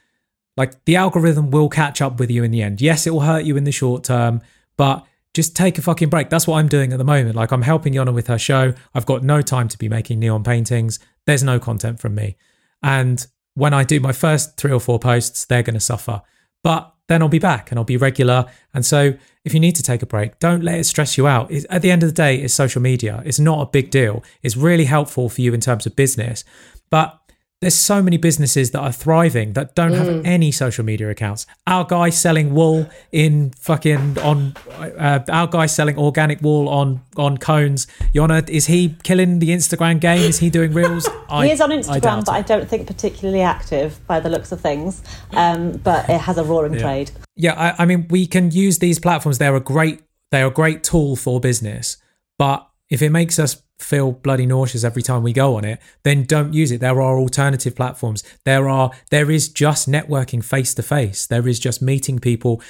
like 0.58 0.84
the 0.86 0.96
algorithm 0.96 1.52
will 1.52 1.70
catch 1.70 2.02
up 2.02 2.20
with 2.20 2.32
you 2.32 2.44
in 2.44 2.52
the 2.52 2.62
end. 2.62 2.82
Yes, 2.82 3.08
it 3.08 3.12
will 3.12 3.22
hurt 3.22 3.46
you 3.46 3.56
in 3.56 3.64
the 3.64 3.72
short 3.72 4.04
term, 4.04 4.42
but 4.76 5.06
just 5.34 5.56
take 5.56 5.78
a 5.78 5.82
fucking 5.82 6.10
break. 6.10 6.30
That's 6.30 6.48
what 6.48 6.58
I'm 6.58 6.68
doing 6.68 6.92
at 6.92 6.98
the 6.98 7.06
moment. 7.06 7.36
Like 7.36 7.52
I'm 7.52 7.62
helping 7.62 7.94
Yona 7.94 8.14
with 8.14 8.28
her 8.28 8.40
show. 8.40 8.74
I've 8.96 9.06
got 9.06 9.24
no 9.24 9.42
time 9.42 9.68
to 9.68 9.78
be 9.78 9.88
making 9.88 10.20
neon 10.20 10.44
paintings. 10.44 11.00
There's 11.26 11.44
no 11.44 11.60
content 11.60 12.00
from 12.00 12.16
me. 12.16 12.38
And 12.82 13.26
when 13.54 13.74
I 13.74 13.84
do 13.84 14.00
my 14.00 14.12
first 14.12 14.58
three 14.58 14.72
or 14.72 14.80
four 14.80 15.00
posts, 15.00 15.46
they're 15.46 15.64
going 15.64 15.76
to 15.76 15.80
suffer. 15.80 16.24
But 16.64 16.94
then 17.08 17.22
I'll 17.22 17.30
be 17.30 17.40
back 17.40 17.72
and 17.72 17.80
I'll 17.80 17.86
be 17.86 17.98
regular. 17.98 18.46
And 18.74 18.86
so 18.86 19.14
if 19.44 19.54
you 19.54 19.60
need 19.60 19.76
to 19.76 19.84
take 19.84 20.02
a 20.02 20.06
break, 20.06 20.40
don't 20.40 20.64
let 20.64 20.80
it 20.80 20.84
stress 20.86 21.18
you 21.18 21.28
out. 21.28 21.50
It's, 21.50 21.66
at 21.70 21.82
the 21.82 21.92
end 21.92 22.04
of 22.04 22.10
the 22.10 22.14
day, 22.14 22.38
it's 22.38 22.54
social 22.54 22.82
media. 22.82 23.24
It's 23.26 23.40
not 23.40 23.62
a 23.62 23.66
big 23.66 23.90
deal. 23.90 24.24
It's 24.44 24.58
really 24.58 24.86
helpful 24.86 25.30
for 25.30 25.42
you 25.42 25.54
in 25.54 25.62
terms 25.62 25.86
of 25.86 25.96
business. 25.96 26.44
But 26.90 27.20
there's 27.60 27.74
so 27.74 28.04
many 28.04 28.18
businesses 28.18 28.70
that 28.72 28.80
are 28.80 28.92
thriving 28.92 29.54
that 29.54 29.74
don't 29.74 29.94
have 29.94 30.08
mm. 30.08 30.26
any 30.26 30.52
social 30.52 30.86
media 30.86 31.10
accounts. 31.10 31.48
Our 31.66 31.86
guy 31.86 32.12
selling 32.12 32.54
wool 32.54 32.88
in 33.12 33.50
fucking 33.58 34.20
on 34.20 34.56
uh, 34.78 35.22
our 35.28 35.48
guy 35.48 35.66
selling 35.66 35.98
organic 35.98 36.42
wool 36.42 36.70
on 36.70 37.02
on 37.16 37.38
cones. 37.38 37.88
Yona, 38.14 38.48
is 38.48 38.68
he 38.68 38.96
killing 39.02 39.40
the 39.40 39.50
Instagram 39.50 40.00
game? 40.00 40.22
Is 40.22 40.38
he 40.38 40.52
doing 40.52 40.72
reels? 40.72 41.10
I, 41.30 41.48
he 41.48 41.52
is 41.52 41.60
on 41.60 41.72
Instagram, 41.72 42.20
I 42.20 42.22
but 42.22 42.30
I 42.30 42.42
don't 42.44 42.70
think 42.70 42.86
particularly 42.86 43.42
active 43.42 44.00
by 44.06 44.20
the 44.20 44.30
looks 44.30 44.52
of 44.52 44.62
things. 44.62 45.02
Um, 45.32 45.72
but 45.78 46.08
it 46.10 46.22
has 46.22 46.38
a 46.38 46.44
roaring 46.44 46.74
yeah. 46.74 46.80
trade. 46.80 47.12
Yeah, 47.36 47.54
I, 47.54 47.84
I 47.84 47.86
mean, 47.86 48.08
we 48.10 48.28
can 48.28 48.52
use 48.52 48.78
these 48.78 49.00
platforms. 49.00 49.40
They're 49.40 49.56
a 49.56 49.60
great 49.60 50.04
they're 50.30 50.48
a 50.48 50.52
great 50.52 50.84
tool 50.84 51.16
for 51.16 51.40
business, 51.40 51.98
but 52.38 52.70
if 52.90 53.02
it 53.02 53.10
makes 53.10 53.40
us 53.40 53.64
feel 53.80 54.12
bloody 54.12 54.46
nauseous 54.46 54.84
every 54.84 55.02
time 55.02 55.24
we 55.24 55.34
go 55.34 55.56
on 55.56 55.64
it, 55.64 55.80
then 56.04 56.24
don't 56.24 56.54
use 56.54 56.72
it. 56.72 56.82
There 56.82 57.02
are 57.02 57.18
alternative 57.18 57.76
platforms. 57.76 58.24
There 58.44 58.68
are 58.68 58.92
there 59.12 59.30
is 59.30 59.50
just 59.50 59.90
networking 59.90 60.44
face 60.44 60.74
to 60.76 60.84
face. 60.84 61.26
There 61.26 61.48
is 61.48 61.60
just 61.60 61.82
meeting 61.82 62.20
people. 62.20 62.62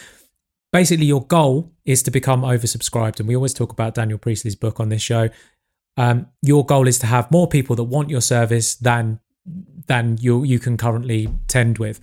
Basically, 0.74 1.06
your 1.06 1.26
goal 1.26 1.72
is 1.86 2.04
to 2.04 2.12
become 2.12 2.42
oversubscribed, 2.42 3.20
and 3.20 3.28
we 3.28 3.36
always 3.36 3.54
talk 3.54 3.72
about 3.72 3.96
Daniel 3.96 4.20
Priestley's 4.20 4.56
book 4.56 4.80
on 4.80 4.90
this 4.90 5.02
show. 5.02 5.30
Um, 5.96 6.28
your 6.42 6.66
goal 6.66 6.88
is 6.88 7.00
to 7.00 7.08
have 7.08 7.32
more 7.32 7.48
people 7.48 7.76
that 7.78 7.84
want 7.84 8.10
your 8.10 8.22
service 8.22 8.76
than 8.76 9.20
than 9.88 10.18
you 10.20 10.44
you 10.44 10.60
can 10.60 10.78
currently 10.78 11.30
tend 11.48 11.78
with. 11.78 12.00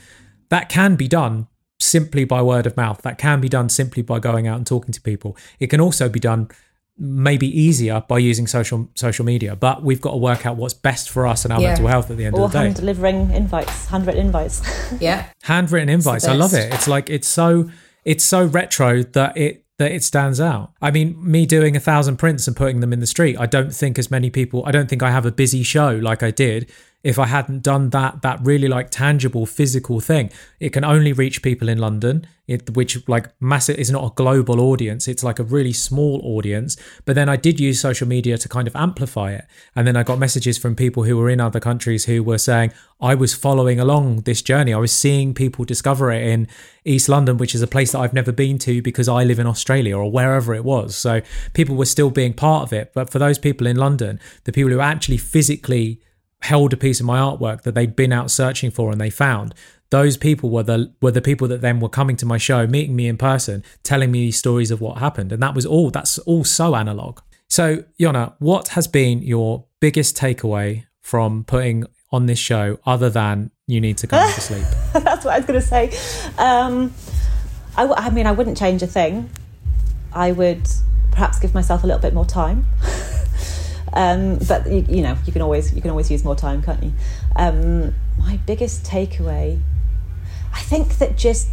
That 0.49 0.69
can 0.69 0.97
be 0.97 1.09
done 1.09 1.49
simply 1.79 2.25
by 2.25 2.41
word 2.41 2.67
of 2.67 2.77
mouth. 2.77 3.03
That 3.03 3.19
can 3.19 3.41
be 3.41 3.49
done 3.49 3.69
simply 3.69 4.03
by 4.03 4.19
going 4.19 4.47
out 4.47 4.57
and 4.57 4.67
talking 4.67 4.93
to 4.93 5.01
people. 5.01 5.37
It 5.59 5.69
can 5.69 5.81
also 5.81 6.09
be 6.09 6.21
done 6.21 6.49
maybe 6.97 7.47
easier 7.61 8.05
by 8.07 8.19
using 8.19 8.47
social 8.47 8.89
social 8.95 9.25
media 9.25 9.57
but 9.57 9.83
we've 9.83 10.01
got 10.01 10.13
to 10.13 10.17
work 10.17 10.47
out 10.47 10.57
what's 10.57 10.75
best 10.75 11.11
for 11.11 11.27
us 11.27 11.45
and 11.45 11.53
our 11.53 11.61
yeah. 11.61 11.69
mental 11.69 11.89
health 11.89 12.09
at 12.11 12.17
the 12.17 12.25
end 12.25 12.37
or 12.37 12.45
of 12.45 12.53
the 12.53 12.59
day. 12.59 12.65
hand 12.65 12.77
delivering 12.77 13.31
invites 13.33 13.87
handwritten 13.87 14.27
invites. 14.27 14.63
Yeah. 15.01 15.27
Handwritten 15.43 15.89
invites 15.89 16.27
i 16.27 16.35
love 16.35 16.55
it. 16.55 16.73
It's 16.73 16.87
like 16.87 17.11
it's 17.11 17.27
so 17.27 17.69
it's 18.05 18.25
so 18.25 18.45
retro 18.45 19.03
that 19.03 19.37
it 19.37 19.65
that 19.79 19.91
it 19.91 20.05
stands 20.05 20.41
out. 20.41 20.73
I 20.81 20.93
mean 20.93 21.17
me 21.21 21.47
doing 21.47 21.75
a 21.75 21.81
thousand 21.81 22.17
prints 22.19 22.47
and 22.47 22.57
putting 22.57 22.79
them 22.79 22.93
in 22.93 23.01
the 23.01 23.07
street 23.07 23.37
i 23.39 23.47
don't 23.47 23.75
think 23.75 23.99
as 23.99 24.11
many 24.11 24.31
people 24.31 24.63
i 24.67 24.71
don't 24.71 24.89
think 24.89 25.03
i 25.03 25.11
have 25.11 25.27
a 25.27 25.33
busy 25.33 25.63
show 25.63 25.97
like 25.97 26.23
i 26.23 26.31
did 26.31 26.71
if 27.05 27.19
I 27.19 27.27
hadn't 27.27 27.63
done 27.63 27.91
that 27.91 28.23
that 28.23 28.41
really 28.43 28.67
like 28.67 28.91
tangible 28.91 29.45
physical 29.45 30.01
thing. 30.01 30.31
It 30.59 30.71
can 30.71 30.85
only 30.85 31.13
reach 31.13 31.43
people 31.43 31.69
in 31.69 31.77
London, 31.77 32.27
it, 32.49 32.75
which 32.75 33.07
like 33.07 33.29
massive 33.41 33.77
is 33.77 33.91
not 33.91 34.05
a 34.11 34.15
global 34.15 34.59
audience. 34.59 35.07
It's 35.07 35.23
like 35.23 35.39
a 35.39 35.45
really 35.45 35.75
small 35.75 36.23
audience. 36.25 36.79
But 37.05 37.15
then 37.15 37.29
I 37.29 37.37
did 37.37 37.61
use 37.61 37.79
social 37.79 38.09
media 38.09 38.39
to 38.39 38.49
kind 38.49 38.67
of 38.67 38.75
amplify 38.75 39.33
it. 39.33 39.45
And 39.77 39.87
then 39.87 39.97
I 39.97 40.03
got 40.03 40.19
messages 40.19 40.57
from 40.57 40.75
people 40.75 41.05
who 41.05 41.19
were 41.19 41.29
in 41.29 41.43
other 41.43 41.61
countries 41.61 42.07
who 42.07 42.23
were 42.23 42.39
saying 42.39 42.73
I 43.03 43.15
was 43.15 43.35
following 43.35 43.79
along 43.79 44.23
this 44.23 44.41
journey. 44.41 44.73
I 44.73 44.79
was 44.79 44.93
seeing 44.93 45.35
people 45.35 45.67
discover 45.67 46.11
it 46.11 46.27
in 46.27 46.49
East 46.87 47.11
London, 47.11 47.37
which 47.37 47.55
is 47.55 47.61
a 47.61 47.67
place 47.67 47.93
that 47.93 47.99
I've 47.99 48.15
never 48.15 48.33
been 48.33 48.59
to 48.61 48.81
because 48.81 49.11
I 49.11 49.25
live 49.25 49.39
in 49.39 49.47
Australia 49.47 49.99
or 49.99 50.11
wherever 50.11 50.55
it 50.55 50.65
was. 50.65 50.97
So 50.97 51.21
people 51.53 51.77
were 51.77 51.85
still 51.85 52.11
being 52.11 52.33
part 52.33 52.63
of 52.63 52.73
it. 52.73 52.93
But 52.95 53.11
for 53.11 53.19
those 53.19 53.39
people 53.39 53.67
in 53.67 53.77
London, 53.77 54.19
the 54.45 54.53
people 54.53 54.73
who 54.73 54.81
actually 54.81 55.19
physically 55.19 56.01
held 56.45 56.75
a 56.75 56.77
piece 56.77 57.01
of 57.01 57.07
my 57.07 57.19
artwork 57.19 57.63
that 57.63 57.75
they'd 57.75 57.97
been 57.97 58.13
out 58.13 58.31
searching 58.31 58.71
for 58.71 58.93
and 58.93 59.01
they 59.01 59.11
found. 59.11 59.55
Those 59.91 60.17
people 60.17 60.51
were 60.51 60.63
the 60.63 60.93
were 61.01 61.11
the 61.11 61.23
people 61.23 61.49
that 61.49 61.61
then 61.61 61.81
were 61.81 61.89
coming 61.89 62.17
to 62.17 62.27
my 62.27 62.37
show 62.37 62.67
meeting 62.67 62.95
me 62.95 63.07
in 63.07 63.17
person 63.17 63.65
telling 63.83 64.11
me 64.11 64.31
stories 64.31 64.71
of 64.71 64.81
what 64.81 64.99
happened. 64.99 65.33
And 65.33 65.43
that 65.43 65.55
was 65.55 65.65
all 65.65 65.91
that's 65.91 66.19
all 66.21 66.45
so 66.45 66.75
analog. 66.75 67.21
So 67.49 67.85
Yona 67.99 68.35
what 68.39 68.69
has 68.69 68.87
been 68.87 69.23
your 69.23 69.65
biggest 69.81 70.17
takeaway 70.17 70.85
from 71.01 71.45
putting 71.45 71.85
on 72.13 72.27
this 72.27 72.39
show 72.39 72.79
other 72.85 73.09
than 73.11 73.51
you 73.67 73.81
need 73.81 73.97
to 73.99 74.07
go 74.07 74.19
to 74.19 74.41
sleep? 74.41 74.67
That's 74.93 75.25
what 75.25 75.35
I 75.35 75.39
was 75.39 75.47
going 75.47 75.61
to 75.61 75.67
say. 75.67 75.91
Um, 76.39 76.93
I, 77.77 77.87
I 77.87 78.11
mean 78.11 78.27
I 78.27 78.33
wouldn't 78.33 78.59
change 78.59 78.83
a 78.83 78.87
thing. 78.87 79.31
I 80.13 80.33
would 80.33 80.69
perhaps 81.11 81.39
give 81.39 81.55
myself 81.55 81.85
a 81.85 81.87
little 81.87 82.03
bit 82.03 82.13
more 82.13 82.27
time 82.27 82.67
Um, 83.95 84.39
but 84.49 84.67
you, 84.67 84.85
you, 84.89 85.03
know, 85.03 85.17
you 85.25 85.33
can 85.33 85.41
always 85.41 85.73
you 85.73 85.81
can 85.81 85.91
always 85.91 86.11
use 86.11 86.25
more 86.25 86.35
time, 86.35 86.63
can't 86.63 86.83
you? 86.83 86.93
Um, 87.37 87.95
my 88.19 88.39
biggest 88.45 88.85
takeaway, 88.85 89.61
I 90.53 90.61
think 90.61 90.99
that 90.99 91.17
just 91.17 91.49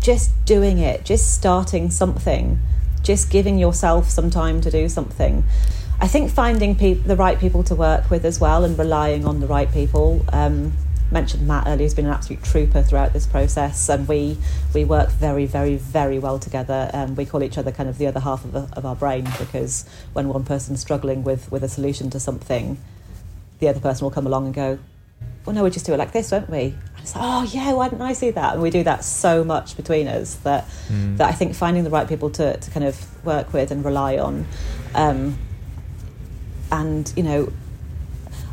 just 0.00 0.30
doing 0.44 0.78
it, 0.78 1.04
just 1.04 1.34
starting 1.34 1.90
something, 1.90 2.58
just 3.02 3.30
giving 3.30 3.58
yourself 3.58 4.08
some 4.10 4.30
time 4.30 4.60
to 4.60 4.70
do 4.70 4.88
something. 4.88 5.44
I 6.00 6.08
think 6.08 6.30
finding 6.30 6.74
pe- 6.74 6.94
the 6.94 7.16
right 7.16 7.38
people 7.38 7.62
to 7.64 7.74
work 7.74 8.10
with 8.10 8.24
as 8.24 8.38
well 8.38 8.64
and 8.64 8.78
relying 8.78 9.24
on 9.24 9.40
the 9.40 9.46
right 9.46 9.70
people. 9.72 10.24
Um, 10.30 10.72
mentioned 11.10 11.46
Matt 11.46 11.66
earlier, 11.66 11.84
who's 11.84 11.94
been 11.94 12.06
an 12.06 12.12
absolute 12.12 12.42
trooper 12.42 12.82
throughout 12.82 13.12
this 13.12 13.26
process, 13.26 13.88
and 13.88 14.06
we 14.08 14.38
we 14.74 14.84
work 14.84 15.10
very, 15.10 15.46
very, 15.46 15.76
very 15.76 16.18
well 16.18 16.38
together. 16.38 16.90
And 16.92 17.10
um, 17.10 17.16
we 17.16 17.24
call 17.24 17.42
each 17.42 17.58
other 17.58 17.70
kind 17.70 17.88
of 17.88 17.98
the 17.98 18.06
other 18.06 18.20
half 18.20 18.44
of, 18.44 18.52
the, 18.52 18.68
of 18.72 18.84
our 18.84 18.96
brain 18.96 19.24
because 19.38 19.86
when 20.12 20.28
one 20.28 20.44
person's 20.44 20.80
struggling 20.80 21.24
with 21.24 21.50
with 21.50 21.62
a 21.62 21.68
solution 21.68 22.10
to 22.10 22.20
something, 22.20 22.78
the 23.58 23.68
other 23.68 23.80
person 23.80 24.04
will 24.04 24.10
come 24.10 24.26
along 24.26 24.46
and 24.46 24.54
go, 24.54 24.78
"Well, 25.44 25.54
no, 25.54 25.64
we 25.64 25.70
just 25.70 25.86
do 25.86 25.94
it 25.94 25.98
like 25.98 26.12
this, 26.12 26.30
don't 26.30 26.50
we?" 26.50 26.74
And 26.96 27.00
it's 27.00 27.14
like, 27.14 27.24
"Oh 27.24 27.42
yeah, 27.44 27.72
why 27.72 27.88
didn't 27.88 28.02
I 28.02 28.12
see 28.12 28.30
that?" 28.30 28.54
And 28.54 28.62
we 28.62 28.70
do 28.70 28.82
that 28.84 29.04
so 29.04 29.44
much 29.44 29.76
between 29.76 30.08
us 30.08 30.34
that 30.36 30.64
mm. 30.88 31.16
that 31.18 31.28
I 31.28 31.32
think 31.32 31.54
finding 31.54 31.84
the 31.84 31.90
right 31.90 32.08
people 32.08 32.30
to 32.30 32.56
to 32.56 32.70
kind 32.70 32.84
of 32.84 33.24
work 33.24 33.52
with 33.52 33.70
and 33.70 33.84
rely 33.84 34.18
on. 34.18 34.46
Um, 34.94 35.38
and 36.72 37.12
you 37.16 37.22
know 37.22 37.52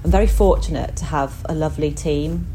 I'm 0.04 0.12
very 0.12 0.28
fortunate 0.28 0.97
to 0.97 1.06
have 1.06 1.45
a 1.47 1.56
lovely 1.56 1.91
team 1.91 2.47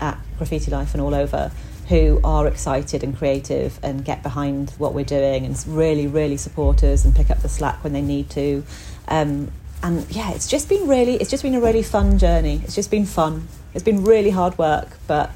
at 0.00 0.18
Graffiti 0.36 0.70
Life 0.70 0.94
and 0.94 1.00
all 1.00 1.14
over 1.14 1.52
who 1.88 2.20
are 2.24 2.48
excited 2.48 3.04
and 3.04 3.16
creative 3.16 3.78
and 3.84 4.04
get 4.04 4.22
behind 4.22 4.70
what 4.78 4.92
we're 4.92 5.04
doing 5.04 5.46
and 5.46 5.64
really, 5.68 6.08
really 6.08 6.36
support 6.36 6.82
us 6.82 7.04
and 7.04 7.14
pick 7.14 7.30
up 7.30 7.40
the 7.40 7.48
slack 7.48 7.84
when 7.84 7.92
they 7.92 8.02
need 8.02 8.28
to. 8.30 8.64
Um, 9.06 9.52
and 9.82 10.10
yeah, 10.10 10.32
it's 10.32 10.48
just 10.48 10.68
been 10.68 10.88
really, 10.88 11.14
it's 11.16 11.30
just 11.30 11.44
been 11.44 11.54
a 11.54 11.60
really 11.60 11.84
fun 11.84 12.18
journey. 12.18 12.60
It's 12.64 12.74
just 12.74 12.90
been 12.90 13.06
fun. 13.06 13.46
It's 13.74 13.84
been 13.84 14.02
really 14.02 14.30
hard 14.30 14.58
work, 14.58 14.96
but 15.06 15.30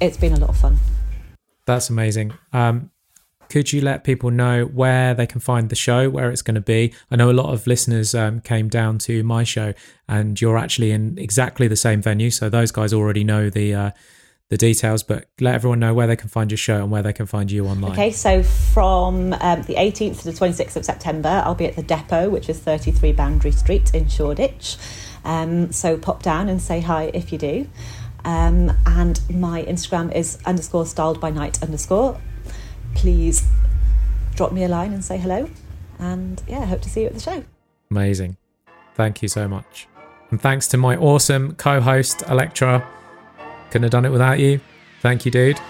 it's 0.00 0.16
been 0.16 0.32
a 0.32 0.38
lot 0.38 0.50
of 0.50 0.56
fun. 0.56 0.78
That's 1.66 1.90
amazing. 1.90 2.32
Um, 2.52 2.91
could 3.52 3.70
you 3.70 3.82
let 3.82 4.02
people 4.02 4.30
know 4.30 4.64
where 4.64 5.12
they 5.12 5.26
can 5.26 5.38
find 5.38 5.68
the 5.68 5.76
show, 5.76 6.08
where 6.08 6.30
it's 6.30 6.40
going 6.40 6.54
to 6.54 6.62
be? 6.62 6.94
I 7.10 7.16
know 7.16 7.30
a 7.30 7.32
lot 7.32 7.52
of 7.52 7.66
listeners 7.66 8.14
um, 8.14 8.40
came 8.40 8.70
down 8.70 8.96
to 9.00 9.22
my 9.24 9.44
show, 9.44 9.74
and 10.08 10.40
you're 10.40 10.56
actually 10.56 10.90
in 10.90 11.18
exactly 11.18 11.68
the 11.68 11.76
same 11.76 12.00
venue, 12.00 12.30
so 12.30 12.48
those 12.48 12.72
guys 12.72 12.94
already 12.94 13.24
know 13.24 13.50
the. 13.50 13.74
Uh, 13.74 13.90
the 14.48 14.58
details, 14.58 15.02
but 15.02 15.28
let 15.40 15.54
everyone 15.54 15.78
know 15.78 15.94
where 15.94 16.06
they 16.06 16.14
can 16.14 16.28
find 16.28 16.50
your 16.50 16.58
show 16.58 16.76
and 16.76 16.90
where 16.90 17.00
they 17.00 17.14
can 17.14 17.24
find 17.24 17.50
you 17.50 17.66
online. 17.66 17.92
Okay, 17.92 18.10
so 18.10 18.42
from 18.42 19.32
um, 19.40 19.62
the 19.62 19.76
18th 19.76 20.20
to 20.20 20.24
the 20.30 20.32
26th 20.32 20.76
of 20.76 20.84
September, 20.84 21.42
I'll 21.46 21.54
be 21.54 21.64
at 21.64 21.74
the 21.74 21.82
depot, 21.82 22.28
which 22.28 22.50
is 22.50 22.58
33 22.58 23.12
Boundary 23.12 23.52
Street 23.52 23.94
in 23.94 24.08
Shoreditch. 24.08 24.76
Um, 25.24 25.72
so 25.72 25.96
pop 25.96 26.22
down 26.22 26.50
and 26.50 26.60
say 26.60 26.82
hi 26.82 27.10
if 27.14 27.32
you 27.32 27.38
do. 27.38 27.66
Um, 28.26 28.76
and 28.84 29.22
my 29.30 29.62
Instagram 29.62 30.14
is 30.14 30.36
underscore 30.44 30.84
styled 30.84 31.18
by 31.18 31.30
night 31.30 31.62
underscore 31.62 32.20
please 32.94 33.48
drop 34.34 34.52
me 34.52 34.64
a 34.64 34.68
line 34.68 34.92
and 34.92 35.04
say 35.04 35.18
hello. 35.18 35.48
And 35.98 36.42
yeah, 36.48 36.64
hope 36.64 36.82
to 36.82 36.90
see 36.90 37.02
you 37.02 37.06
at 37.06 37.14
the 37.14 37.20
show. 37.20 37.44
Amazing. 37.90 38.36
Thank 38.94 39.22
you 39.22 39.28
so 39.28 39.48
much. 39.48 39.88
And 40.30 40.40
thanks 40.40 40.66
to 40.68 40.76
my 40.76 40.96
awesome 40.96 41.54
co 41.54 41.80
host, 41.80 42.22
Electra. 42.28 42.86
Couldn't 43.70 43.84
have 43.84 43.92
done 43.92 44.04
it 44.04 44.10
without 44.10 44.38
you. 44.38 44.60
Thank 45.00 45.24
you, 45.24 45.30
dude. 45.30 45.60